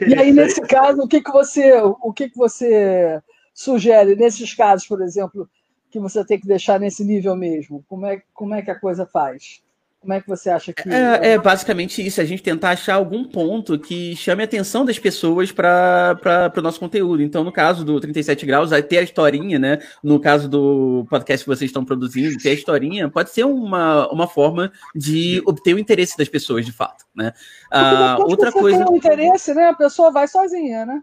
E 0.07 0.17
aí, 0.17 0.31
nesse 0.31 0.61
caso, 0.61 1.01
o 1.01 1.07
que, 1.07 1.21
que 1.21 1.31
você 1.31 1.73
o 1.81 2.13
que, 2.13 2.29
que 2.29 2.37
você 2.37 3.21
sugere 3.53 4.15
nesses 4.15 4.53
casos, 4.53 4.87
por 4.87 5.01
exemplo, 5.01 5.49
que 5.91 5.99
você 5.99 6.25
tem 6.25 6.39
que 6.39 6.47
deixar 6.47 6.79
nesse 6.79 7.03
nível 7.03 7.35
mesmo? 7.35 7.83
Como 7.87 8.05
é, 8.05 8.21
como 8.33 8.53
é 8.53 8.61
que 8.61 8.71
a 8.71 8.79
coisa 8.79 9.05
faz? 9.05 9.61
Como 10.07 10.15
é 10.15 10.21
que 10.21 10.27
você 10.29 10.49
acha 10.49 10.71
que. 10.71 10.87
É, 10.87 11.33
é 11.33 11.37
basicamente 11.37 12.05
isso, 12.05 12.21
a 12.21 12.23
gente 12.23 12.41
tentar 12.41 12.69
achar 12.69 12.95
algum 12.95 13.25
ponto 13.25 13.77
que 13.77 14.15
chame 14.15 14.41
a 14.41 14.45
atenção 14.45 14.85
das 14.85 14.97
pessoas 14.97 15.51
para 15.51 16.49
o 16.55 16.61
nosso 16.61 16.79
conteúdo. 16.79 17.21
Então, 17.21 17.43
no 17.43 17.51
caso 17.51 17.83
do 17.83 17.99
37 17.99 18.45
Graus, 18.45 18.69
ter 18.87 18.99
a 18.99 19.01
historinha, 19.01 19.59
né? 19.59 19.79
No 20.01 20.17
caso 20.17 20.47
do 20.47 21.05
podcast 21.09 21.43
que 21.43 21.49
vocês 21.49 21.67
estão 21.69 21.83
produzindo, 21.83 22.37
ter 22.37 22.51
a 22.51 22.53
historinha 22.53 23.09
pode 23.09 23.31
ser 23.31 23.43
uma, 23.43 24.09
uma 24.09 24.29
forma 24.29 24.71
de 24.95 25.43
obter 25.45 25.73
o 25.73 25.79
interesse 25.79 26.17
das 26.17 26.29
pessoas, 26.29 26.65
de 26.65 26.71
fato. 26.71 27.03
Né? 27.13 27.33
Ah, 27.69 28.15
outra 28.21 28.49
você 28.49 28.59
coisa. 28.59 28.85
Tem 28.85 28.93
um 28.93 28.95
interesse, 28.95 29.53
né? 29.53 29.67
A 29.67 29.75
pessoa 29.75 30.09
vai 30.09 30.25
sozinha, 30.25 30.85
né? 30.85 31.01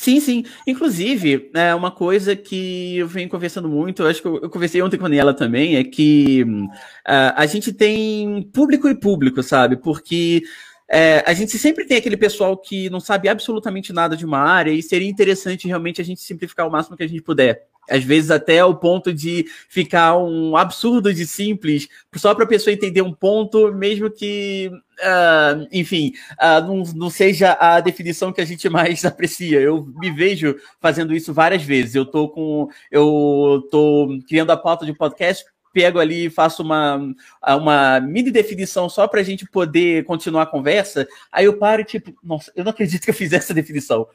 Sim, 0.00 0.20
sim. 0.20 0.44
Inclusive, 0.64 1.50
é 1.52 1.74
uma 1.74 1.90
coisa 1.90 2.36
que 2.36 2.98
eu 2.98 3.08
venho 3.08 3.28
conversando 3.28 3.68
muito, 3.68 4.04
eu 4.04 4.06
acho 4.06 4.22
que 4.22 4.28
eu, 4.28 4.48
conversei 4.48 4.80
ontem 4.80 4.96
com 4.96 5.04
a 5.04 5.08
Daniela 5.08 5.34
também, 5.34 5.74
é 5.74 5.82
que 5.82 6.44
uh, 6.44 7.34
a 7.34 7.44
gente 7.46 7.72
tem 7.72 8.48
público 8.54 8.88
e 8.88 8.94
público, 8.94 9.42
sabe? 9.42 9.76
Porque 9.76 10.44
é, 10.90 11.22
a 11.26 11.34
gente 11.34 11.58
sempre 11.58 11.84
tem 11.84 11.98
aquele 11.98 12.16
pessoal 12.16 12.56
que 12.56 12.88
não 12.88 12.98
sabe 12.98 13.28
absolutamente 13.28 13.92
nada 13.92 14.16
de 14.16 14.24
uma 14.24 14.38
área 14.38 14.70
e 14.70 14.82
seria 14.82 15.08
interessante 15.08 15.66
realmente 15.66 16.00
a 16.00 16.04
gente 16.04 16.22
simplificar 16.22 16.66
o 16.66 16.70
máximo 16.70 16.96
que 16.96 17.02
a 17.02 17.08
gente 17.08 17.22
puder. 17.22 17.66
Às 17.90 18.04
vezes 18.04 18.30
até 18.30 18.58
ao 18.58 18.74
ponto 18.76 19.12
de 19.12 19.46
ficar 19.68 20.16
um 20.16 20.56
absurdo 20.56 21.12
de 21.12 21.26
simples, 21.26 21.88
só 22.16 22.34
para 22.34 22.44
a 22.44 22.48
pessoa 22.48 22.72
entender 22.72 23.00
um 23.00 23.12
ponto, 23.12 23.72
mesmo 23.72 24.10
que, 24.10 24.70
uh, 24.70 25.66
enfim, 25.72 26.12
uh, 26.34 26.66
não, 26.66 26.82
não 26.94 27.10
seja 27.10 27.56
a 27.58 27.80
definição 27.80 28.32
que 28.32 28.42
a 28.42 28.44
gente 28.44 28.68
mais 28.68 29.04
aprecia. 29.06 29.60
Eu 29.60 29.86
me 29.98 30.10
vejo 30.10 30.54
fazendo 30.80 31.14
isso 31.14 31.32
várias 31.32 31.62
vezes. 31.62 31.94
Eu 31.94 32.04
tô 32.04 32.28
com, 32.28 32.68
eu 32.90 33.66
tô 33.70 34.18
criando 34.28 34.50
a 34.50 34.56
pauta 34.56 34.84
de 34.84 34.92
podcast 34.92 35.44
pego 35.72 35.98
ali, 35.98 36.30
faço 36.30 36.62
uma, 36.62 37.00
uma 37.46 38.00
mini 38.00 38.30
definição 38.30 38.88
só 38.88 39.06
para 39.06 39.20
a 39.20 39.24
gente 39.24 39.46
poder 39.46 40.04
continuar 40.04 40.42
a 40.42 40.46
conversa, 40.46 41.06
aí 41.32 41.44
eu 41.44 41.58
paro 41.58 41.82
e 41.82 41.84
tipo, 41.84 42.14
nossa, 42.22 42.52
eu 42.54 42.64
não 42.64 42.70
acredito 42.70 43.04
que 43.04 43.10
eu 43.10 43.14
fiz 43.14 43.32
essa 43.32 43.54
definição. 43.54 44.06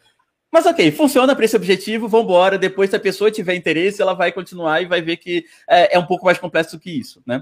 Mas 0.52 0.68
ok, 0.68 0.92
funciona 0.92 1.36
para 1.36 1.46
esse 1.46 1.56
objetivo, 1.56 2.08
vamos 2.08 2.26
embora. 2.26 2.60
Depois, 2.60 2.90
se 2.90 2.96
a 2.96 3.00
pessoa 3.00 3.32
tiver 3.32 3.56
interesse, 3.56 4.02
ela 4.02 4.14
vai 4.14 4.32
continuar 4.32 4.82
e 4.82 4.86
vai 4.86 5.02
ver 5.02 5.18
que 5.18 5.46
é, 5.68 5.96
é 5.96 6.00
um 6.00 6.06
pouco 6.06 6.26
mais 6.26 6.38
complexo 6.38 6.80
que 6.80 6.92
isso, 6.92 7.24
né? 7.26 7.42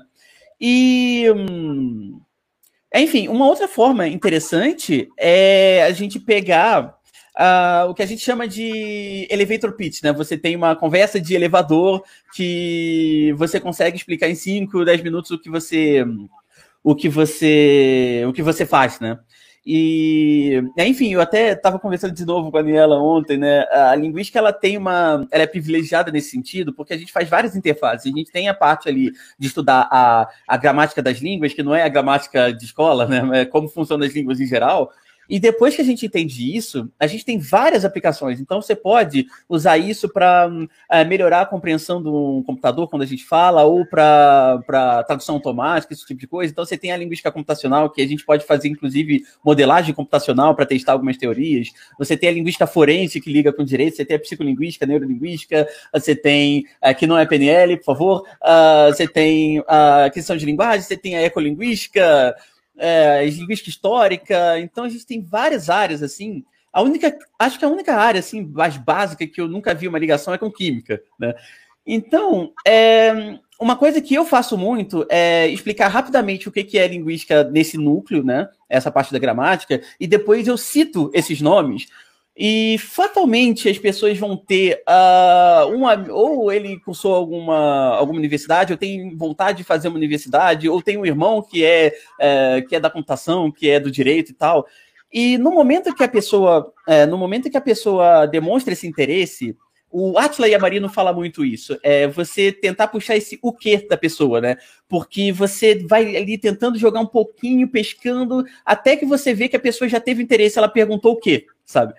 E. 0.59 1.25
Hum, 1.35 2.21
enfim, 2.93 3.29
uma 3.29 3.47
outra 3.47 3.67
forma 3.67 4.07
interessante 4.07 5.09
é 5.17 5.83
a 5.83 5.91
gente 5.91 6.19
pegar 6.19 6.97
uh, 7.37 7.89
o 7.89 7.93
que 7.93 8.03
a 8.03 8.05
gente 8.05 8.21
chama 8.21 8.47
de 8.47 9.27
elevator 9.29 9.73
pitch, 9.73 10.03
né? 10.03 10.11
Você 10.13 10.37
tem 10.37 10.55
uma 10.55 10.75
conversa 10.75 11.19
de 11.19 11.33
elevador 11.35 12.03
que 12.35 13.33
você 13.37 13.59
consegue 13.59 13.97
explicar 13.97 14.29
em 14.29 14.35
5, 14.35 14.85
10 14.85 15.03
minutos 15.03 15.31
o 15.31 15.39
que 15.39 15.49
você 15.49 16.05
o 16.83 16.95
que 16.95 17.09
você 17.09 18.23
o 18.27 18.33
que 18.33 18.41
você 18.41 18.65
faz, 18.65 18.99
né? 18.99 19.19
E, 19.63 20.59
enfim, 20.79 21.13
eu 21.13 21.21
até 21.21 21.51
estava 21.51 21.77
conversando 21.77 22.15
de 22.15 22.25
novo 22.25 22.49
com 22.49 22.57
a 22.57 22.61
Daniela 22.63 22.97
ontem, 22.99 23.37
né? 23.37 23.63
A 23.69 23.95
linguística 23.95 24.39
ela 24.39 24.51
tem 24.51 24.75
uma. 24.75 25.27
Ela 25.29 25.43
é 25.43 25.47
privilegiada 25.47 26.11
nesse 26.11 26.31
sentido, 26.31 26.73
porque 26.73 26.93
a 26.93 26.97
gente 26.97 27.11
faz 27.11 27.29
várias 27.29 27.55
interfaces. 27.55 28.11
A 28.11 28.17
gente 28.17 28.31
tem 28.31 28.49
a 28.49 28.55
parte 28.55 28.89
ali 28.89 29.11
de 29.37 29.47
estudar 29.47 29.87
a, 29.91 30.27
a 30.47 30.57
gramática 30.57 31.01
das 31.01 31.19
línguas, 31.19 31.53
que 31.53 31.61
não 31.61 31.75
é 31.75 31.83
a 31.83 31.89
gramática 31.89 32.51
de 32.51 32.65
escola, 32.65 33.05
né? 33.05 33.41
É 33.41 33.45
como 33.45 33.69
funcionam 33.69 34.05
as 34.05 34.13
línguas 34.13 34.39
em 34.39 34.47
geral. 34.47 34.91
E 35.31 35.39
depois 35.39 35.73
que 35.73 35.81
a 35.81 35.85
gente 35.85 36.05
entende 36.05 36.57
isso, 36.57 36.91
a 36.99 37.07
gente 37.07 37.23
tem 37.23 37.39
várias 37.39 37.85
aplicações. 37.85 38.41
Então, 38.41 38.61
você 38.61 38.75
pode 38.75 39.27
usar 39.47 39.77
isso 39.77 40.09
para 40.09 40.51
é, 40.91 41.05
melhorar 41.05 41.39
a 41.39 41.45
compreensão 41.45 42.03
do 42.03 42.43
computador 42.45 42.89
quando 42.89 43.03
a 43.03 43.05
gente 43.05 43.23
fala, 43.23 43.63
ou 43.63 43.85
para 43.85 45.05
tradução 45.07 45.35
automática, 45.35 45.93
esse 45.93 46.05
tipo 46.05 46.19
de 46.19 46.27
coisa. 46.27 46.51
Então, 46.51 46.65
você 46.65 46.77
tem 46.77 46.91
a 46.91 46.97
linguística 46.97 47.31
computacional, 47.31 47.89
que 47.89 48.01
a 48.01 48.05
gente 48.07 48.25
pode 48.25 48.45
fazer, 48.45 48.67
inclusive, 48.67 49.23
modelagem 49.41 49.95
computacional 49.95 50.53
para 50.53 50.65
testar 50.65 50.91
algumas 50.91 51.15
teorias. 51.15 51.69
Você 51.97 52.17
tem 52.17 52.27
a 52.27 52.33
linguística 52.33 52.67
forense, 52.67 53.21
que 53.21 53.31
liga 53.31 53.53
com 53.53 53.63
direito. 53.63 53.95
Você 53.95 54.03
tem 54.03 54.17
a 54.17 54.19
psicolinguística, 54.19 54.85
neurolinguística. 54.85 55.65
Você 55.93 56.13
tem, 56.13 56.65
uh, 56.85 56.93
que 56.93 57.07
não 57.07 57.17
é 57.17 57.25
PNL, 57.25 57.77
por 57.77 57.85
favor. 57.85 58.27
Uh, 58.41 58.93
você 58.93 59.07
tem 59.07 59.63
a 59.65 60.09
questão 60.13 60.35
de 60.35 60.45
linguagem. 60.45 60.81
Você 60.81 60.97
tem 60.97 61.15
a 61.15 61.21
ecolinguística 61.21 62.35
é, 62.81 63.23
linguística 63.25 63.69
histórica. 63.69 64.59
Então 64.59 64.83
a 64.83 64.89
gente 64.89 65.05
tem 65.05 65.21
várias 65.21 65.69
áreas 65.69 66.01
assim. 66.01 66.43
A 66.73 66.81
única, 66.81 67.15
acho 67.37 67.59
que 67.59 67.65
a 67.65 67.69
única 67.69 67.95
área 67.95 68.19
assim 68.19 68.43
mais 68.43 68.75
básica 68.75 69.27
que 69.27 69.39
eu 69.39 69.47
nunca 69.47 69.73
vi 69.73 69.87
uma 69.87 69.99
ligação 69.99 70.33
é 70.33 70.37
com 70.37 70.51
química, 70.51 71.01
né? 71.19 71.35
Então, 71.85 72.53
é, 72.65 73.37
uma 73.59 73.75
coisa 73.75 74.01
que 74.01 74.13
eu 74.13 74.23
faço 74.25 74.57
muito 74.57 75.05
é 75.09 75.47
explicar 75.47 75.87
rapidamente 75.87 76.47
o 76.47 76.51
que, 76.51 76.77
é 76.77 76.87
linguística 76.87 77.43
nesse 77.43 77.77
núcleo, 77.77 78.23
né? 78.23 78.47
Essa 78.69 78.91
parte 78.91 79.11
da 79.11 79.19
gramática, 79.19 79.81
e 79.99 80.07
depois 80.07 80.47
eu 80.47 80.57
cito 80.57 81.11
esses 81.13 81.41
nomes 81.41 81.87
e 82.35 82.77
fatalmente 82.79 83.67
as 83.67 83.77
pessoas 83.77 84.17
vão 84.17 84.37
ter 84.37 84.81
uh, 84.87 85.67
uma. 85.67 85.93
Ou 86.09 86.51
ele 86.51 86.79
cursou 86.79 87.13
alguma, 87.13 87.95
alguma 87.95 88.19
universidade, 88.19 88.71
ou 88.71 88.77
tem 88.77 89.15
vontade 89.15 89.59
de 89.59 89.63
fazer 89.63 89.89
uma 89.89 89.97
universidade, 89.97 90.69
ou 90.69 90.81
tem 90.81 90.97
um 90.97 91.05
irmão 91.05 91.41
que 91.41 91.63
é, 91.63 91.93
é, 92.19 92.61
que 92.61 92.75
é 92.75 92.79
da 92.79 92.89
computação, 92.89 93.51
que 93.51 93.69
é 93.69 93.79
do 93.79 93.91
direito 93.91 94.31
e 94.31 94.33
tal. 94.33 94.65
E 95.11 95.37
no 95.37 95.51
momento 95.51 95.93
que 95.93 96.03
a 96.03 96.07
pessoa, 96.07 96.73
é, 96.87 97.05
no 97.05 97.17
momento 97.17 97.49
que 97.49 97.57
a 97.57 97.61
pessoa 97.61 98.25
demonstra 98.25 98.71
esse 98.71 98.87
interesse, 98.87 99.57
o 99.91 100.17
Atila 100.17 100.47
Marino 100.57 100.87
fala 100.87 101.11
muito 101.11 101.43
isso. 101.43 101.77
É 101.83 102.07
você 102.07 102.49
tentar 102.49 102.87
puxar 102.87 103.17
esse 103.17 103.37
o 103.41 103.51
que 103.51 103.85
da 103.89 103.97
pessoa, 103.97 104.39
né? 104.39 104.55
Porque 104.87 105.33
você 105.33 105.85
vai 105.85 106.15
ali 106.15 106.37
tentando 106.37 106.79
jogar 106.79 107.01
um 107.01 107.05
pouquinho, 107.05 107.67
pescando, 107.67 108.45
até 108.65 108.95
que 108.95 109.05
você 109.05 109.33
vê 109.33 109.49
que 109.49 109.57
a 109.57 109.59
pessoa 109.59 109.89
já 109.89 109.99
teve 109.99 110.23
interesse, 110.23 110.57
ela 110.57 110.69
perguntou 110.69 111.11
o 111.11 111.19
quê, 111.19 111.45
sabe? 111.65 111.93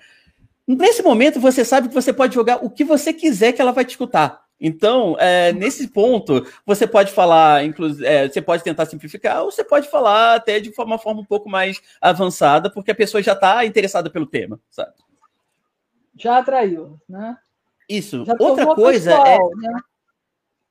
Nesse 0.66 1.02
momento, 1.02 1.40
você 1.40 1.64
sabe 1.64 1.88
que 1.88 1.94
você 1.94 2.12
pode 2.12 2.34
jogar 2.34 2.64
o 2.64 2.70
que 2.70 2.84
você 2.84 3.12
quiser 3.12 3.52
que 3.52 3.60
ela 3.60 3.72
vai 3.72 3.84
te 3.84 3.90
escutar. 3.90 4.42
Então, 4.60 5.16
é, 5.18 5.52
nesse 5.52 5.88
ponto, 5.88 6.46
você 6.64 6.86
pode 6.86 7.10
falar, 7.10 7.64
inclusive, 7.64 8.06
é, 8.06 8.28
você 8.28 8.40
pode 8.40 8.62
tentar 8.62 8.86
simplificar, 8.86 9.42
ou 9.42 9.50
você 9.50 9.64
pode 9.64 9.88
falar 9.88 10.36
até 10.36 10.60
de 10.60 10.72
uma 10.78 10.98
forma 10.98 11.20
um 11.20 11.24
pouco 11.24 11.50
mais 11.50 11.82
avançada, 12.00 12.70
porque 12.70 12.92
a 12.92 12.94
pessoa 12.94 13.20
já 13.20 13.32
está 13.32 13.66
interessada 13.66 14.08
pelo 14.08 14.24
tema, 14.24 14.60
sabe? 14.70 14.92
Já 16.16 16.38
atraiu, 16.38 17.00
né? 17.08 17.36
Isso. 17.88 18.24
Já 18.24 18.36
Outra 18.38 18.72
coisa 18.72 19.10
é 19.10 19.16
pessoal, 19.16 19.50
é. 19.52 19.56
Né? 19.56 19.80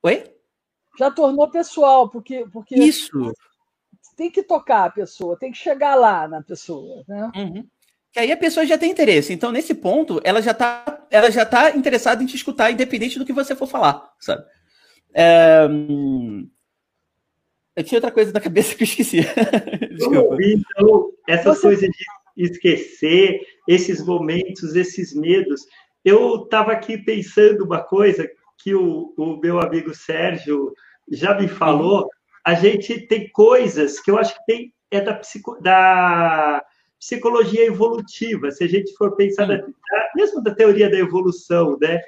Oi? 0.04 0.36
Já 0.98 1.10
tornou 1.10 1.50
pessoal, 1.50 2.08
porque, 2.08 2.46
porque. 2.50 2.74
Isso. 2.74 3.34
Tem 4.16 4.30
que 4.30 4.42
tocar 4.42 4.86
a 4.86 4.90
pessoa, 4.90 5.38
tem 5.38 5.52
que 5.52 5.58
chegar 5.58 5.96
lá 5.96 6.26
na 6.26 6.42
pessoa, 6.42 7.04
né? 7.06 7.30
Uhum 7.36 7.68
que 8.12 8.20
aí 8.20 8.30
a 8.30 8.36
pessoa 8.36 8.66
já 8.66 8.76
tem 8.76 8.90
interesse. 8.90 9.32
Então, 9.32 9.50
nesse 9.50 9.74
ponto, 9.74 10.20
ela 10.22 10.42
já 10.42 10.50
está 10.50 11.02
ela 11.10 11.30
já 11.30 11.44
tá 11.44 11.76
interessada 11.76 12.22
em 12.22 12.26
te 12.26 12.36
escutar, 12.36 12.70
independente 12.70 13.18
do 13.18 13.24
que 13.26 13.32
você 13.32 13.54
for 13.54 13.66
falar, 13.66 14.10
sabe? 14.18 14.44
É... 15.14 15.68
Eu 17.74 17.84
tinha 17.84 17.98
outra 17.98 18.10
coisa 18.10 18.32
na 18.32 18.40
cabeça 18.40 18.74
que 18.76 18.82
eu 18.82 18.86
esqueci. 18.86 19.20
então, 19.90 21.10
essas 21.28 21.58
você... 21.58 21.62
coisas 21.62 21.88
de 21.90 22.44
esquecer, 22.44 23.40
esses 23.68 24.04
momentos, 24.04 24.74
esses 24.74 25.14
medos. 25.14 25.66
Eu 26.04 26.44
estava 26.44 26.72
aqui 26.72 26.98
pensando 26.98 27.64
uma 27.64 27.82
coisa 27.82 28.28
que 28.58 28.74
o, 28.74 29.12
o 29.16 29.36
meu 29.36 29.60
amigo 29.60 29.94
Sérgio 29.94 30.72
já 31.10 31.38
me 31.38 31.46
falou, 31.46 32.08
a 32.44 32.54
gente 32.54 33.06
tem 33.06 33.28
coisas 33.30 34.00
que 34.00 34.10
eu 34.10 34.18
acho 34.18 34.34
que 34.34 34.44
tem, 34.46 34.74
é 34.90 35.00
da, 35.00 35.14
psico, 35.14 35.60
da 35.60 36.64
psicologia 37.02 37.66
evolutiva, 37.66 38.52
se 38.52 38.62
a 38.62 38.68
gente 38.68 38.94
for 38.94 39.16
pensar, 39.16 39.46
da, 39.46 39.60
mesmo 40.14 40.40
da 40.40 40.54
teoria 40.54 40.88
da 40.88 40.96
evolução, 40.96 41.76
né? 41.80 42.00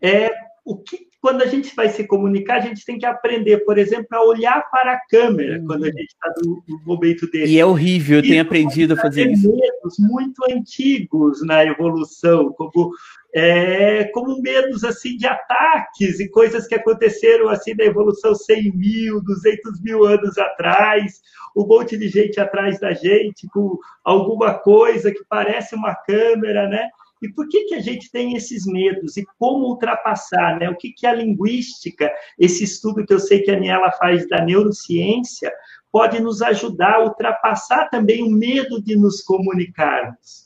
É 0.00 0.30
o 0.64 0.76
que 0.76 1.08
quando 1.20 1.42
a 1.42 1.46
gente 1.46 1.74
vai 1.74 1.88
se 1.88 2.06
comunicar, 2.06 2.58
a 2.58 2.60
gente 2.60 2.84
tem 2.84 2.98
que 2.98 3.04
aprender, 3.04 3.64
por 3.64 3.78
exemplo, 3.78 4.06
a 4.12 4.24
olhar 4.24 4.62
para 4.70 4.92
a 4.92 5.00
câmera 5.08 5.60
quando 5.66 5.84
a 5.84 5.90
gente 5.90 6.06
está 6.06 6.32
no, 6.44 6.62
no, 6.68 6.80
momento 6.84 7.28
desse. 7.28 7.52
E 7.52 7.58
é 7.58 7.66
horrível, 7.66 8.18
eu 8.18 8.22
tenho 8.22 8.42
aprendido 8.42 8.94
a 8.94 8.96
fazer 8.96 9.32
isso. 9.32 9.50
medos 9.50 9.96
muito 9.98 10.44
antigos 10.48 11.44
na 11.44 11.64
evolução, 11.64 12.52
como 12.52 12.92
é, 13.38 14.04
como 14.14 14.40
medos 14.40 14.82
assim 14.82 15.14
de 15.14 15.26
ataques 15.26 16.20
e 16.20 16.30
coisas 16.30 16.66
que 16.66 16.74
aconteceram 16.74 17.50
assim 17.50 17.74
na 17.74 17.84
evolução 17.84 18.34
100 18.34 18.72
mil, 18.74 19.22
200 19.22 19.78
mil 19.82 20.06
anos 20.06 20.38
atrás, 20.38 21.20
um 21.54 21.66
monte 21.66 21.98
de 21.98 22.08
gente 22.08 22.40
atrás 22.40 22.80
da 22.80 22.94
gente 22.94 23.46
com 23.48 23.78
alguma 24.02 24.54
coisa 24.54 25.12
que 25.12 25.22
parece 25.28 25.74
uma 25.74 25.94
câmera, 25.94 26.66
né? 26.66 26.88
E 27.20 27.28
por 27.28 27.46
que, 27.46 27.64
que 27.64 27.74
a 27.74 27.80
gente 27.80 28.10
tem 28.10 28.34
esses 28.36 28.64
medos? 28.64 29.18
E 29.18 29.26
como 29.38 29.66
ultrapassar? 29.66 30.58
Né? 30.58 30.70
O 30.70 30.76
que, 30.76 30.90
que 30.92 31.06
a 31.06 31.12
linguística, 31.12 32.10
esse 32.38 32.64
estudo 32.64 33.04
que 33.04 33.12
eu 33.12 33.20
sei 33.20 33.42
que 33.42 33.50
a 33.50 33.56
Aniela 33.56 33.92
faz 33.92 34.26
da 34.28 34.42
neurociência, 34.42 35.52
pode 35.92 36.20
nos 36.20 36.40
ajudar 36.40 36.94
a 36.94 37.04
ultrapassar 37.04 37.90
também 37.90 38.22
o 38.22 38.30
medo 38.30 38.82
de 38.82 38.96
nos 38.96 39.20
comunicarmos? 39.20 40.45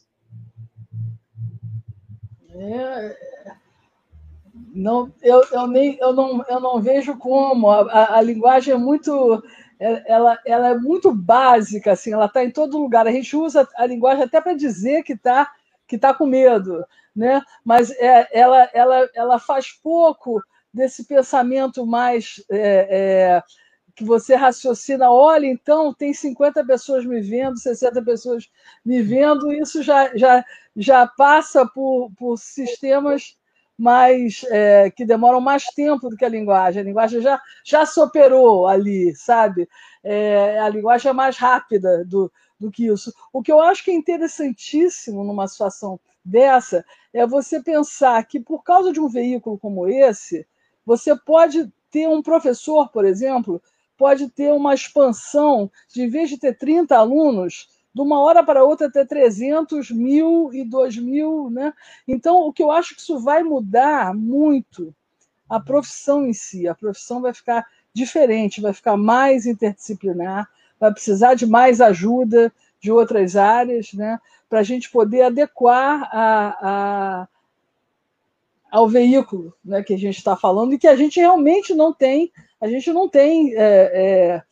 É, 2.55 3.17
não, 4.75 5.13
eu, 5.23 5.43
eu, 5.53 5.67
nem, 5.67 5.97
eu, 5.99 6.13
não, 6.13 6.45
eu 6.49 6.61
não 6.61 6.81
vejo 6.81 7.17
como. 7.17 7.71
A, 7.71 7.83
a, 7.83 8.19
a 8.19 8.23
linguagem 8.23 8.75
é 8.75 8.79
muito. 8.79 9.43
Ela, 9.79 10.39
ela 10.45 10.69
é 10.69 10.79
muito 10.79 11.15
básica, 11.15 11.93
assim, 11.93 12.13
ela 12.13 12.27
está 12.27 12.45
em 12.45 12.51
todo 12.51 12.79
lugar. 12.79 13.07
A 13.07 13.13
gente 13.13 13.35
usa 13.35 13.67
a 13.77 13.87
linguagem 13.87 14.25
até 14.25 14.41
para 14.41 14.53
dizer 14.53 15.03
que 15.03 15.15
está 15.15 15.51
que 15.91 15.97
está 15.97 16.15
com 16.15 16.25
medo, 16.25 16.85
né? 17.17 17.43
mas 17.65 17.91
é, 17.91 18.29
ela, 18.33 18.71
ela, 18.73 19.11
ela 19.13 19.39
faz 19.41 19.73
pouco 19.73 20.41
desse 20.73 21.05
pensamento 21.05 21.85
mais 21.85 22.41
é, 22.49 22.87
é, 22.89 23.43
que 24.01 24.05
você 24.05 24.35
raciocina, 24.35 25.13
olha, 25.13 25.45
então 25.45 25.93
tem 25.93 26.15
50 26.15 26.65
pessoas 26.65 27.05
me 27.05 27.21
vendo, 27.21 27.59
60 27.59 28.03
pessoas 28.03 28.51
me 28.83 29.03
vendo, 29.03 29.53
isso 29.53 29.83
já, 29.83 30.17
já, 30.17 30.43
já 30.75 31.07
passa 31.07 31.67
por, 31.67 32.11
por 32.17 32.39
sistemas 32.39 33.37
mais 33.77 34.43
é, 34.49 34.91
que 34.91 35.05
demoram 35.05 35.39
mais 35.39 35.67
tempo 35.67 36.09
do 36.09 36.17
que 36.17 36.25
a 36.25 36.31
linguagem. 36.31 36.81
A 36.81 36.85
linguagem 36.85 37.21
já, 37.21 37.39
já 37.63 37.85
se 37.85 38.01
operou 38.01 38.67
ali, 38.67 39.15
sabe? 39.15 39.69
É, 40.03 40.59
a 40.59 40.69
linguagem 40.71 41.11
é 41.11 41.13
mais 41.13 41.37
rápida 41.37 42.03
do, 42.07 42.33
do 42.59 42.71
que 42.71 42.87
isso. 42.87 43.13
O 43.31 43.43
que 43.43 43.53
eu 43.53 43.61
acho 43.61 43.85
que 43.85 43.91
é 43.91 43.95
interessantíssimo 43.95 45.23
numa 45.23 45.47
situação 45.47 46.01
dessa 46.25 46.83
é 47.13 47.27
você 47.27 47.63
pensar 47.63 48.25
que, 48.25 48.41
por 48.41 48.65
causa 48.65 48.95
de 48.95 49.01
um 49.01 49.09
veículo 49.09 49.59
como 49.59 49.87
esse, 49.87 50.47
você 50.87 51.15
pode 51.15 51.71
ter 51.91 52.09
um 52.09 52.23
professor, 52.23 52.89
por 52.89 53.05
exemplo, 53.05 53.61
pode 54.01 54.31
ter 54.31 54.51
uma 54.51 54.73
expansão, 54.73 55.71
de 55.93 56.03
em 56.03 56.09
vez 56.09 56.31
de 56.31 56.39
ter 56.39 56.57
30 56.57 56.97
alunos, 56.97 57.69
de 57.95 58.01
uma 58.01 58.19
hora 58.19 58.43
para 58.43 58.65
outra 58.65 58.91
ter 58.91 59.07
300 59.07 59.91
mil 59.91 60.49
e 60.55 60.65
2 60.65 60.97
mil. 60.97 61.51
Né? 61.51 61.71
Então, 62.09 62.39
o 62.39 62.51
que 62.51 62.63
eu 62.63 62.71
acho 62.71 62.95
que 62.95 63.03
isso 63.03 63.19
vai 63.19 63.43
mudar 63.43 64.15
muito 64.15 64.95
a 65.47 65.61
profissão 65.61 66.27
em 66.27 66.33
si. 66.33 66.67
A 66.67 66.75
profissão 66.75 67.21
vai 67.21 67.35
ficar 67.35 67.67
diferente, 67.93 68.63
vai 68.63 68.73
ficar 68.73 68.97
mais 68.97 69.45
interdisciplinar, 69.45 70.49
vai 70.79 70.91
precisar 70.91 71.35
de 71.35 71.45
mais 71.45 71.83
ajuda 71.83 72.51
de 72.81 72.91
outras 72.91 73.37
áreas, 73.37 73.93
né, 73.93 74.19
para 74.49 74.61
a 74.61 74.63
gente 74.63 74.91
poder 74.91 75.25
adequar 75.25 76.09
a, 76.11 76.57
a, 76.63 77.29
ao 78.71 78.89
veículo 78.89 79.53
né, 79.63 79.83
que 79.83 79.93
a 79.93 79.99
gente 79.99 80.17
está 80.17 80.35
falando 80.35 80.73
e 80.73 80.79
que 80.79 80.89
a 80.89 80.97
gente 80.97 81.21
realmente 81.21 81.75
não 81.75 81.93
tem, 81.93 82.33
a 82.61 82.69
gente 82.69 82.93
não 82.93 83.09
tem 83.09 83.55
é, 83.55 83.61
é, 83.63 84.43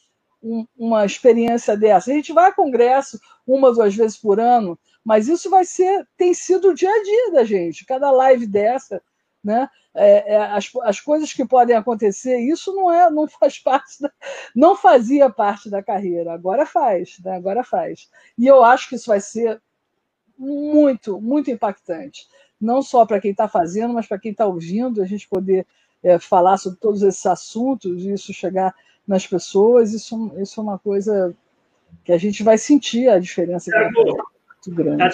um, 0.42 0.66
uma 0.76 1.04
experiência 1.04 1.76
dessa. 1.76 2.10
A 2.10 2.14
gente 2.14 2.32
vai 2.32 2.50
a 2.50 2.54
congresso 2.54 3.20
uma, 3.46 3.72
duas 3.72 3.94
vezes 3.94 4.16
por 4.16 4.40
ano, 4.40 4.78
mas 5.04 5.28
isso 5.28 5.50
vai 5.50 5.64
ser, 5.64 6.06
tem 6.16 6.32
sido 6.34 6.70
o 6.70 6.74
dia 6.74 6.90
a 6.90 7.02
dia 7.02 7.32
da 7.32 7.44
gente. 7.44 7.84
Cada 7.84 8.10
live 8.10 8.46
dessa, 8.46 9.02
né? 9.42 9.68
é, 9.98 10.34
é, 10.34 10.36
as, 10.36 10.70
as 10.84 11.00
coisas 11.00 11.32
que 11.32 11.44
podem 11.44 11.74
acontecer, 11.74 12.38
isso 12.38 12.72
não 12.74 12.90
é, 12.90 13.10
não 13.10 13.26
faz 13.28 13.58
parte, 13.58 14.00
da, 14.00 14.12
não 14.54 14.76
fazia 14.76 15.28
parte 15.28 15.68
da 15.68 15.82
carreira, 15.82 16.32
agora 16.32 16.64
faz, 16.64 17.18
né? 17.24 17.36
agora 17.36 17.64
faz. 17.64 18.08
E 18.38 18.46
eu 18.46 18.62
acho 18.62 18.88
que 18.88 18.94
isso 18.94 19.08
vai 19.08 19.20
ser 19.20 19.60
muito, 20.38 21.20
muito 21.20 21.50
impactante, 21.50 22.28
não 22.60 22.80
só 22.80 23.04
para 23.04 23.20
quem 23.20 23.32
está 23.32 23.48
fazendo, 23.48 23.92
mas 23.92 24.06
para 24.06 24.20
quem 24.20 24.30
está 24.30 24.46
ouvindo, 24.46 25.02
a 25.02 25.04
gente 25.04 25.28
poder 25.28 25.66
é, 26.02 26.18
falar 26.18 26.56
sobre 26.56 26.78
todos 26.78 27.02
esses 27.02 27.24
assuntos, 27.26 28.04
isso 28.04 28.32
chegar 28.32 28.74
nas 29.06 29.26
pessoas, 29.26 29.92
isso, 29.92 30.32
isso 30.38 30.60
é 30.60 30.62
uma 30.62 30.78
coisa 30.78 31.34
que 32.04 32.12
a 32.12 32.18
gente 32.18 32.42
vai 32.42 32.58
sentir 32.58 33.08
a 33.08 33.18
diferença. 33.18 33.74
É, 33.74 33.90
muito 33.90 34.22
grande. 34.68 35.04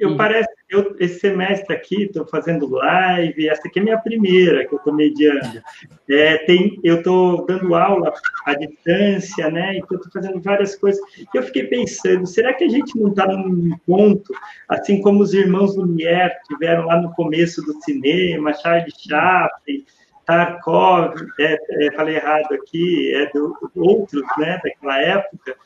Eu 0.00 0.16
parece, 0.16 0.48
eu, 0.70 0.96
esse 0.98 1.20
semestre 1.20 1.76
aqui, 1.76 2.04
estou 2.04 2.26
fazendo 2.26 2.66
live, 2.70 3.50
essa 3.50 3.68
aqui 3.68 3.80
é 3.80 3.82
minha 3.82 3.98
primeira 3.98 4.66
que 4.66 4.72
eu 4.72 4.78
estou 4.78 4.94
mediando. 4.94 5.60
É, 6.08 6.38
tem, 6.38 6.80
eu 6.82 7.00
estou 7.00 7.44
dando 7.44 7.74
aula 7.74 8.10
à 8.46 8.54
distância, 8.54 9.50
né? 9.50 9.76
Então, 9.76 9.98
estou 9.98 10.10
fazendo 10.10 10.40
várias 10.40 10.74
coisas. 10.74 10.98
E 11.18 11.36
eu 11.36 11.42
fiquei 11.42 11.64
pensando, 11.64 12.26
será 12.26 12.54
que 12.54 12.64
a 12.64 12.68
gente 12.70 12.98
não 12.98 13.10
está 13.10 13.26
num 13.26 13.76
ponto, 13.86 14.32
assim 14.66 15.02
como 15.02 15.22
os 15.22 15.34
irmãos 15.34 15.76
Lumière 15.76 16.34
tiveram 16.48 16.86
lá 16.86 16.98
no 16.98 17.12
começo 17.12 17.60
do 17.60 17.74
cinema, 17.82 18.54
Charles 18.54 18.94
Chaplin, 19.06 19.84
Tarkov, 20.30 21.14
é, 21.40 21.58
é, 21.86 21.92
falei 21.92 22.14
errado 22.14 22.54
aqui, 22.54 23.12
é 23.12 23.26
do, 23.32 23.56
outros, 23.74 24.22
né, 24.38 24.60
daquela 24.62 25.00
época. 25.00 25.56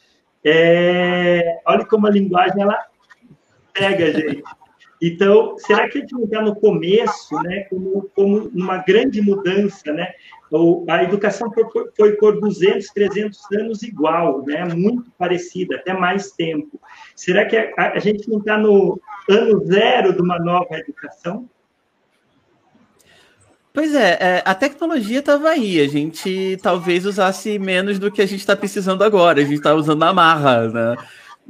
É, 0.43 1.61
olha 1.67 1.85
como 1.85 2.07
a 2.07 2.11
linguagem 2.11 2.63
ela 2.63 2.79
pega, 3.75 4.11
gente. 4.11 4.43
Então, 5.03 5.59
será 5.59 5.87
que 5.87 5.99
a 5.99 6.01
gente 6.01 6.15
não 6.15 6.25
está 6.25 6.41
no 6.41 6.57
começo, 6.57 7.35
né, 7.43 7.67
como, 7.69 8.11
como 8.15 8.51
uma 8.55 8.79
grande 8.79 9.21
mudança, 9.21 9.93
né? 9.93 10.15
A 10.89 11.03
educação 11.03 11.51
foi, 11.97 12.13
por 12.13 12.41
200, 12.41 12.87
300 12.87 13.41
anos 13.53 13.83
igual, 13.83 14.45
né? 14.47 14.65
Muito 14.73 15.11
parecida, 15.19 15.77
até 15.77 15.93
mais 15.93 16.31
tempo. 16.31 16.81
Será 17.17 17.45
que 17.45 17.57
a, 17.57 17.73
a 17.77 17.99
gente 17.99 18.31
não 18.31 18.39
está 18.39 18.57
no 18.57 19.01
ano 19.29 19.67
zero 19.67 20.13
de 20.13 20.23
uma 20.23 20.39
nova 20.39 20.79
educação? 20.79 21.51
Pois 23.75 23.93
é, 23.93 24.19
é 24.21 24.43
a 24.45 24.55
tecnologia 24.55 25.19
estava 25.19 25.49
aí. 25.49 25.81
A 25.81 25.89
gente 25.89 26.57
talvez 26.63 27.05
usasse 27.05 27.59
menos 27.59 27.99
do 27.99 28.09
que 28.11 28.23
a 28.23 28.27
gente 28.27 28.39
está 28.39 28.55
precisando 28.55 29.03
agora. 29.03 29.41
A 29.41 29.43
gente 29.43 29.57
está 29.57 29.75
usando 29.75 30.05
a 30.05 30.13
marra, 30.13 30.69
né? 30.69 30.97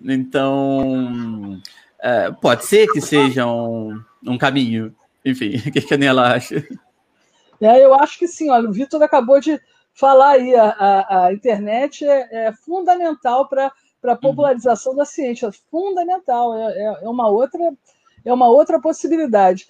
Então, 0.03 1.61
é, 2.01 2.31
pode 2.33 2.65
ser 2.65 2.87
que 2.87 3.01
seja 3.03 3.47
um, 3.47 4.03
um 4.27 4.39
caminho. 4.39 4.97
Enfim, 5.23 5.57
o 5.69 5.71
que, 5.71 5.93
a 5.93 5.99
Nela 5.99 6.33
acha? 6.33 6.67
É, 7.61 7.85
eu 7.85 7.93
acho 7.95 8.19
que 8.19 8.27
sim. 8.27 8.49
Olha, 8.49 8.71
o 8.71 8.73
Vitor 8.73 9.03
acabou 9.03 9.39
de 9.39 9.61
falar 9.93 10.31
aí. 10.31 10.55
A, 10.55 10.71
a, 10.71 11.27
a 11.27 11.33
internet 11.35 12.07
é, 12.07 12.47
é 12.47 12.53
fundamental 12.55 13.47
para 13.51 13.71
a 14.03 14.17
popularização 14.17 14.93
uhum. 14.93 14.99
da 14.99 15.05
ciência. 15.05 15.51
Fundamental. 15.71 16.57
É, 16.57 16.73
é, 16.73 17.05
é, 17.05 17.09
uma 17.09 17.29
outra, 17.29 17.61
é 18.25 18.33
uma 18.33 18.49
outra 18.49 18.81
possibilidade. 18.81 19.69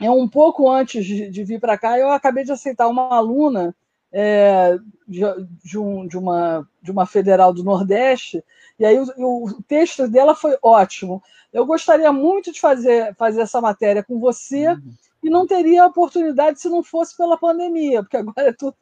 É 0.00 0.10
um 0.10 0.28
pouco 0.28 0.70
antes 0.70 1.04
de, 1.04 1.28
de 1.28 1.44
vir 1.44 1.60
para 1.60 1.78
cá, 1.78 1.98
eu 1.98 2.10
acabei 2.10 2.44
de 2.44 2.52
aceitar 2.52 2.88
uma 2.88 3.14
aluna 3.14 3.74
é, 4.12 4.78
de, 5.06 5.20
de, 5.64 5.78
um, 5.78 6.06
de, 6.06 6.16
uma, 6.16 6.68
de 6.80 6.90
uma 6.90 7.04
federal 7.04 7.52
do 7.52 7.64
Nordeste, 7.64 8.42
e 8.78 8.86
aí 8.86 8.98
o, 8.98 9.44
o 9.44 9.62
texto 9.62 10.08
dela 10.08 10.34
foi 10.34 10.56
ótimo 10.62 11.22
eu 11.52 11.64
gostaria 11.64 12.12
muito 12.12 12.52
de 12.52 12.60
fazer, 12.60 13.14
fazer 13.14 13.42
essa 13.42 13.60
matéria 13.60 14.02
com 14.02 14.18
você 14.18 14.68
uhum. 14.68 14.92
e 15.22 15.30
não 15.30 15.46
teria 15.46 15.86
oportunidade 15.86 16.60
se 16.60 16.68
não 16.68 16.82
fosse 16.82 17.16
pela 17.16 17.38
pandemia, 17.38 18.02
porque 18.02 18.16
agora 18.16 18.48
é 18.48 18.52
tudo. 18.52 18.76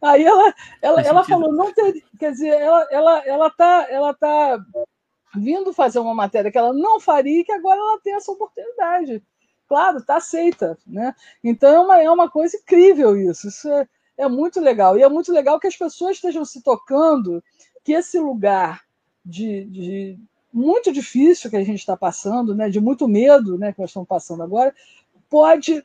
Aí 0.00 0.24
ela, 0.24 0.54
ela, 0.80 1.02
ela 1.02 1.24
falou, 1.24 1.52
não 1.52 1.72
ter, 1.72 2.02
quer 2.18 2.32
dizer, 2.32 2.48
ela 2.48 2.86
ela 2.90 3.26
ela 3.26 3.50
tá, 3.50 3.86
ela 3.90 4.14
tá 4.14 4.64
vindo 5.34 5.72
fazer 5.72 5.98
uma 5.98 6.14
matéria 6.14 6.50
que 6.50 6.58
ela 6.58 6.72
não 6.72 7.00
faria 7.00 7.40
e 7.40 7.44
que 7.44 7.52
agora 7.52 7.80
ela 7.80 8.00
tem 8.00 8.14
essa 8.14 8.30
oportunidade. 8.30 9.22
Claro, 9.72 10.00
está 10.00 10.16
aceita, 10.16 10.76
né? 10.86 11.14
Então 11.42 11.74
é 11.74 11.80
uma, 11.80 12.02
é 12.02 12.10
uma 12.10 12.30
coisa 12.30 12.58
incrível 12.58 13.16
isso. 13.16 13.48
Isso 13.48 13.66
é, 13.70 13.88
é 14.18 14.28
muito 14.28 14.60
legal. 14.60 14.98
E 14.98 15.02
é 15.02 15.08
muito 15.08 15.32
legal 15.32 15.58
que 15.58 15.66
as 15.66 15.74
pessoas 15.74 16.16
estejam 16.16 16.44
se 16.44 16.60
tocando 16.60 17.42
que 17.82 17.94
esse 17.94 18.18
lugar 18.18 18.82
de, 19.24 19.64
de, 19.64 20.18
muito 20.52 20.92
difícil 20.92 21.48
que 21.48 21.56
a 21.56 21.64
gente 21.64 21.78
está 21.78 21.96
passando, 21.96 22.54
né, 22.54 22.68
de 22.68 22.82
muito 22.82 23.08
medo 23.08 23.56
né, 23.56 23.72
que 23.72 23.80
nós 23.80 23.88
estamos 23.88 24.06
passando 24.06 24.42
agora, 24.42 24.74
pode 25.30 25.82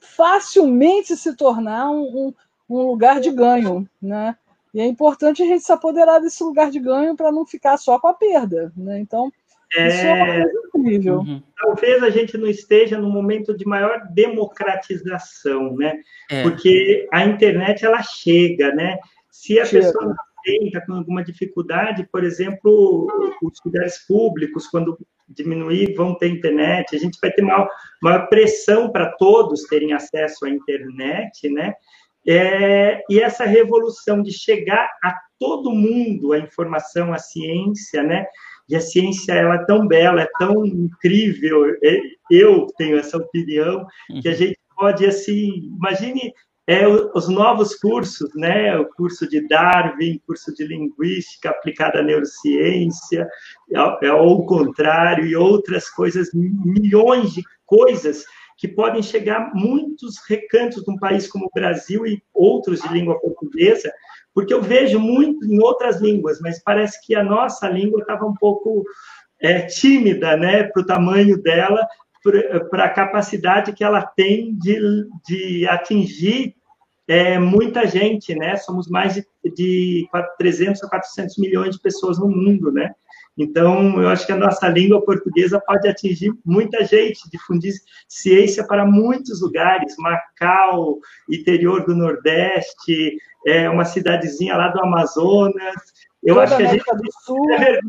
facilmente 0.00 1.16
se 1.16 1.36
tornar 1.36 1.92
um, 1.92 2.02
um, 2.02 2.34
um 2.68 2.82
lugar 2.88 3.20
de 3.20 3.30
ganho. 3.30 3.88
Né? 4.02 4.36
E 4.74 4.80
é 4.80 4.86
importante 4.86 5.40
a 5.40 5.46
gente 5.46 5.62
se 5.62 5.72
apoderar 5.72 6.20
desse 6.20 6.42
lugar 6.42 6.68
de 6.68 6.80
ganho 6.80 7.14
para 7.14 7.30
não 7.30 7.46
ficar 7.46 7.76
só 7.76 7.96
com 7.96 8.08
a 8.08 8.14
perda. 8.14 8.72
Né? 8.76 8.98
Então, 8.98 9.32
é... 9.72 9.86
isso 9.86 10.04
é 10.04 10.12
uma 10.14 10.26
coisa 10.26 10.63
incrível. 10.84 11.18
Uhum. 11.18 11.42
Talvez 11.56 12.02
a 12.02 12.10
gente 12.10 12.36
não 12.36 12.46
esteja 12.46 12.98
no 12.98 13.10
momento 13.10 13.56
de 13.56 13.66
maior 13.66 14.06
democratização, 14.12 15.74
né? 15.76 15.98
É. 16.30 16.42
Porque 16.42 17.08
a 17.12 17.24
internet 17.24 17.84
ela 17.84 18.02
chega, 18.02 18.74
né? 18.74 18.98
Se 19.30 19.58
a 19.58 19.64
chega. 19.64 19.86
pessoa 19.86 20.14
está 20.46 20.80
com 20.82 20.92
alguma 20.92 21.24
dificuldade, 21.24 22.06
por 22.12 22.22
exemplo, 22.22 23.08
os 23.42 23.58
lugares 23.64 24.06
públicos, 24.06 24.66
quando 24.66 24.98
diminuir, 25.28 25.94
vão 25.94 26.14
ter 26.14 26.28
internet, 26.28 26.94
a 26.94 26.98
gente 26.98 27.18
vai 27.20 27.30
ter 27.30 27.40
maior, 27.40 27.68
maior 28.02 28.28
pressão 28.28 28.92
para 28.92 29.10
todos 29.12 29.62
terem 29.62 29.94
acesso 29.94 30.44
à 30.44 30.50
internet, 30.50 31.48
né? 31.48 31.72
É, 32.26 33.02
e 33.10 33.20
essa 33.20 33.44
revolução 33.44 34.22
de 34.22 34.32
chegar 34.32 34.88
a 35.02 35.14
todo 35.38 35.70
mundo 35.70 36.32
a 36.32 36.38
informação, 36.38 37.12
a 37.12 37.18
ciência, 37.18 38.02
né? 38.02 38.26
E 38.68 38.76
a 38.76 38.80
ciência 38.80 39.32
ela 39.32 39.56
é 39.56 39.64
tão 39.64 39.86
bela, 39.86 40.22
é 40.22 40.28
tão 40.38 40.64
incrível. 40.64 41.76
Eu 42.30 42.66
tenho 42.78 42.98
essa 42.98 43.18
opinião 43.18 43.86
que 44.22 44.28
a 44.28 44.32
uhum. 44.32 44.36
gente 44.36 44.58
pode 44.76 45.06
assim, 45.06 45.70
imagine 45.76 46.32
é, 46.66 46.88
os 46.88 47.28
novos 47.28 47.74
cursos, 47.74 48.30
né? 48.34 48.76
O 48.78 48.86
curso 48.86 49.28
de 49.28 49.46
Darwin, 49.46 50.20
curso 50.26 50.54
de 50.54 50.66
linguística 50.66 51.50
aplicada 51.50 52.00
à 52.00 52.02
neurociência, 52.02 53.28
é, 53.70 54.06
é, 54.06 54.12
ou 54.12 54.40
o 54.40 54.46
contrário, 54.46 55.26
e 55.26 55.36
outras 55.36 55.90
coisas, 55.90 56.30
milhões 56.32 57.32
de 57.34 57.42
coisas 57.66 58.24
que 58.56 58.68
podem 58.68 59.02
chegar 59.02 59.42
a 59.42 59.54
muitos 59.54 60.16
recantos 60.26 60.84
de 60.84 60.90
um 60.90 60.98
país 60.98 61.26
como 61.26 61.46
o 61.46 61.50
Brasil 61.54 62.06
e 62.06 62.22
outros 62.32 62.80
de 62.80 62.88
língua 62.88 63.20
portuguesa, 63.20 63.92
porque 64.34 64.52
eu 64.52 64.60
vejo 64.60 64.98
muito 64.98 65.46
em 65.46 65.60
outras 65.60 66.00
línguas, 66.00 66.40
mas 66.40 66.62
parece 66.62 67.00
que 67.06 67.14
a 67.14 67.22
nossa 67.22 67.68
língua 67.68 68.00
estava 68.00 68.26
um 68.26 68.34
pouco 68.34 68.84
é, 69.40 69.62
tímida, 69.62 70.36
né, 70.36 70.64
para 70.64 70.82
o 70.82 70.86
tamanho 70.86 71.40
dela, 71.40 71.86
para 72.70 72.84
a 72.84 72.90
capacidade 72.90 73.72
que 73.72 73.84
ela 73.84 74.02
tem 74.02 74.54
de, 74.56 75.06
de 75.26 75.68
atingir 75.68 76.54
é, 77.06 77.38
muita 77.38 77.86
gente, 77.86 78.34
né? 78.34 78.56
Somos 78.56 78.88
mais 78.88 79.14
de, 79.14 79.26
de 79.54 80.08
300 80.38 80.82
a 80.82 80.88
400 80.88 81.36
milhões 81.36 81.76
de 81.76 81.82
pessoas 81.82 82.18
no 82.18 82.28
mundo, 82.28 82.72
né? 82.72 82.94
Então, 83.36 84.00
eu 84.00 84.08
acho 84.08 84.26
que 84.26 84.32
a 84.32 84.36
nossa 84.36 84.68
língua 84.68 85.04
portuguesa 85.04 85.60
pode 85.60 85.88
atingir 85.88 86.32
muita 86.44 86.84
gente, 86.84 87.28
difundir 87.30 87.74
ciência 88.08 88.64
para 88.66 88.86
muitos 88.86 89.42
lugares, 89.42 89.96
Macau, 89.98 90.98
interior 91.28 91.84
do 91.84 91.96
Nordeste, 91.96 93.16
é 93.46 93.68
uma 93.68 93.84
cidadezinha 93.84 94.56
lá 94.56 94.68
do 94.68 94.80
Amazonas. 94.80 95.74
Eu 96.22 96.36
Toda 96.36 96.44
acho 96.44 96.56
que 96.56 96.62
a 96.62 96.66
América 96.68 96.92
gente 96.92 97.02
do 97.02 97.12
Sul. 97.22 97.52
É 97.52 97.80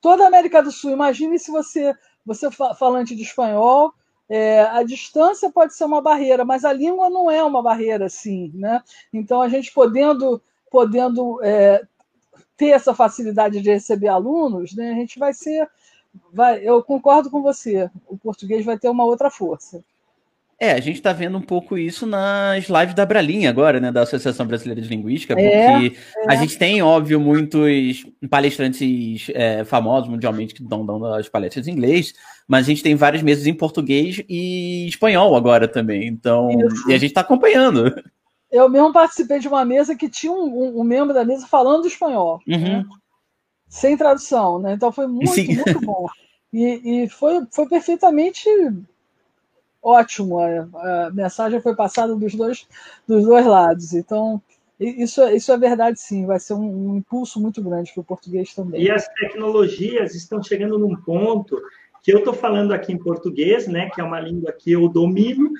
Toda 0.00 0.24
a 0.24 0.26
América 0.28 0.62
do 0.62 0.70
Sul. 0.70 0.90
Imagine 0.90 1.38
se 1.38 1.50
você 1.50 1.94
você 2.28 2.50
falante 2.50 3.16
de 3.16 3.22
espanhol, 3.22 3.94
é, 4.28 4.60
a 4.60 4.82
distância 4.82 5.50
pode 5.50 5.74
ser 5.74 5.84
uma 5.84 6.02
barreira, 6.02 6.44
mas 6.44 6.62
a 6.62 6.72
língua 6.72 7.08
não 7.08 7.30
é 7.30 7.42
uma 7.42 7.62
barreira, 7.62 8.04
assim, 8.04 8.52
né? 8.54 8.82
Então, 9.10 9.40
a 9.40 9.48
gente 9.48 9.72
podendo, 9.72 10.42
podendo 10.70 11.42
é, 11.42 11.80
ter 12.58 12.70
essa 12.70 12.92
facilidade 12.92 13.62
de 13.62 13.70
receber 13.70 14.08
alunos, 14.08 14.74
né, 14.74 14.90
a 14.90 14.94
gente 14.94 15.18
vai 15.18 15.32
ser... 15.32 15.66
Vai, 16.32 16.60
eu 16.62 16.82
concordo 16.82 17.30
com 17.30 17.40
você, 17.40 17.88
o 18.08 18.18
português 18.18 18.64
vai 18.64 18.78
ter 18.78 18.88
uma 18.88 19.04
outra 19.04 19.30
força. 19.30 19.82
É, 20.60 20.72
a 20.72 20.80
gente 20.80 20.96
está 20.96 21.12
vendo 21.12 21.38
um 21.38 21.42
pouco 21.42 21.78
isso 21.78 22.04
nas 22.04 22.64
lives 22.68 22.92
da 22.92 23.06
Bralinha 23.06 23.48
agora, 23.48 23.78
né, 23.78 23.92
da 23.92 24.02
Associação 24.02 24.44
Brasileira 24.44 24.82
de 24.82 24.88
Linguística, 24.88 25.34
é, 25.34 25.36
porque 25.36 25.96
é, 26.16 26.24
é. 26.24 26.32
a 26.32 26.34
gente 26.34 26.58
tem, 26.58 26.82
óbvio, 26.82 27.20
muitos 27.20 28.04
palestrantes 28.28 29.30
é, 29.34 29.64
famosos 29.64 30.08
mundialmente 30.08 30.54
que 30.54 30.62
estão 30.62 30.84
dando 30.84 31.06
as 31.06 31.28
palestras 31.28 31.68
em 31.68 31.72
inglês, 31.72 32.12
mas 32.48 32.66
a 32.66 32.70
gente 32.70 32.82
tem 32.82 32.96
várias 32.96 33.22
mesas 33.22 33.46
em 33.46 33.54
português 33.54 34.20
e 34.28 34.88
espanhol 34.88 35.36
agora 35.36 35.68
também, 35.68 36.08
então, 36.08 36.50
isso. 36.50 36.90
e 36.90 36.94
a 36.94 36.98
gente 36.98 37.10
está 37.10 37.20
acompanhando. 37.20 37.94
Eu 38.50 38.68
mesmo 38.68 38.92
participei 38.92 39.38
de 39.38 39.48
uma 39.48 39.64
mesa 39.64 39.94
que 39.94 40.08
tinha 40.08 40.32
um, 40.32 40.46
um, 40.46 40.80
um 40.80 40.84
membro 40.84 41.12
da 41.12 41.24
mesa 41.24 41.46
falando 41.46 41.86
espanhol, 41.86 42.40
uhum. 42.46 42.58
né? 42.58 42.84
sem 43.68 43.96
tradução, 43.96 44.58
né, 44.58 44.72
então 44.72 44.90
foi 44.90 45.06
muito, 45.06 45.32
Sim. 45.32 45.54
muito 45.56 45.80
bom. 45.84 46.06
E, 46.52 47.04
e 47.04 47.08
foi, 47.10 47.46
foi 47.50 47.68
perfeitamente 47.68 48.48
ótimo. 49.82 50.38
A, 50.38 51.06
a, 51.06 51.10
mensagem 51.10 51.60
foi 51.60 51.74
passada 51.74 52.14
dos 52.14 52.34
dois, 52.34 52.66
dos 53.06 53.24
dois 53.24 53.46
lados. 53.46 53.92
Então, 53.92 54.40
isso, 54.80 55.22
isso 55.28 55.52
é 55.52 55.58
verdade, 55.58 56.00
sim. 56.00 56.26
Vai 56.26 56.40
ser 56.40 56.54
um, 56.54 56.90
um 56.90 56.96
impulso 56.96 57.40
muito 57.40 57.62
grande 57.62 57.92
para 57.92 58.00
o 58.00 58.04
português 58.04 58.54
também. 58.54 58.82
E 58.82 58.90
as 58.90 59.06
tecnologias 59.08 60.14
estão 60.14 60.42
chegando 60.42 60.78
num 60.78 60.96
ponto 60.96 61.60
que 62.02 62.12
eu 62.12 62.18
estou 62.18 62.32
falando 62.32 62.72
aqui 62.72 62.92
em 62.92 62.98
português, 62.98 63.66
né, 63.66 63.90
que 63.94 64.00
é 64.00 64.04
uma 64.04 64.20
língua 64.20 64.52
que 64.52 64.72
eu 64.72 64.88
domino, 64.88 65.50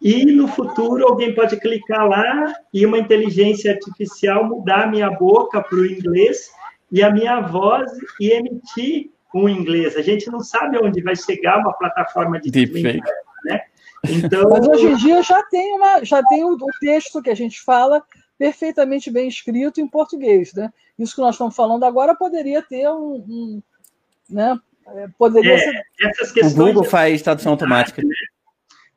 e 0.00 0.24
no 0.26 0.46
futuro 0.46 1.06
alguém 1.06 1.34
pode 1.34 1.58
clicar 1.58 2.08
lá 2.08 2.54
e 2.72 2.84
uma 2.84 2.98
inteligência 2.98 3.72
artificial 3.72 4.44
mudar 4.44 4.84
a 4.84 4.86
minha 4.86 5.10
boca 5.10 5.62
para 5.62 5.78
o 5.78 5.86
inglês 5.86 6.50
e 6.90 7.02
a 7.02 7.10
minha 7.10 7.40
voz 7.40 7.90
e 8.20 8.30
emitir 8.30 9.10
um 9.34 9.48
inglês. 9.48 9.96
A 9.96 10.02
gente 10.02 10.30
não 10.30 10.40
sabe 10.40 10.78
onde 10.78 11.02
vai 11.02 11.16
chegar 11.16 11.58
uma 11.58 11.72
plataforma 11.72 12.40
de 12.40 12.50
deepfake 12.50 13.00
né? 13.44 13.60
Então... 14.08 14.48
Mas 14.50 14.68
hoje 14.68 14.86
em 14.86 14.96
dia 14.96 15.20
já 15.22 15.42
tem, 15.44 15.72
uma, 15.74 16.04
já 16.04 16.22
tem 16.22 16.44
o, 16.44 16.52
o 16.52 16.66
texto 16.80 17.20
que 17.20 17.30
a 17.30 17.34
gente 17.34 17.60
fala 17.60 18.02
perfeitamente 18.38 19.10
bem 19.10 19.26
escrito 19.26 19.80
em 19.80 19.88
português, 19.88 20.52
né? 20.54 20.72
Isso 20.96 21.14
que 21.14 21.20
nós 21.20 21.34
estamos 21.34 21.56
falando 21.56 21.84
agora 21.84 22.14
poderia 22.14 22.62
ter 22.62 22.88
um, 22.88 23.24
um 23.28 23.62
né? 24.28 24.58
É, 24.94 25.08
poderia 25.18 25.54
é, 25.54 25.58
ser... 25.58 25.82
essas 26.02 26.32
questões 26.32 26.54
o 26.54 26.56
Google 26.56 26.84
faz 26.84 27.22
tradução 27.22 27.52
automática. 27.52 28.02
Né? 28.02 28.14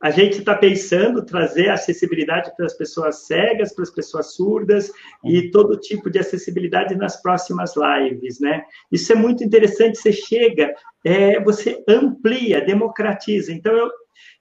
A 0.02 0.10
gente 0.10 0.38
está 0.38 0.54
pensando 0.54 1.26
trazer 1.26 1.68
acessibilidade 1.68 2.50
para 2.56 2.64
as 2.64 2.72
pessoas 2.72 3.26
cegas, 3.26 3.74
para 3.74 3.82
as 3.82 3.90
pessoas 3.90 4.34
surdas 4.34 4.90
e 5.22 5.38
uhum. 5.40 5.50
todo 5.50 5.78
tipo 5.78 6.08
de 6.08 6.18
acessibilidade 6.18 6.94
nas 6.94 7.20
próximas 7.20 7.74
lives, 7.76 8.40
né? 8.40 8.62
Isso 8.90 9.12
é 9.12 9.14
muito 9.14 9.44
interessante. 9.44 9.98
Você 9.98 10.10
chega, 10.10 10.72
é, 11.04 11.38
você 11.40 11.84
amplia, 11.86 12.64
democratiza. 12.64 13.52
Então 13.52 13.76
eu, 13.76 13.90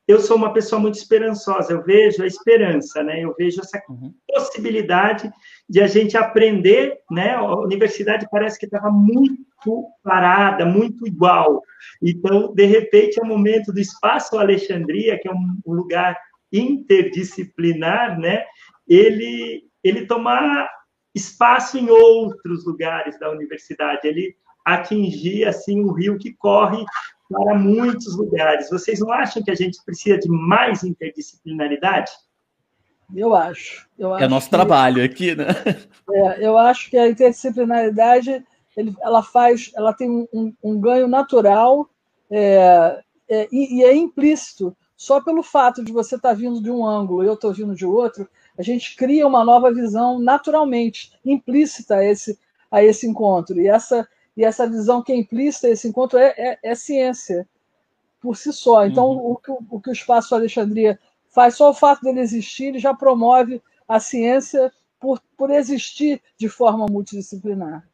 eu 0.08 0.20
sou 0.22 0.38
uma 0.38 0.54
pessoa 0.54 0.80
muito 0.80 0.95
esperançosa, 0.95 1.74
eu 1.74 1.84
vejo 1.84 2.24
a 2.24 2.28
esperança, 2.28 3.04
né? 3.04 3.22
Eu 3.22 3.36
vejo 3.38 3.60
essa 3.60 3.84
uhum. 3.89 4.14
possibilidade 4.28 5.30
de 5.70 5.80
a 5.80 5.88
gente 5.88 6.17
aprender, 6.17 6.97
né? 7.11 7.36
A 7.36 7.55
universidade 7.59 8.28
parece 8.32 8.57
que 8.57 8.65
estava 8.65 8.89
muito 8.89 9.86
parada, 10.03 10.65
muito 10.65 11.05
igual. 11.05 11.61
Então, 12.01 12.53
de 12.53 12.65
repente, 12.65 13.20
é 13.20 13.24
o 13.24 13.28
momento 13.28 13.72
do 13.72 13.80
espaço 13.80 14.38
Alexandria, 14.38 15.20
que 15.20 15.28
é 15.28 15.32
um, 15.32 15.59
lugar 15.67 16.17
interdisciplinar, 16.51 18.20
né? 18.20 18.43
Ele 18.88 19.63
ele 19.82 20.05
tomar 20.05 20.70
espaço 21.15 21.78
em 21.78 21.89
outros 21.89 22.65
lugares 22.65 23.17
da 23.17 23.32
universidade, 23.32 24.05
ele 24.05 24.36
atingir 24.65 25.45
assim 25.45 25.82
um 25.82 25.93
rio 25.93 26.17
que 26.17 26.34
corre 26.34 26.84
para 27.30 27.55
muitos 27.55 28.17
lugares. 28.17 28.70
Vocês 28.70 28.99
não 28.99 29.11
acham 29.11 29.41
que 29.41 29.51
a 29.51 29.55
gente 29.55 29.80
precisa 29.86 30.17
de 30.17 30.28
mais 30.30 30.84
interdisciplinaridade? 30.84 32.11
Eu 33.14 33.36
acho. 33.36 33.88
Eu 33.97 34.16
é 34.18 34.28
nosso 34.28 34.47
que, 34.47 34.51
trabalho 34.51 35.03
aqui, 35.03 35.36
né? 35.36 35.45
É, 36.12 36.45
eu 36.45 36.57
acho 36.57 36.89
que 36.89 36.97
a 36.97 37.07
interdisciplinaridade 37.07 38.43
ele, 38.76 38.95
ela 39.01 39.22
faz, 39.22 39.72
ela 39.76 39.93
tem 39.93 40.28
um, 40.32 40.53
um 40.64 40.80
ganho 40.80 41.07
natural 41.07 41.89
é, 42.32 43.01
é, 43.28 43.47
e, 43.51 43.80
e, 43.80 43.84
é 43.84 43.95
implícito. 43.95 44.76
Só 44.95 45.22
pelo 45.22 45.41
fato 45.41 45.84
de 45.84 45.91
você 45.91 46.16
estar 46.16 46.30
tá 46.30 46.36
vindo 46.36 46.62
de 46.62 46.70
um 46.70 46.86
ângulo 46.86 47.24
e 47.24 47.28
eu 47.28 47.34
estou 47.34 47.53
vindo 47.53 47.76
de 47.76 47.86
outro, 47.86 48.28
a 48.57 48.62
gente 48.62 48.95
cria 48.95 49.26
uma 49.26 49.45
nova 49.45 49.72
visão 49.74 50.20
naturalmente, 50.20 51.12
implícita 51.24 51.95
a 51.95 52.05
esse, 52.05 52.38
a 52.70 52.84
esse 52.84 53.07
encontro. 53.07 53.60
E 53.62 53.68
essa 53.68 54.07
e 54.39 54.45
essa 54.45 54.66
visão 54.66 55.03
que 55.03 55.12
é 55.12 55.18
implícita 55.18 55.68
esse 55.68 55.86
encontro 55.86 56.18
é, 56.18 56.34
é, 56.38 56.60
é 56.64 56.74
ciência 56.74 57.45
por 58.22 58.38
si 58.38 58.53
só. 58.53 58.86
Então, 58.86 59.10
uhum. 59.10 59.32
o, 59.32 59.36
que, 59.36 59.51
o 59.51 59.82
que 59.82 59.89
o 59.89 59.91
Espaço 59.91 60.34
Alexandria 60.34 60.97
faz, 61.30 61.55
só 61.55 61.69
o 61.69 61.73
fato 61.73 62.01
dele 62.01 62.19
existir, 62.19 62.65
ele 62.65 62.80
já 62.80 62.93
promove 62.93 63.61
a 63.88 63.99
ciência 63.99 64.71
por, 64.99 65.21
por 65.38 65.49
existir 65.49 66.21
de 66.38 66.49
forma 66.49 66.86
multidisciplinar. 66.89 67.88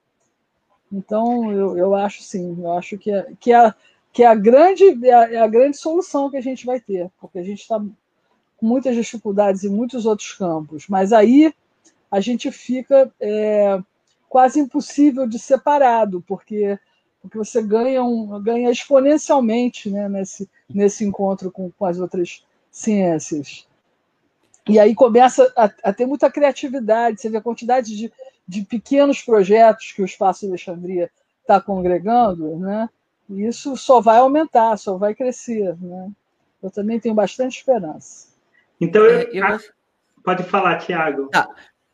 Então, 0.92 1.52
eu, 1.52 1.78
eu 1.78 1.96
acho 1.96 2.24
sim, 2.24 2.58
eu 2.60 2.72
acho 2.74 2.98
que 2.98 3.12
é, 3.12 3.28
que 3.40 3.54
é, 3.54 3.74
que 4.12 4.24
é, 4.24 4.28
a 4.28 4.36
grande, 4.36 4.84
é, 5.06 5.36
é 5.36 5.40
a 5.40 5.48
grande 5.48 5.78
solução 5.78 6.30
que 6.30 6.38
a 6.38 6.42
gente 6.42 6.66
vai 6.66 6.80
ter, 6.80 7.12
porque 7.20 7.38
a 7.38 7.44
gente 7.44 7.62
está 7.62 7.80
com 7.80 8.66
muitas 8.66 8.96
dificuldades 8.96 9.64
em 9.64 9.70
muitos 9.70 10.06
outros 10.06 10.32
campos, 10.34 10.88
mas 10.88 11.12
aí 11.12 11.54
a 12.10 12.20
gente 12.22 12.52
fica 12.52 13.12
é, 13.20 13.78
quase 14.30 14.60
impossível 14.60 15.28
de 15.28 15.38
separado, 15.38 16.24
porque, 16.28 16.80
porque 17.22 17.38
você 17.38 17.62
ganha, 17.62 18.04
um, 18.04 18.42
ganha 18.42 18.72
exponencialmente 18.72 19.90
né, 19.90 20.08
nesse, 20.08 20.50
nesse 20.70 21.04
encontro 21.04 21.52
com, 21.52 21.70
com 21.72 21.86
as 21.86 22.00
outras 22.00 22.46
ciências. 22.76 23.66
e 24.68 24.78
aí 24.78 24.94
começa 24.94 25.50
a, 25.56 25.72
a, 25.82 25.94
ter 25.94 26.06
muita 26.06 26.30
criatividade, 26.30 27.22
você 27.22 27.30
vê 27.30 27.38
a 27.38 27.42
quantidade 27.42 27.96
de, 27.96 28.12
de 28.46 28.64
pequenos 28.64 29.22
projetos 29.22 29.94
que 29.94 30.02
o 30.02 30.06
Espaço 30.06 30.46
Alexandria 30.46 31.10
está 31.40 31.62
congregando, 31.62 32.58
né? 32.58 32.90
E 33.30 33.46
isso 33.46 33.78
só 33.78 34.02
vai 34.02 34.18
aumentar, 34.18 34.76
só 34.78 34.98
vai 34.98 35.16
crescer, 35.16 35.74
né? 35.80 36.12
Eu 36.62 36.70
também 36.70 37.00
tenho 37.00 37.16
bastante 37.16 37.58
esperança. 37.58 38.28
Então, 38.82 39.06
eu, 39.06 39.20
é, 39.20 39.54
eu... 39.54 39.60
pode 40.22 40.44
falar, 40.44 40.78
Tiago. 40.80 41.30
Ah, 41.34 41.48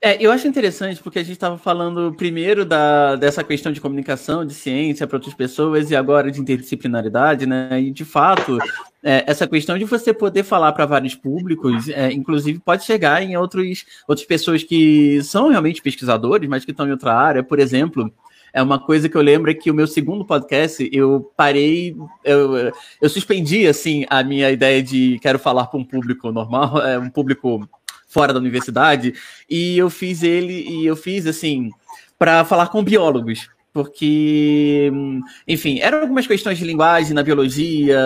é, 0.03 0.17
eu 0.19 0.31
acho 0.31 0.47
interessante 0.47 1.01
porque 1.01 1.19
a 1.19 1.23
gente 1.23 1.33
estava 1.33 1.59
falando 1.59 2.13
primeiro 2.15 2.65
da, 2.65 3.15
dessa 3.15 3.43
questão 3.43 3.71
de 3.71 3.79
comunicação, 3.79 4.43
de 4.43 4.53
ciência 4.53 5.05
para 5.05 5.17
outras 5.17 5.35
pessoas 5.35 5.91
e 5.91 5.95
agora 5.95 6.31
de 6.31 6.41
interdisciplinaridade, 6.41 7.45
né? 7.45 7.79
E 7.79 7.91
de 7.91 8.03
fato, 8.03 8.57
é, 9.03 9.23
essa 9.27 9.47
questão 9.47 9.77
de 9.77 9.85
você 9.85 10.11
poder 10.11 10.43
falar 10.43 10.71
para 10.71 10.87
vários 10.87 11.13
públicos, 11.13 11.87
é, 11.89 12.11
inclusive 12.11 12.59
pode 12.59 12.83
chegar 12.83 13.21
em 13.21 13.37
outros, 13.37 13.85
outras 14.07 14.25
pessoas 14.25 14.63
que 14.63 15.21
são 15.21 15.49
realmente 15.49 15.83
pesquisadores, 15.83 16.49
mas 16.49 16.65
que 16.65 16.71
estão 16.71 16.87
em 16.87 16.91
outra 16.91 17.13
área. 17.13 17.43
Por 17.43 17.59
exemplo, 17.59 18.11
é 18.53 18.61
uma 18.61 18.79
coisa 18.79 19.07
que 19.07 19.15
eu 19.15 19.21
lembro 19.21 19.49
é 19.49 19.53
que 19.53 19.71
o 19.71 19.73
meu 19.73 19.87
segundo 19.87 20.25
podcast, 20.25 20.89
eu 20.91 21.31
parei, 21.37 21.95
eu, 22.23 22.71
eu 23.01 23.09
suspendi, 23.09 23.67
assim, 23.67 24.05
a 24.09 24.23
minha 24.23 24.51
ideia 24.51 24.83
de 24.83 25.19
quero 25.21 25.39
falar 25.39 25.67
para 25.67 25.79
um 25.79 25.85
público 25.85 26.31
normal, 26.31 26.81
é, 26.85 26.99
um 26.99 27.09
público 27.09 27.67
fora 28.11 28.33
da 28.33 28.39
universidade, 28.39 29.13
e 29.49 29.77
eu 29.77 29.89
fiz 29.89 30.21
ele, 30.21 30.67
e 30.69 30.85
eu 30.85 30.95
fiz 30.95 31.25
assim, 31.25 31.71
para 32.19 32.43
falar 32.43 32.67
com 32.67 32.83
biólogos, 32.83 33.49
porque, 33.73 34.91
enfim, 35.47 35.79
eram 35.79 36.01
algumas 36.01 36.27
questões 36.27 36.57
de 36.57 36.65
linguagem 36.65 37.13
na 37.13 37.23
biologia, 37.23 37.97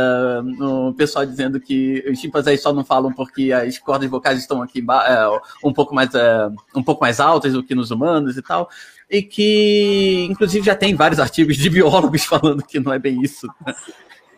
o 0.62 0.94
pessoal 0.94 1.26
dizendo 1.26 1.60
que 1.60 2.06
os 2.08 2.20
chimpanzés 2.20 2.62
só 2.62 2.72
não 2.72 2.86
falam 2.86 3.12
porque 3.12 3.52
as 3.52 3.80
cordas 3.80 4.08
vocais 4.08 4.38
estão 4.38 4.62
aqui 4.62 4.80
é, 4.80 5.68
um 5.68 5.74
pouco 5.74 5.96
mais 5.96 6.14
é, 6.14 6.50
um 6.76 6.84
pouco 6.84 7.02
mais 7.02 7.20
altas 7.20 7.54
do 7.54 7.64
que 7.64 7.74
nos 7.74 7.90
humanos 7.90 8.38
e 8.38 8.44
tal, 8.44 8.70
e 9.10 9.24
que 9.24 10.28
inclusive 10.30 10.64
já 10.64 10.76
tem 10.76 10.94
vários 10.94 11.20
artigos 11.20 11.58
de 11.58 11.68
biólogos 11.68 12.24
falando 12.26 12.64
que 12.64 12.80
não 12.80 12.94
é 12.94 13.00
bem 13.00 13.20
isso. 13.24 13.48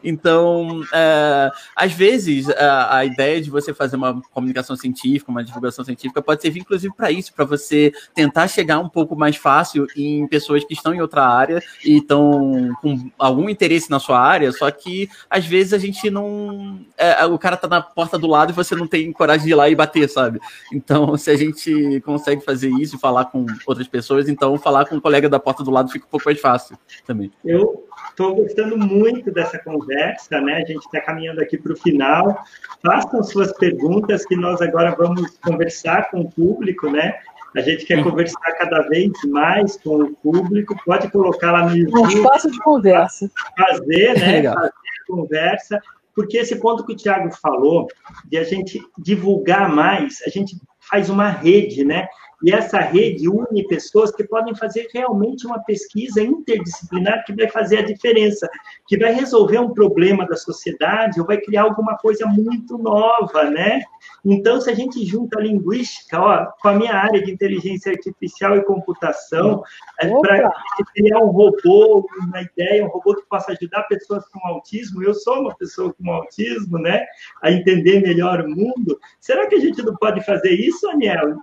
Então, 0.04 0.82
é, 0.94 1.52
às 1.76 1.92
vezes, 1.92 2.50
a, 2.50 2.98
a, 2.98 3.06
ideia 3.06 3.42
de 3.42 3.50
você 3.50 3.74
fazer 3.74 3.96
uma 3.96 4.22
comunicação 4.32 4.76
científica, 4.76 5.32
uma 5.32 5.44
divulgação 5.44 5.84
científica, 5.84 6.22
pode 6.22 6.42
servir 6.42 6.60
inclusive 6.60 6.94
para 6.96 7.12
isso, 7.12 7.34
para 7.34 7.46
você 7.46 7.92
tentar 8.14 8.48
chegar 8.48 8.80
um 8.80 8.90
pouco 8.90 9.16
mais 9.16 9.36
fácil 9.36 9.88
em 9.96 10.28
pessoas 10.28 10.64
que 10.64 10.74
estão 10.74 10.94
em 10.94 11.02
outra 11.02 11.26
área 11.26 11.62
e 11.84 11.98
estão 11.98 12.72
com 12.82 13.10
algum 13.18 13.50
interesse 13.50 13.90
na 13.90 14.00
sua 14.00 14.20
área, 14.20 14.52
só 14.52 14.70
que 14.70 15.10
às 15.30 15.46
vezes 15.46 15.74
a 15.74 15.78
gente 15.78 16.10
não. 16.10 16.80
É, 16.98 17.26
o 17.26 17.38
cara 17.38 17.58
tá 17.58 17.68
na 17.68 17.82
porta 17.82 18.18
do 18.18 18.28
lado 18.28 18.52
e 18.52 18.56
você 18.56 18.76
não 18.76 18.88
tem 18.88 19.12
coragem 19.12 19.46
de 19.46 19.52
ir 19.52 19.56
lá 19.56 19.70
e 19.70 19.76
bater, 19.76 20.08
sabe? 20.10 20.40
Então, 20.72 21.16
se 21.18 21.32
a 21.32 21.36
gente 21.36 22.02
consegue 22.06 22.44
fazer 22.44 22.70
isso 22.70 22.96
e 22.96 23.00
falar 23.00 23.26
com 23.26 23.46
outras 23.66 23.88
pessoas, 23.88 24.30
então 24.30 24.58
falar 24.58 24.86
com 24.86 24.96
um 24.96 25.02
colega 25.02 25.28
da 25.28 25.40
porta 25.40 25.64
do 25.64 25.72
lado 25.72 25.92
fica 25.92 26.06
um 26.06 26.10
pouco 26.10 26.26
mais 26.26 26.40
fácil 26.40 26.78
também. 27.06 27.32
Eu 27.44 27.88
estou 28.10 28.36
gostando 28.36 28.78
muito 28.78 29.32
dessa 29.32 29.58
conversa 29.60 29.87
conversa, 29.88 30.42
né? 30.42 30.56
A 30.56 30.66
gente 30.66 30.86
está 30.86 31.02
caminhando 31.02 31.42
aqui 31.42 31.58
para 31.58 31.72
o 31.72 31.78
final. 31.78 32.44
Façam 32.86 33.24
suas 33.24 33.52
perguntas, 33.54 34.26
que 34.26 34.36
nós 34.36 34.62
agora 34.62 34.94
vamos 34.96 35.38
conversar 35.38 36.12
com 36.12 36.22
o 36.22 36.32
público, 36.32 36.90
né? 36.90 37.16
A 37.56 37.62
gente 37.62 37.86
quer 37.86 38.04
conversar 38.04 38.52
cada 38.58 38.82
vez 38.88 39.12
mais 39.30 39.78
com 39.78 40.04
o 40.04 40.16
público. 40.16 40.76
Pode 40.86 41.10
colocar 41.10 41.52
lá 41.52 41.66
no 41.66 41.76
YouTube. 41.76 42.04
Um 42.04 42.10
espaço 42.10 42.52
de 42.52 42.60
conversa. 42.60 43.32
Fazer, 43.58 44.20
né? 44.20 44.44
Fazer 44.44 44.72
conversa. 45.08 45.82
Porque 46.14 46.38
esse 46.38 46.56
ponto 46.60 46.86
que 46.86 46.94
o 46.94 46.96
Tiago 46.96 47.32
falou, 47.32 47.88
de 48.26 48.38
a 48.38 48.44
gente 48.44 48.80
divulgar 48.98 49.70
mais, 49.70 50.22
a 50.26 50.30
gente 50.30 50.58
faz 50.90 51.10
uma 51.10 51.30
rede, 51.30 51.84
né? 51.84 52.08
E 52.44 52.52
essa 52.52 52.80
rede 52.80 53.28
une 53.28 53.68
pessoas 53.68 54.12
que 54.12 54.24
podem 54.24 54.56
fazer 54.56 54.88
realmente 54.94 55.48
uma 55.48 55.60
pesquisa 55.60 56.22
interdisciplinar 56.22 57.26
que 57.26 57.34
vai 57.34 57.50
fazer 57.50 57.80
a 57.80 57.82
diferença, 57.82 58.48
que 58.88 58.98
vai 58.98 59.12
resolver 59.12 59.58
um 59.58 59.74
problema 59.74 60.26
da 60.28 60.36
sociedade 60.36 61.20
ou 61.20 61.26
vai 61.26 61.38
criar 61.38 61.64
alguma 61.64 61.98
coisa 61.98 62.28
muito 62.28 62.78
nova, 62.78 63.50
né? 63.50 63.82
Então, 64.24 64.62
se 64.62 64.70
a 64.70 64.76
gente 64.76 65.04
junta 65.04 65.40
a 65.40 65.42
linguística 65.42 66.20
ó, 66.20 66.46
com 66.62 66.68
a 66.68 66.74
minha 66.74 66.94
área 66.94 67.24
de 67.24 67.32
inteligência 67.32 67.92
artificial 67.92 68.56
e 68.56 68.64
computação, 68.64 69.64
é 70.00 70.08
para 70.08 70.52
criar 70.94 71.20
um 71.20 71.32
robô, 71.32 72.08
uma 72.22 72.42
ideia, 72.42 72.86
um 72.86 72.90
robô 72.90 73.16
que 73.16 73.28
possa 73.28 73.52
ajudar 73.54 73.84
pessoas 73.84 74.28
com 74.30 74.46
autismo, 74.48 75.02
eu 75.02 75.16
sou 75.16 75.42
uma 75.42 75.56
pessoa 75.56 75.92
com 75.94 76.12
autismo, 76.12 76.78
né? 76.78 77.04
A 77.42 77.52
entender 77.52 78.02
melhor 78.02 78.42
o 78.42 78.50
mundo. 78.50 79.00
Será 79.20 79.48
que 79.48 79.56
a 79.56 79.60
gente 79.60 79.82
não 79.82 79.96
pode 79.96 80.24
fazer 80.24 80.52
isso, 80.52 80.88
Aniel? 80.90 81.36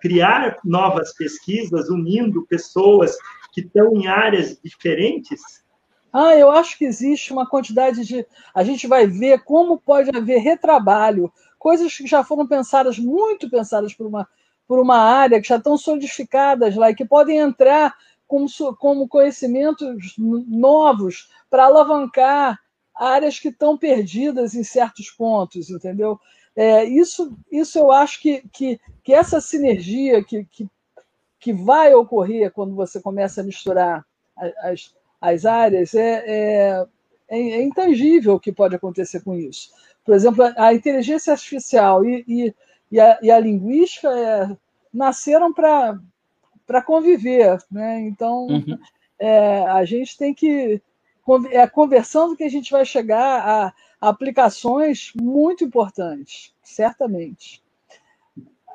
Criar 0.00 0.58
novas 0.64 1.14
pesquisas, 1.14 1.88
unindo 1.88 2.46
pessoas 2.46 3.16
que 3.52 3.60
estão 3.60 3.94
em 3.96 4.06
áreas 4.06 4.58
diferentes? 4.62 5.64
Ah, 6.12 6.34
eu 6.34 6.50
acho 6.50 6.78
que 6.78 6.84
existe 6.84 7.32
uma 7.32 7.46
quantidade 7.46 8.04
de. 8.04 8.26
A 8.54 8.62
gente 8.62 8.86
vai 8.86 9.06
ver 9.06 9.44
como 9.44 9.78
pode 9.78 10.16
haver 10.16 10.38
retrabalho, 10.38 11.32
coisas 11.58 11.94
que 11.94 12.06
já 12.06 12.24
foram 12.24 12.46
pensadas, 12.46 12.98
muito 12.98 13.50
pensadas 13.50 13.92
por 13.92 14.06
uma, 14.06 14.28
por 14.66 14.78
uma 14.78 14.96
área, 14.96 15.40
que 15.40 15.48
já 15.48 15.56
estão 15.56 15.76
solidificadas 15.76 16.74
lá 16.74 16.90
e 16.90 16.94
que 16.94 17.04
podem 17.04 17.38
entrar 17.38 17.94
como, 18.26 18.46
como 18.78 19.08
conhecimentos 19.08 20.14
novos 20.16 21.30
para 21.50 21.66
alavancar 21.66 22.58
áreas 22.94 23.38
que 23.38 23.48
estão 23.48 23.76
perdidas 23.76 24.54
em 24.54 24.64
certos 24.64 25.10
pontos, 25.10 25.70
entendeu? 25.70 26.18
É, 26.56 26.84
isso, 26.84 27.36
isso 27.52 27.78
eu 27.78 27.92
acho 27.92 28.20
que, 28.20 28.42
que, 28.50 28.80
que 29.04 29.12
essa 29.12 29.42
sinergia 29.42 30.24
que, 30.24 30.44
que, 30.44 30.66
que 31.38 31.52
vai 31.52 31.94
ocorrer 31.94 32.50
quando 32.50 32.74
você 32.74 32.98
começa 32.98 33.42
a 33.42 33.44
misturar 33.44 34.04
as, 34.62 34.94
as 35.20 35.44
áreas 35.44 35.94
é, 35.94 36.24
é, 36.26 36.86
é 37.28 37.62
intangível 37.62 38.34
o 38.34 38.40
que 38.40 38.52
pode 38.52 38.74
acontecer 38.74 39.20
com 39.22 39.34
isso. 39.34 39.70
Por 40.04 40.14
exemplo, 40.14 40.44
a 40.56 40.72
inteligência 40.72 41.32
artificial 41.32 42.04
e, 42.04 42.24
e, 42.26 42.54
e, 42.90 43.00
a, 43.00 43.18
e 43.20 43.30
a, 43.30 43.38
linguística 43.38 44.08
é, 44.08 44.56
nasceram 44.92 45.52
para 45.52 46.82
conviver. 46.86 47.58
Né? 47.70 48.00
Então, 48.02 48.46
uhum. 48.46 48.78
é, 49.18 49.64
a 49.66 49.84
gente 49.84 50.16
tem 50.16 50.32
que. 50.32 50.80
É 51.50 51.66
conversando 51.66 52.36
que 52.36 52.44
a 52.44 52.48
gente 52.48 52.70
vai 52.70 52.84
chegar 52.84 53.44
a 53.44 53.74
aplicações 54.00 55.12
muito 55.20 55.64
importantes, 55.64 56.54
certamente. 56.62 57.62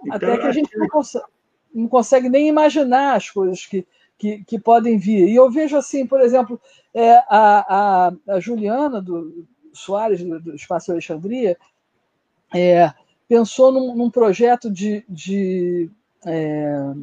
Então, 0.04 0.16
Até 0.16 0.38
que 0.38 0.48
a 0.48 0.52
gente 0.52 0.78
não 0.78 0.88
consegue, 0.88 1.26
não 1.74 1.88
consegue, 1.88 2.30
nem 2.30 2.48
imaginar 2.48 3.16
as 3.16 3.30
coisas 3.30 3.66
que, 3.66 3.86
que, 4.18 4.44
que, 4.44 4.60
podem 4.60 4.98
vir. 4.98 5.28
E 5.28 5.36
eu 5.36 5.50
vejo 5.50 5.78
assim, 5.78 6.06
por 6.06 6.20
exemplo, 6.22 6.60
é, 6.94 7.18
a, 7.30 7.30
a, 7.30 8.14
a, 8.30 8.40
Juliana 8.40 9.02
do 9.02 9.48
Soares, 9.74 10.24
do, 10.24 10.40
do 10.40 10.56
Espaço 10.56 10.92
Alexandria, 10.92 11.58
é, 12.54 12.92
pensou 13.28 13.72
num, 13.72 13.96
num, 13.96 14.10
projeto 14.10 14.70
de, 14.70 15.06
de, 15.08 15.90
é, 16.26 16.94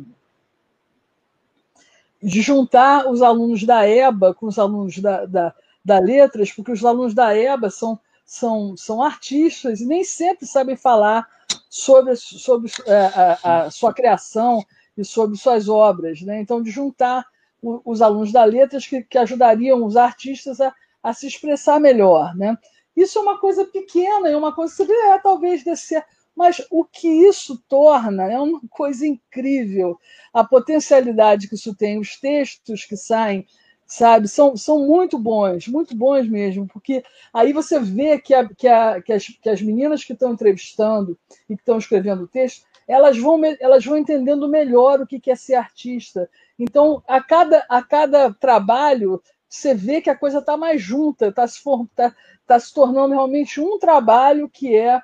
de 2.22 2.42
juntar 2.42 3.08
os 3.08 3.22
alunos 3.22 3.64
da 3.64 3.88
EBA 3.88 4.34
com 4.34 4.46
os 4.46 4.58
alunos 4.58 4.98
da, 4.98 5.24
da, 5.24 5.54
da 5.84 5.98
Letras, 5.98 6.52
porque 6.52 6.72
os 6.72 6.84
alunos 6.84 7.14
da 7.14 7.34
EBA 7.34 7.70
são 7.70 7.98
são, 8.28 8.76
são 8.76 9.02
artistas 9.02 9.80
e 9.80 9.86
nem 9.86 10.04
sempre 10.04 10.46
sabem 10.46 10.76
falar 10.76 11.26
sobre, 11.70 12.14
sobre 12.14 12.70
é, 12.86 12.96
a, 13.42 13.62
a, 13.62 13.70
sua 13.70 13.94
criação 13.94 14.62
e 14.98 15.02
sobre 15.02 15.38
suas 15.38 15.66
obras. 15.66 16.20
Né? 16.20 16.38
Então, 16.38 16.62
de 16.62 16.70
juntar 16.70 17.24
os 17.62 18.02
alunos 18.02 18.30
da 18.30 18.44
letras 18.44 18.86
que, 18.86 19.02
que 19.02 19.16
ajudariam 19.16 19.82
os 19.82 19.96
artistas 19.96 20.60
a, 20.60 20.74
a, 21.02 21.14
se 21.14 21.26
expressar 21.26 21.80
melhor. 21.80 22.36
Né? 22.36 22.54
Isso 22.94 23.18
é 23.18 23.22
uma 23.22 23.40
coisa 23.40 23.64
pequena, 23.64 24.28
é 24.28 24.36
uma 24.36 24.54
coisa 24.54 24.76
que 24.76 24.84
você 24.84 24.92
é, 24.92 25.18
talvez 25.18 25.64
desse 25.64 26.00
mas 26.36 26.64
o 26.70 26.84
que 26.84 27.08
isso 27.08 27.60
torna 27.68 28.30
é 28.30 28.38
uma 28.38 28.60
coisa 28.70 29.04
incrível. 29.04 29.98
A 30.32 30.44
potencialidade 30.44 31.48
que 31.48 31.56
isso 31.56 31.74
tem, 31.74 31.98
os 31.98 32.16
textos 32.20 32.84
que 32.84 32.96
saem 32.96 33.44
sabe? 33.88 34.28
São, 34.28 34.54
são 34.54 34.86
muito 34.86 35.18
bons, 35.18 35.66
muito 35.66 35.96
bons 35.96 36.28
mesmo, 36.28 36.68
porque 36.68 37.02
aí 37.32 37.54
você 37.54 37.80
vê 37.80 38.20
que, 38.20 38.34
a, 38.34 38.46
que, 38.46 38.68
a, 38.68 39.00
que, 39.00 39.12
as, 39.14 39.26
que 39.26 39.48
as 39.48 39.62
meninas 39.62 40.04
que 40.04 40.12
estão 40.12 40.34
entrevistando 40.34 41.18
e 41.48 41.56
que 41.56 41.62
estão 41.62 41.78
escrevendo 41.78 42.24
o 42.24 42.28
texto, 42.28 42.66
elas 42.86 43.18
vão, 43.18 43.40
elas 43.58 43.84
vão 43.84 43.96
entendendo 43.96 44.46
melhor 44.46 45.00
o 45.00 45.06
que 45.06 45.30
é 45.30 45.34
ser 45.34 45.54
artista. 45.54 46.28
Então, 46.58 47.02
a 47.08 47.22
cada, 47.22 47.64
a 47.68 47.82
cada 47.82 48.32
trabalho, 48.32 49.22
você 49.48 49.74
vê 49.74 50.02
que 50.02 50.10
a 50.10 50.16
coisa 50.16 50.38
está 50.38 50.56
mais 50.56 50.82
junta, 50.82 51.28
está 51.28 51.46
se, 51.48 51.62
tá, 51.94 52.14
tá 52.46 52.60
se 52.60 52.72
tornando 52.72 53.14
realmente 53.14 53.60
um 53.60 53.78
trabalho 53.78 54.50
que 54.50 54.76
é 54.76 55.00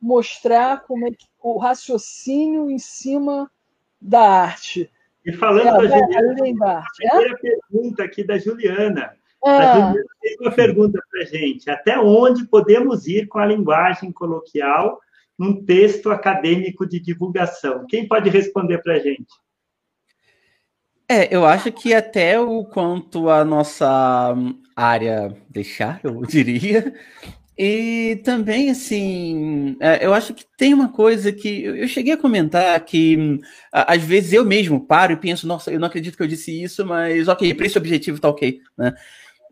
mostrar 0.00 0.82
como 0.84 1.06
é 1.06 1.10
que, 1.10 1.26
o 1.42 1.58
raciocínio 1.58 2.70
em 2.70 2.78
cima 2.78 3.50
da 4.00 4.22
arte. 4.22 4.90
E 5.26 5.32
falando 5.32 5.84
é, 5.84 5.88
da 5.88 5.98
Juliana, 5.98 6.78
a 6.78 6.84
primeira 6.96 7.36
pergunta 7.36 8.04
aqui 8.04 8.22
da 8.22 8.38
Juliana. 8.38 9.12
É. 9.44 9.50
A 9.50 9.74
Juliana 9.74 10.08
fez 10.22 10.36
uma 10.40 10.52
pergunta 10.52 11.02
para 11.10 11.22
a 11.22 11.24
gente. 11.24 11.68
Até 11.68 11.98
onde 11.98 12.46
podemos 12.46 13.08
ir 13.08 13.26
com 13.26 13.40
a 13.40 13.46
linguagem 13.46 14.12
coloquial 14.12 15.00
num 15.36 15.64
texto 15.64 16.10
acadêmico 16.10 16.86
de 16.86 17.00
divulgação? 17.00 17.84
Quem 17.88 18.06
pode 18.06 18.30
responder 18.30 18.78
para 18.78 18.94
a 18.94 18.98
gente? 19.00 19.26
É, 21.08 21.34
eu 21.34 21.44
acho 21.44 21.72
que 21.72 21.92
até 21.92 22.40
o 22.40 22.64
quanto 22.64 23.28
a 23.28 23.44
nossa 23.44 24.32
área 24.76 25.36
deixar, 25.50 26.00
eu 26.04 26.22
diria. 26.26 26.94
E 27.58 28.20
também, 28.22 28.70
assim, 28.70 29.76
é, 29.80 30.04
eu 30.04 30.12
acho 30.12 30.34
que 30.34 30.44
tem 30.58 30.74
uma 30.74 30.90
coisa 30.90 31.32
que 31.32 31.64
eu 31.64 31.88
cheguei 31.88 32.12
a 32.12 32.18
comentar 32.18 32.78
que 32.84 33.40
às 33.72 34.02
vezes 34.02 34.34
eu 34.34 34.44
mesmo 34.44 34.84
paro 34.86 35.14
e 35.14 35.16
penso, 35.16 35.46
nossa, 35.46 35.70
eu 35.70 35.80
não 35.80 35.88
acredito 35.88 36.16
que 36.16 36.22
eu 36.22 36.26
disse 36.26 36.62
isso, 36.62 36.84
mas 36.84 37.28
ok, 37.28 37.54
para 37.54 37.66
esse 37.66 37.78
objetivo 37.78 38.20
tá 38.20 38.28
ok, 38.28 38.60
né? 38.76 38.94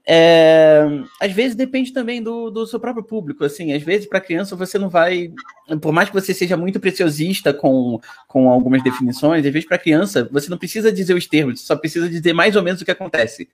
É, 0.07 0.83
às 1.19 1.33
vezes 1.33 1.57
depende 1.57 1.91
também 1.91 2.23
do, 2.23 2.51
do 2.51 2.67
seu 2.67 2.79
próprio 2.79 3.03
público, 3.03 3.43
assim, 3.43 3.73
às 3.73 3.83
vezes 3.83 4.07
para 4.07 4.21
criança 4.21 4.55
você 4.55 4.79
não 4.79 4.91
vai, 4.91 5.33
por 5.81 5.95
mais 5.95 6.11
que 6.11 6.15
você 6.15 6.35
seja 6.35 6.59
muito 6.59 6.79
preciosista 6.79 7.55
com, 7.55 7.99
com 8.29 8.51
algumas 8.51 8.85
definições, 8.85 9.47
às 9.47 9.51
vezes 9.51 9.67
para 9.67 9.79
criança 9.79 10.29
você 10.31 10.51
não 10.51 10.59
precisa 10.59 10.93
dizer 10.93 11.15
os 11.15 11.27
termos, 11.27 11.63
só 11.63 11.75
precisa 11.75 12.07
dizer 12.07 12.35
mais 12.35 12.55
ou 12.55 12.63
menos 12.63 12.83
o 12.83 12.85
que 12.85 12.91
acontece. 12.91 13.49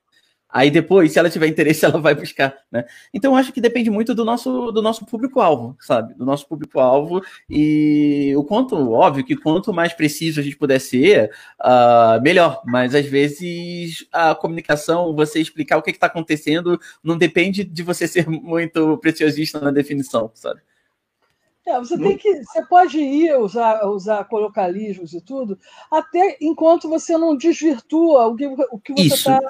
Aí 0.53 0.71
depois, 0.71 1.13
se 1.13 1.19
ela 1.19 1.31
tiver 1.31 1.47
interesse, 1.47 1.85
ela 1.87 2.01
vai 2.01 2.15
buscar, 2.15 2.57
né? 2.71 2.85
Então, 3.15 3.37
acho 3.37 3.53
que 3.53 3.61
depende 3.61 3.91
muito 3.91 4.15
do 4.15 4.25
nosso, 4.25 4.73
do 4.73 4.83
nosso 4.83 5.07
público-alvo, 5.07 5.77
sabe? 5.81 6.15
Do 6.15 6.25
nosso 6.25 6.47
público-alvo 6.49 7.23
e 7.49 8.35
o 8.37 8.45
quanto, 8.45 8.77
óbvio, 8.93 9.25
que 9.25 9.37
quanto 9.37 9.73
mais 9.73 9.93
preciso 9.93 10.41
a 10.41 10.43
gente 10.43 10.57
puder 10.57 10.81
ser, 10.81 11.31
uh, 11.61 12.21
melhor. 12.23 12.63
Mas, 12.67 12.95
às 12.95 13.07
vezes, 13.07 14.07
a 14.13 14.35
comunicação, 14.35 15.15
você 15.15 15.41
explicar 15.41 15.79
o 15.79 15.83
que 15.83 15.91
está 15.91 16.07
acontecendo, 16.07 16.81
não 17.03 17.17
depende 17.17 17.63
de 17.63 17.83
você 17.83 18.09
ser 18.09 18.29
muito 18.29 18.99
preciosista 18.99 19.61
na 19.61 19.71
definição, 19.71 20.31
sabe? 20.35 20.61
É, 21.67 21.79
você 21.79 21.97
tem 21.97 22.17
que, 22.17 22.43
você 22.43 22.65
pode 22.67 22.99
ir 22.99 23.39
usar, 23.39 23.87
usar 23.87 24.25
colocalismos 24.25 25.13
e 25.13 25.21
tudo, 25.21 25.59
até 25.91 26.37
enquanto 26.41 26.89
você 26.89 27.17
não 27.17 27.37
desvirtua 27.37 28.27
o 28.27 28.35
que, 28.35 28.47
o 28.47 28.79
que 28.79 28.93
você 28.93 29.15
está 29.15 29.41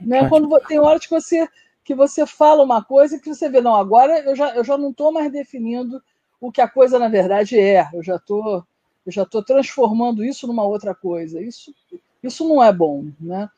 né? 0.00 0.28
Quando 0.28 0.48
tem 0.66 0.78
horas 0.78 1.04
que 1.04 1.10
você 1.10 1.48
que 1.82 1.94
você 1.94 2.26
fala 2.26 2.62
uma 2.62 2.84
coisa 2.84 3.18
que 3.18 3.28
você 3.28 3.48
vê, 3.48 3.60
não, 3.60 3.74
agora 3.74 4.20
eu 4.20 4.36
já, 4.36 4.54
eu 4.54 4.62
já 4.62 4.78
não 4.78 4.90
estou 4.90 5.10
mais 5.10 5.32
definindo 5.32 6.00
o 6.40 6.52
que 6.52 6.60
a 6.60 6.68
coisa 6.68 6.98
na 6.98 7.08
verdade 7.08 7.58
é. 7.58 7.88
Eu 7.92 8.02
já 8.02 8.16
estou 8.16 8.64
eu 9.04 9.12
já 9.12 9.22
estou 9.22 9.42
transformando 9.42 10.22
isso 10.22 10.46
numa 10.46 10.64
outra 10.64 10.94
coisa. 10.94 11.40
Isso 11.40 11.74
isso 12.22 12.46
não 12.46 12.62
é 12.62 12.72
bom, 12.72 13.06
né? 13.18 13.48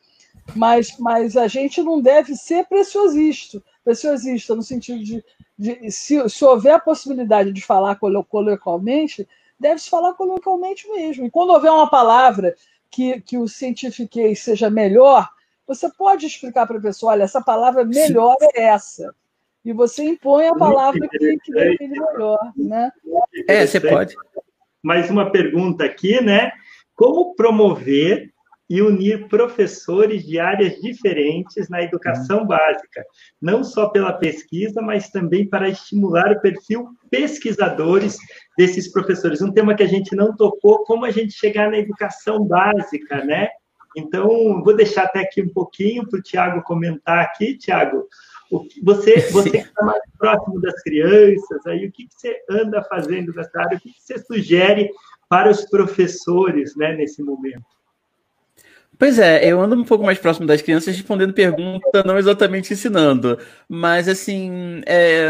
Mas, 0.55 0.97
mas 0.97 1.37
a 1.37 1.47
gente 1.47 1.81
não 1.81 2.01
deve 2.01 2.35
ser 2.35 2.65
preciosista, 2.65 3.61
preciosista 3.83 4.55
no 4.55 4.63
sentido 4.63 5.03
de, 5.03 5.23
de 5.57 5.91
se, 5.91 6.27
se 6.29 6.45
houver 6.45 6.73
a 6.73 6.79
possibilidade 6.79 7.51
de 7.51 7.61
falar 7.61 7.95
coloquialmente, 7.95 9.27
deve-se 9.59 9.89
falar 9.89 10.13
coloquialmente 10.13 10.89
mesmo. 10.89 11.25
E 11.25 11.31
quando 11.31 11.51
houver 11.51 11.71
uma 11.71 11.89
palavra 11.89 12.55
que, 12.89 13.21
que 13.21 13.37
o 13.37 13.47
cientifiquez 13.47 14.41
seja 14.41 14.69
melhor, 14.69 15.29
você 15.67 15.89
pode 15.89 16.25
explicar 16.25 16.67
para 16.67 16.77
a 16.77 16.81
pessoa, 16.81 17.13
olha, 17.13 17.23
essa 17.23 17.41
palavra 17.41 17.83
melhor 17.85 18.35
Sim. 18.39 18.47
é 18.55 18.63
essa. 18.63 19.15
E 19.63 19.71
você 19.71 20.03
impõe 20.03 20.47
a 20.47 20.55
palavra 20.55 21.07
que, 21.07 21.37
que 21.37 21.51
define 21.53 21.99
melhor, 21.99 22.51
né? 22.57 22.91
É, 23.47 23.65
você 23.65 23.79
pode. 23.79 24.13
Mais 24.81 25.09
uma 25.09 25.31
pergunta 25.31 25.85
aqui, 25.85 26.21
né? 26.21 26.51
Como 26.93 27.33
promover 27.35 28.33
e 28.69 28.81
unir 28.81 29.27
professores 29.27 30.25
de 30.25 30.39
áreas 30.39 30.79
diferentes 30.81 31.69
na 31.69 31.81
educação 31.81 32.39
uhum. 32.39 32.47
básica, 32.47 33.05
não 33.41 33.63
só 33.63 33.89
pela 33.89 34.13
pesquisa, 34.13 34.81
mas 34.81 35.09
também 35.09 35.47
para 35.47 35.69
estimular 35.69 36.31
o 36.31 36.41
perfil 36.41 36.89
pesquisadores 37.09 38.17
desses 38.57 38.91
professores. 38.91 39.41
Um 39.41 39.51
tema 39.51 39.75
que 39.75 39.83
a 39.83 39.87
gente 39.87 40.15
não 40.15 40.35
tocou, 40.35 40.83
como 40.85 41.05
a 41.05 41.11
gente 41.11 41.33
chegar 41.33 41.69
na 41.69 41.77
educação 41.77 42.43
básica, 42.43 43.23
né? 43.23 43.49
Então, 43.95 44.63
vou 44.63 44.75
deixar 44.75 45.03
até 45.03 45.19
aqui 45.19 45.41
um 45.41 45.49
pouquinho 45.49 46.07
para 46.07 46.19
o 46.19 46.21
Tiago 46.21 46.63
comentar 46.63 47.19
aqui. 47.19 47.57
Tiago, 47.57 48.07
você, 48.83 49.19
você 49.31 49.49
que 49.49 49.57
está 49.57 49.85
mais 49.85 50.01
próximo 50.17 50.59
das 50.61 50.81
crianças, 50.81 51.65
aí, 51.65 51.85
o 51.85 51.91
que, 51.91 52.07
que 52.07 52.13
você 52.15 52.35
anda 52.49 52.83
fazendo 52.83 53.33
nessa 53.33 53.59
área? 53.59 53.77
O 53.77 53.79
que, 53.79 53.89
que 53.89 54.01
você 54.01 54.17
sugere 54.19 54.89
para 55.29 55.49
os 55.49 55.61
professores 55.65 56.75
né, 56.75 56.95
nesse 56.95 57.23
momento? 57.23 57.65
Pois 58.97 59.17
é, 59.17 59.43
eu 59.43 59.59
ando 59.59 59.75
um 59.75 59.83
pouco 59.83 60.05
mais 60.05 60.19
próximo 60.19 60.45
das 60.45 60.61
crianças 60.61 60.95
respondendo 60.95 61.33
pergunta, 61.33 62.03
não 62.05 62.17
exatamente 62.17 62.73
ensinando, 62.73 63.39
mas 63.67 64.07
assim, 64.07 64.81
é, 64.85 65.29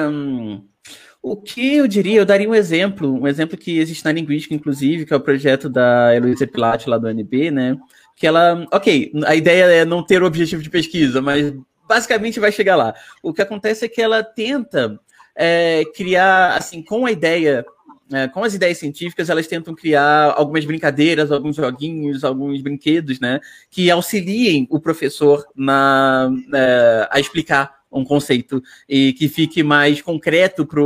o 1.21 1.37
que 1.37 1.77
eu 1.77 1.87
diria, 1.87 2.19
eu 2.19 2.25
daria 2.25 2.49
um 2.49 2.53
exemplo, 2.53 3.13
um 3.13 3.25
exemplo 3.25 3.57
que 3.57 3.79
existe 3.79 4.03
na 4.03 4.11
linguística, 4.11 4.53
inclusive, 4.53 5.05
que 5.05 5.13
é 5.13 5.15
o 5.15 5.21
projeto 5.21 5.69
da 5.69 6.13
Heloísa 6.13 6.45
Pilate 6.45 6.89
lá 6.89 6.97
do 6.97 7.07
UNB, 7.07 7.49
né? 7.49 7.77
Que 8.15 8.27
ela, 8.27 8.65
ok, 8.71 9.11
a 9.25 9.35
ideia 9.35 9.65
é 9.65 9.85
não 9.85 10.03
ter 10.03 10.21
o 10.21 10.25
objetivo 10.25 10.61
de 10.61 10.69
pesquisa, 10.69 11.21
mas 11.21 11.53
basicamente 11.87 12.39
vai 12.39 12.51
chegar 12.51 12.75
lá. 12.75 12.93
O 13.21 13.33
que 13.33 13.41
acontece 13.41 13.85
é 13.85 13.89
que 13.89 14.01
ela 14.01 14.23
tenta 14.23 14.99
é, 15.35 15.83
criar, 15.95 16.55
assim, 16.55 16.81
com 16.81 17.05
a 17.05 17.11
ideia, 17.11 17.65
é, 18.11 18.27
com 18.27 18.43
as 18.43 18.53
ideias 18.53 18.77
científicas, 18.77 19.29
elas 19.29 19.47
tentam 19.47 19.73
criar 19.73 20.33
algumas 20.35 20.65
brincadeiras, 20.65 21.31
alguns 21.31 21.55
joguinhos, 21.55 22.23
alguns 22.23 22.61
brinquedos, 22.61 23.19
né, 23.19 23.39
que 23.69 23.89
auxiliem 23.89 24.67
o 24.69 24.79
professor 24.79 25.45
na, 25.55 26.31
é, 26.53 27.07
a 27.11 27.19
explicar 27.19 27.82
um 27.93 28.03
conceito 28.03 28.61
e 28.87 29.13
que 29.13 29.27
fique 29.27 29.63
mais 29.63 30.01
concreto 30.01 30.65
para 30.65 30.81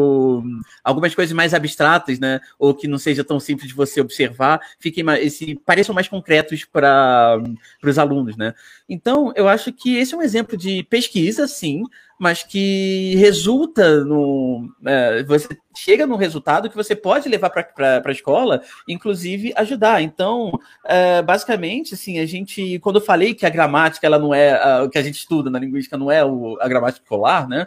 algumas 0.83 1.15
coisas 1.15 1.33
mais 1.33 1.53
abstratas, 1.53 2.19
né? 2.19 2.39
Ou 2.59 2.73
que 2.73 2.87
não 2.87 2.97
seja 2.97 3.23
tão 3.23 3.39
simples 3.39 3.69
de 3.69 3.73
você 3.73 4.01
observar, 4.01 4.59
fiquem 4.79 5.03
mais, 5.03 5.25
esse, 5.25 5.55
pareçam 5.65 5.95
mais 5.95 6.07
concretos 6.07 6.65
para 6.65 7.41
os 7.83 7.97
alunos, 7.97 8.35
né? 8.35 8.53
Então, 8.89 9.33
eu 9.35 9.49
acho 9.49 9.73
que 9.73 9.97
esse 9.97 10.13
é 10.13 10.17
um 10.17 10.21
exemplo 10.21 10.55
de 10.55 10.81
pesquisa, 10.83 11.45
sim, 11.45 11.83
mas 12.17 12.41
que 12.41 13.15
resulta 13.17 14.03
no. 14.05 14.69
É, 14.85 15.23
você 15.23 15.57
chega 15.75 16.07
no 16.07 16.15
resultado 16.15 16.69
que 16.69 16.75
você 16.75 16.95
pode 16.95 17.27
levar 17.27 17.49
para 17.49 18.01
a 18.03 18.11
escola, 18.11 18.61
inclusive 18.87 19.51
ajudar. 19.57 20.01
Então, 20.01 20.57
é, 20.85 21.21
basicamente, 21.21 21.95
assim, 21.95 22.17
a 22.19 22.25
gente, 22.25 22.79
quando 22.79 22.95
eu 22.95 23.05
falei 23.05 23.33
que 23.33 23.45
a 23.45 23.49
gramática 23.49 24.07
ela 24.07 24.17
não 24.17 24.33
é 24.33 24.81
o 24.81 24.89
que 24.89 24.97
a 24.97 25.03
gente 25.03 25.15
estuda 25.15 25.49
na 25.49 25.59
linguística, 25.59 25.97
não 25.97 26.09
é 26.09 26.23
o, 26.23 26.57
a 26.61 26.67
gramática 26.67 27.03
escolar, 27.03 27.47
né? 27.47 27.65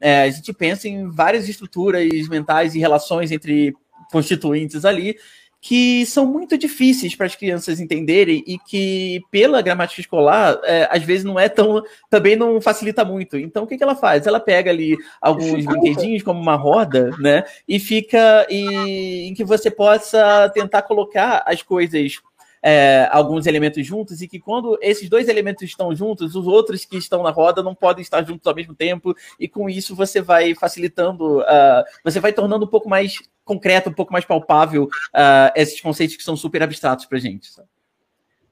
É, 0.00 0.22
a 0.22 0.30
gente 0.30 0.52
pensa 0.52 0.88
em 0.88 1.10
várias 1.10 1.48
estruturas 1.48 2.08
mentais 2.28 2.74
e 2.74 2.78
relações 2.78 3.30
entre 3.32 3.74
constituintes 4.10 4.84
ali 4.84 5.16
que 5.60 6.06
são 6.06 6.24
muito 6.24 6.56
difíceis 6.56 7.14
para 7.14 7.26
as 7.26 7.36
crianças 7.36 7.80
entenderem 7.80 8.42
e 8.46 8.58
que, 8.58 9.20
pela 9.30 9.60
gramática 9.60 10.00
escolar, 10.00 10.58
é, 10.64 10.88
às 10.90 11.02
vezes 11.02 11.22
não 11.24 11.38
é 11.38 11.48
tão. 11.48 11.82
também 12.08 12.34
não 12.34 12.60
facilita 12.60 13.04
muito. 13.04 13.36
Então, 13.36 13.64
o 13.64 13.66
que, 13.66 13.76
que 13.76 13.82
ela 13.82 13.94
faz? 13.94 14.26
Ela 14.26 14.40
pega 14.40 14.70
ali 14.70 14.96
alguns 15.20 15.66
brinquedinhos, 15.66 16.22
como 16.22 16.40
uma 16.40 16.56
roda, 16.56 17.10
né? 17.18 17.44
E 17.68 17.78
fica. 17.78 18.46
E, 18.48 19.28
em 19.28 19.34
que 19.34 19.44
você 19.44 19.70
possa 19.70 20.48
tentar 20.54 20.82
colocar 20.82 21.42
as 21.44 21.62
coisas 21.62 22.20
é, 22.62 23.08
alguns 23.10 23.46
elementos 23.46 23.86
juntos 23.86 24.20
e 24.20 24.28
que 24.28 24.38
quando 24.38 24.78
esses 24.80 25.08
dois 25.08 25.28
elementos 25.28 25.62
estão 25.62 25.94
juntos, 25.94 26.34
os 26.34 26.46
outros 26.46 26.84
que 26.84 26.96
estão 26.96 27.22
na 27.22 27.30
roda 27.30 27.62
não 27.62 27.74
podem 27.74 28.02
estar 28.02 28.22
juntos 28.24 28.46
ao 28.46 28.54
mesmo 28.54 28.74
tempo 28.74 29.14
e 29.38 29.48
com 29.48 29.68
isso 29.68 29.94
você 29.94 30.20
vai 30.20 30.54
facilitando, 30.54 31.40
uh, 31.40 31.84
você 32.04 32.20
vai 32.20 32.32
tornando 32.32 32.64
um 32.64 32.68
pouco 32.68 32.88
mais 32.88 33.18
concreto, 33.44 33.90
um 33.90 33.94
pouco 33.94 34.12
mais 34.12 34.24
palpável 34.24 34.84
uh, 34.84 35.52
esses 35.56 35.80
conceitos 35.80 36.16
que 36.16 36.22
são 36.22 36.36
super 36.36 36.62
abstratos 36.62 37.06
para 37.06 37.18
gente. 37.18 37.48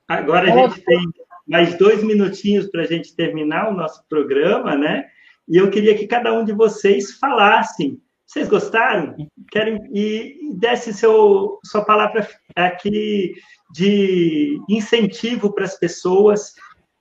Agora 0.07 0.53
a 0.53 0.69
gente 0.69 0.81
tem 0.81 0.99
mais 1.47 1.77
dois 1.77 2.03
minutinhos 2.03 2.67
para 2.67 2.83
a 2.83 2.87
gente 2.87 3.15
terminar 3.15 3.69
o 3.69 3.75
nosso 3.75 4.03
programa, 4.09 4.77
né? 4.77 5.07
E 5.49 5.57
eu 5.57 5.71
queria 5.71 5.97
que 5.97 6.07
cada 6.07 6.33
um 6.33 6.45
de 6.45 6.53
vocês 6.53 7.13
falassem. 7.19 8.01
Vocês 8.29 8.47
gostaram? 8.47 9.17
Querem 9.51 9.81
e 9.91 10.55
desse 10.55 10.93
seu 10.93 11.59
sua 11.65 11.83
palavra 11.83 12.29
aqui 12.55 13.33
de 13.73 14.61
incentivo 14.69 15.55
para 15.55 15.65
as 15.65 15.79
pessoas, 15.79 16.53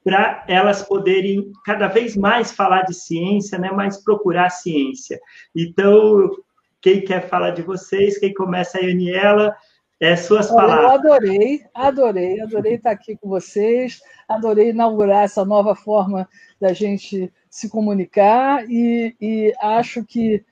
para 0.06 0.46
elas 0.48 0.84
poderem 0.84 1.52
cada 1.66 1.90
vez 1.90 2.16
mais 2.16 2.54
falar 2.54 2.84
de 2.84 2.94
ciência, 2.94 3.60
né, 3.60 3.70
mais 3.72 4.02
procurar 4.02 4.50
ciência. 4.50 5.20
Então, 5.54 6.30
quem 6.82 7.04
quer 7.04 7.28
falar 7.28 7.52
de 7.52 7.62
vocês, 7.62 8.18
quem 8.18 8.34
começa 8.34 8.78
a 8.78 8.82
Aniela, 8.82 9.54
é 10.00 10.16
suas 10.16 10.50
palavras. 10.50 11.04
Eu 11.04 11.14
adorei, 11.14 11.66
adorei, 11.74 12.40
adorei 12.40 12.76
estar 12.76 12.92
aqui 12.92 13.18
com 13.18 13.28
vocês, 13.28 14.00
adorei 14.30 14.70
inaugurar 14.70 15.26
essa 15.26 15.44
nova 15.44 15.76
forma 15.76 16.26
da 16.58 16.72
gente 16.72 17.34
se 17.50 17.68
comunicar 17.68 18.64
e, 18.70 19.14
e 19.20 19.54
acho 19.60 20.06
que, 20.06 20.46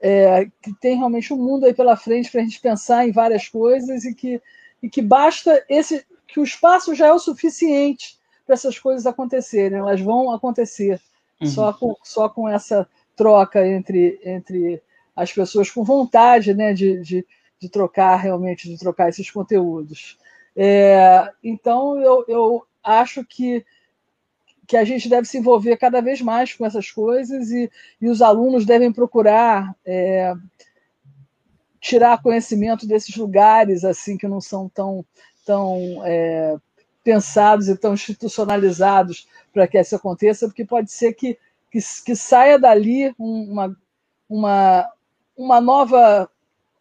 é, 0.00 0.46
que 0.62 0.72
tem 0.80 0.96
realmente 0.96 1.32
um 1.32 1.36
mundo 1.36 1.66
aí 1.66 1.74
pela 1.74 1.96
frente 1.96 2.30
para 2.30 2.40
a 2.40 2.44
gente 2.44 2.60
pensar 2.60 3.06
em 3.06 3.12
várias 3.12 3.48
coisas 3.48 4.04
e 4.04 4.14
que 4.14 4.40
e 4.82 4.88
que 4.88 5.02
basta 5.02 5.62
esse 5.68 6.04
que 6.26 6.40
o 6.40 6.44
espaço 6.44 6.94
já 6.94 7.08
é 7.08 7.12
o 7.12 7.18
suficiente 7.18 8.18
para 8.46 8.54
essas 8.54 8.78
coisas 8.78 9.06
acontecerem, 9.06 9.78
elas 9.78 10.00
vão 10.00 10.32
acontecer 10.32 11.00
uhum. 11.40 11.46
só, 11.46 11.72
com, 11.72 11.96
só 12.02 12.28
com 12.28 12.48
essa 12.48 12.88
troca 13.16 13.66
entre, 13.66 14.20
entre 14.24 14.82
as 15.14 15.32
pessoas 15.32 15.70
com 15.70 15.84
vontade 15.84 16.54
né, 16.54 16.72
de, 16.72 17.00
de, 17.00 17.26
de 17.58 17.68
trocar 17.68 18.16
realmente, 18.16 18.68
de 18.68 18.78
trocar 18.78 19.08
esses 19.08 19.30
conteúdos. 19.30 20.18
É, 20.56 21.30
então, 21.42 22.00
eu, 22.00 22.24
eu 22.26 22.66
acho 22.82 23.24
que, 23.24 23.64
que 24.70 24.76
a 24.76 24.84
gente 24.84 25.08
deve 25.08 25.26
se 25.26 25.36
envolver 25.36 25.76
cada 25.78 26.00
vez 26.00 26.20
mais 26.20 26.54
com 26.54 26.64
essas 26.64 26.92
coisas 26.92 27.50
e, 27.50 27.68
e 28.00 28.08
os 28.08 28.22
alunos 28.22 28.64
devem 28.64 28.92
procurar 28.92 29.74
é, 29.84 30.32
tirar 31.80 32.22
conhecimento 32.22 32.86
desses 32.86 33.16
lugares 33.16 33.84
assim 33.84 34.16
que 34.16 34.28
não 34.28 34.40
são 34.40 34.68
tão, 34.68 35.04
tão 35.44 36.00
é, 36.04 36.56
pensados 37.02 37.68
e 37.68 37.76
tão 37.76 37.94
institucionalizados 37.94 39.26
para 39.52 39.66
que 39.66 39.76
isso 39.76 39.96
aconteça, 39.96 40.46
porque 40.46 40.64
pode 40.64 40.92
ser 40.92 41.14
que, 41.14 41.36
que, 41.68 41.80
que 42.06 42.14
saia 42.14 42.56
dali 42.56 43.12
uma, 43.18 43.76
uma, 44.28 44.88
uma 45.36 45.60
nova 45.60 46.30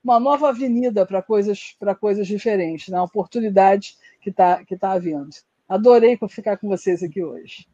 uma 0.03 0.19
nova 0.19 0.49
avenida 0.49 1.07
para 1.07 1.23
coisas 1.23 1.75
para 1.79 1.95
coisas 1.95 2.27
diferentes, 2.27 2.89
né? 2.89 2.99
uma 2.99 3.05
oportunidade 3.05 3.97
que 4.21 4.29
está 4.29 4.63
que 4.63 4.77
tá 4.77 4.91
havendo. 4.91 5.35
Adorei 5.67 6.19
ficar 6.29 6.55
com 6.57 6.67
vocês 6.67 7.01
aqui 7.01 7.23
hoje. 7.23 7.67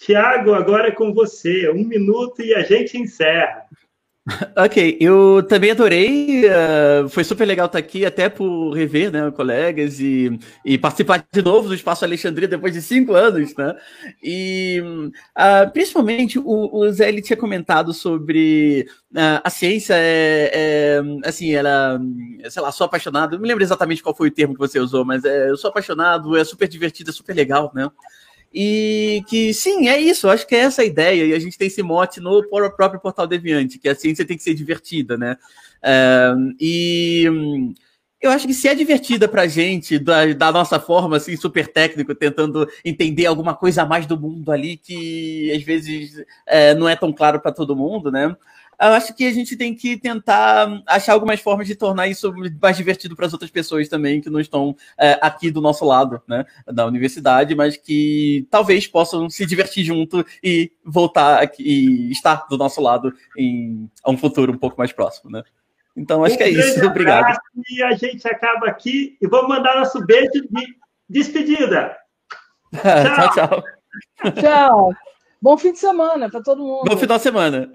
Tiago, 0.00 0.54
agora 0.54 0.88
é 0.88 0.92
com 0.92 1.12
você. 1.12 1.70
Um 1.70 1.84
minuto 1.84 2.40
e 2.40 2.54
a 2.54 2.62
gente 2.62 2.96
encerra. 2.96 3.66
Ok, 4.56 4.98
eu 5.00 5.42
também 5.48 5.70
adorei, 5.70 6.44
uh, 6.44 7.08
foi 7.08 7.24
super 7.24 7.46
legal 7.46 7.66
estar 7.66 7.78
aqui, 7.78 8.04
até 8.04 8.28
por 8.28 8.70
rever, 8.72 9.10
né, 9.10 9.30
colegas 9.30 9.98
e, 9.98 10.38
e 10.64 10.76
participar 10.76 11.24
de 11.32 11.42
novo 11.42 11.68
do 11.68 11.74
Espaço 11.74 12.04
Alexandria 12.04 12.46
depois 12.46 12.74
de 12.74 12.82
cinco 12.82 13.14
anos, 13.14 13.56
né, 13.56 13.74
e 14.22 14.80
uh, 14.82 15.70
principalmente 15.72 16.38
o, 16.38 16.44
o 16.44 16.92
Zé, 16.92 17.08
ele 17.08 17.22
tinha 17.22 17.36
comentado 17.36 17.92
sobre 17.94 18.86
uh, 19.12 19.40
a 19.42 19.50
ciência 19.50 19.94
é, 19.96 20.50
é, 20.52 21.02
assim, 21.24 21.52
ela, 21.52 21.98
sei 22.50 22.62
lá, 22.62 22.70
sou 22.70 22.84
apaixonado, 22.84 23.32
não 23.32 23.40
me 23.40 23.48
lembro 23.48 23.64
exatamente 23.64 24.02
qual 24.02 24.14
foi 24.14 24.28
o 24.28 24.32
termo 24.32 24.54
que 24.54 24.60
você 24.60 24.78
usou, 24.78 25.04
mas 25.04 25.24
é, 25.24 25.50
eu 25.50 25.56
sou 25.56 25.70
apaixonado, 25.70 26.36
é 26.36 26.44
super 26.44 26.68
divertido, 26.68 27.10
é 27.10 27.12
super 27.12 27.34
legal, 27.34 27.72
né, 27.74 27.90
e 28.52 29.22
que, 29.28 29.54
sim, 29.54 29.88
é 29.88 29.98
isso, 29.98 30.28
acho 30.28 30.46
que 30.46 30.54
é 30.54 30.60
essa 30.60 30.82
a 30.82 30.84
ideia, 30.84 31.24
e 31.24 31.34
a 31.34 31.38
gente 31.38 31.56
tem 31.56 31.68
esse 31.68 31.82
mote 31.82 32.20
no 32.20 32.42
próprio 32.48 33.00
Portal 33.00 33.26
Deviante, 33.26 33.78
que 33.78 33.88
a 33.88 33.94
ciência 33.94 34.24
tem 34.24 34.36
que 34.36 34.42
ser 34.42 34.54
divertida, 34.54 35.16
né? 35.16 35.36
É, 35.82 36.32
e 36.60 37.24
eu 38.20 38.30
acho 38.30 38.46
que 38.46 38.52
se 38.52 38.68
é 38.68 38.74
divertida 38.74 39.26
pra 39.26 39.46
gente, 39.46 39.98
da, 39.98 40.26
da, 40.34 40.52
nossa 40.52 40.78
forma, 40.78 41.16
assim, 41.16 41.36
super 41.36 41.66
técnico, 41.66 42.14
tentando 42.14 42.68
entender 42.84 43.24
alguma 43.26 43.54
coisa 43.54 43.82
a 43.82 43.86
mais 43.86 44.04
do 44.04 44.18
mundo 44.18 44.52
ali, 44.52 44.76
que 44.76 45.50
às 45.56 45.62
vezes 45.62 46.22
é, 46.46 46.74
não 46.74 46.88
é 46.88 46.94
tão 46.94 47.12
claro 47.12 47.40
para 47.40 47.52
todo 47.52 47.76
mundo, 47.76 48.10
né? 48.10 48.36
Eu 48.80 48.94
acho 48.94 49.14
que 49.14 49.26
a 49.26 49.32
gente 49.32 49.56
tem 49.56 49.74
que 49.74 49.96
tentar 49.96 50.82
achar 50.86 51.12
algumas 51.12 51.40
formas 51.40 51.66
de 51.66 51.74
tornar 51.74 52.08
isso 52.08 52.32
mais 52.60 52.76
divertido 52.76 53.14
para 53.14 53.26
as 53.26 53.32
outras 53.32 53.50
pessoas 53.50 53.88
também 53.88 54.20
que 54.20 54.30
não 54.30 54.40
estão 54.40 54.74
é, 54.98 55.18
aqui 55.20 55.50
do 55.50 55.60
nosso 55.60 55.84
lado, 55.84 56.22
né, 56.26 56.46
da 56.66 56.86
universidade, 56.86 57.54
mas 57.54 57.76
que 57.76 58.46
talvez 58.50 58.86
possam 58.86 59.28
se 59.28 59.44
divertir 59.44 59.84
junto 59.84 60.24
e 60.42 60.72
voltar 60.84 61.42
aqui, 61.42 61.62
e 61.62 62.10
estar 62.10 62.46
do 62.48 62.56
nosso 62.56 62.80
lado 62.80 63.12
em 63.36 63.90
um 64.06 64.16
futuro 64.16 64.52
um 64.52 64.58
pouco 64.58 64.78
mais 64.78 64.92
próximo, 64.92 65.30
né? 65.30 65.42
Então 65.94 66.24
acho 66.24 66.34
um 66.34 66.38
que 66.38 66.44
é 66.44 66.48
isso. 66.48 66.80
Obrigado. 66.86 67.38
E 67.68 67.82
a 67.82 67.92
gente 67.92 68.26
acaba 68.26 68.66
aqui 68.66 69.18
e 69.20 69.26
vamos 69.26 69.48
mandar 69.48 69.76
nosso 69.76 70.04
beijo 70.06 70.30
de 70.32 70.76
despedida. 71.08 71.96
tchau, 72.72 73.34
tchau. 73.34 73.64
Tchau. 74.40 74.94
Bom 75.42 75.56
fim 75.58 75.72
de 75.72 75.78
semana 75.78 76.30
para 76.30 76.42
todo 76.42 76.62
mundo. 76.62 76.84
Bom 76.88 76.96
final 76.96 77.16
de 77.16 77.22
semana. 77.22 77.72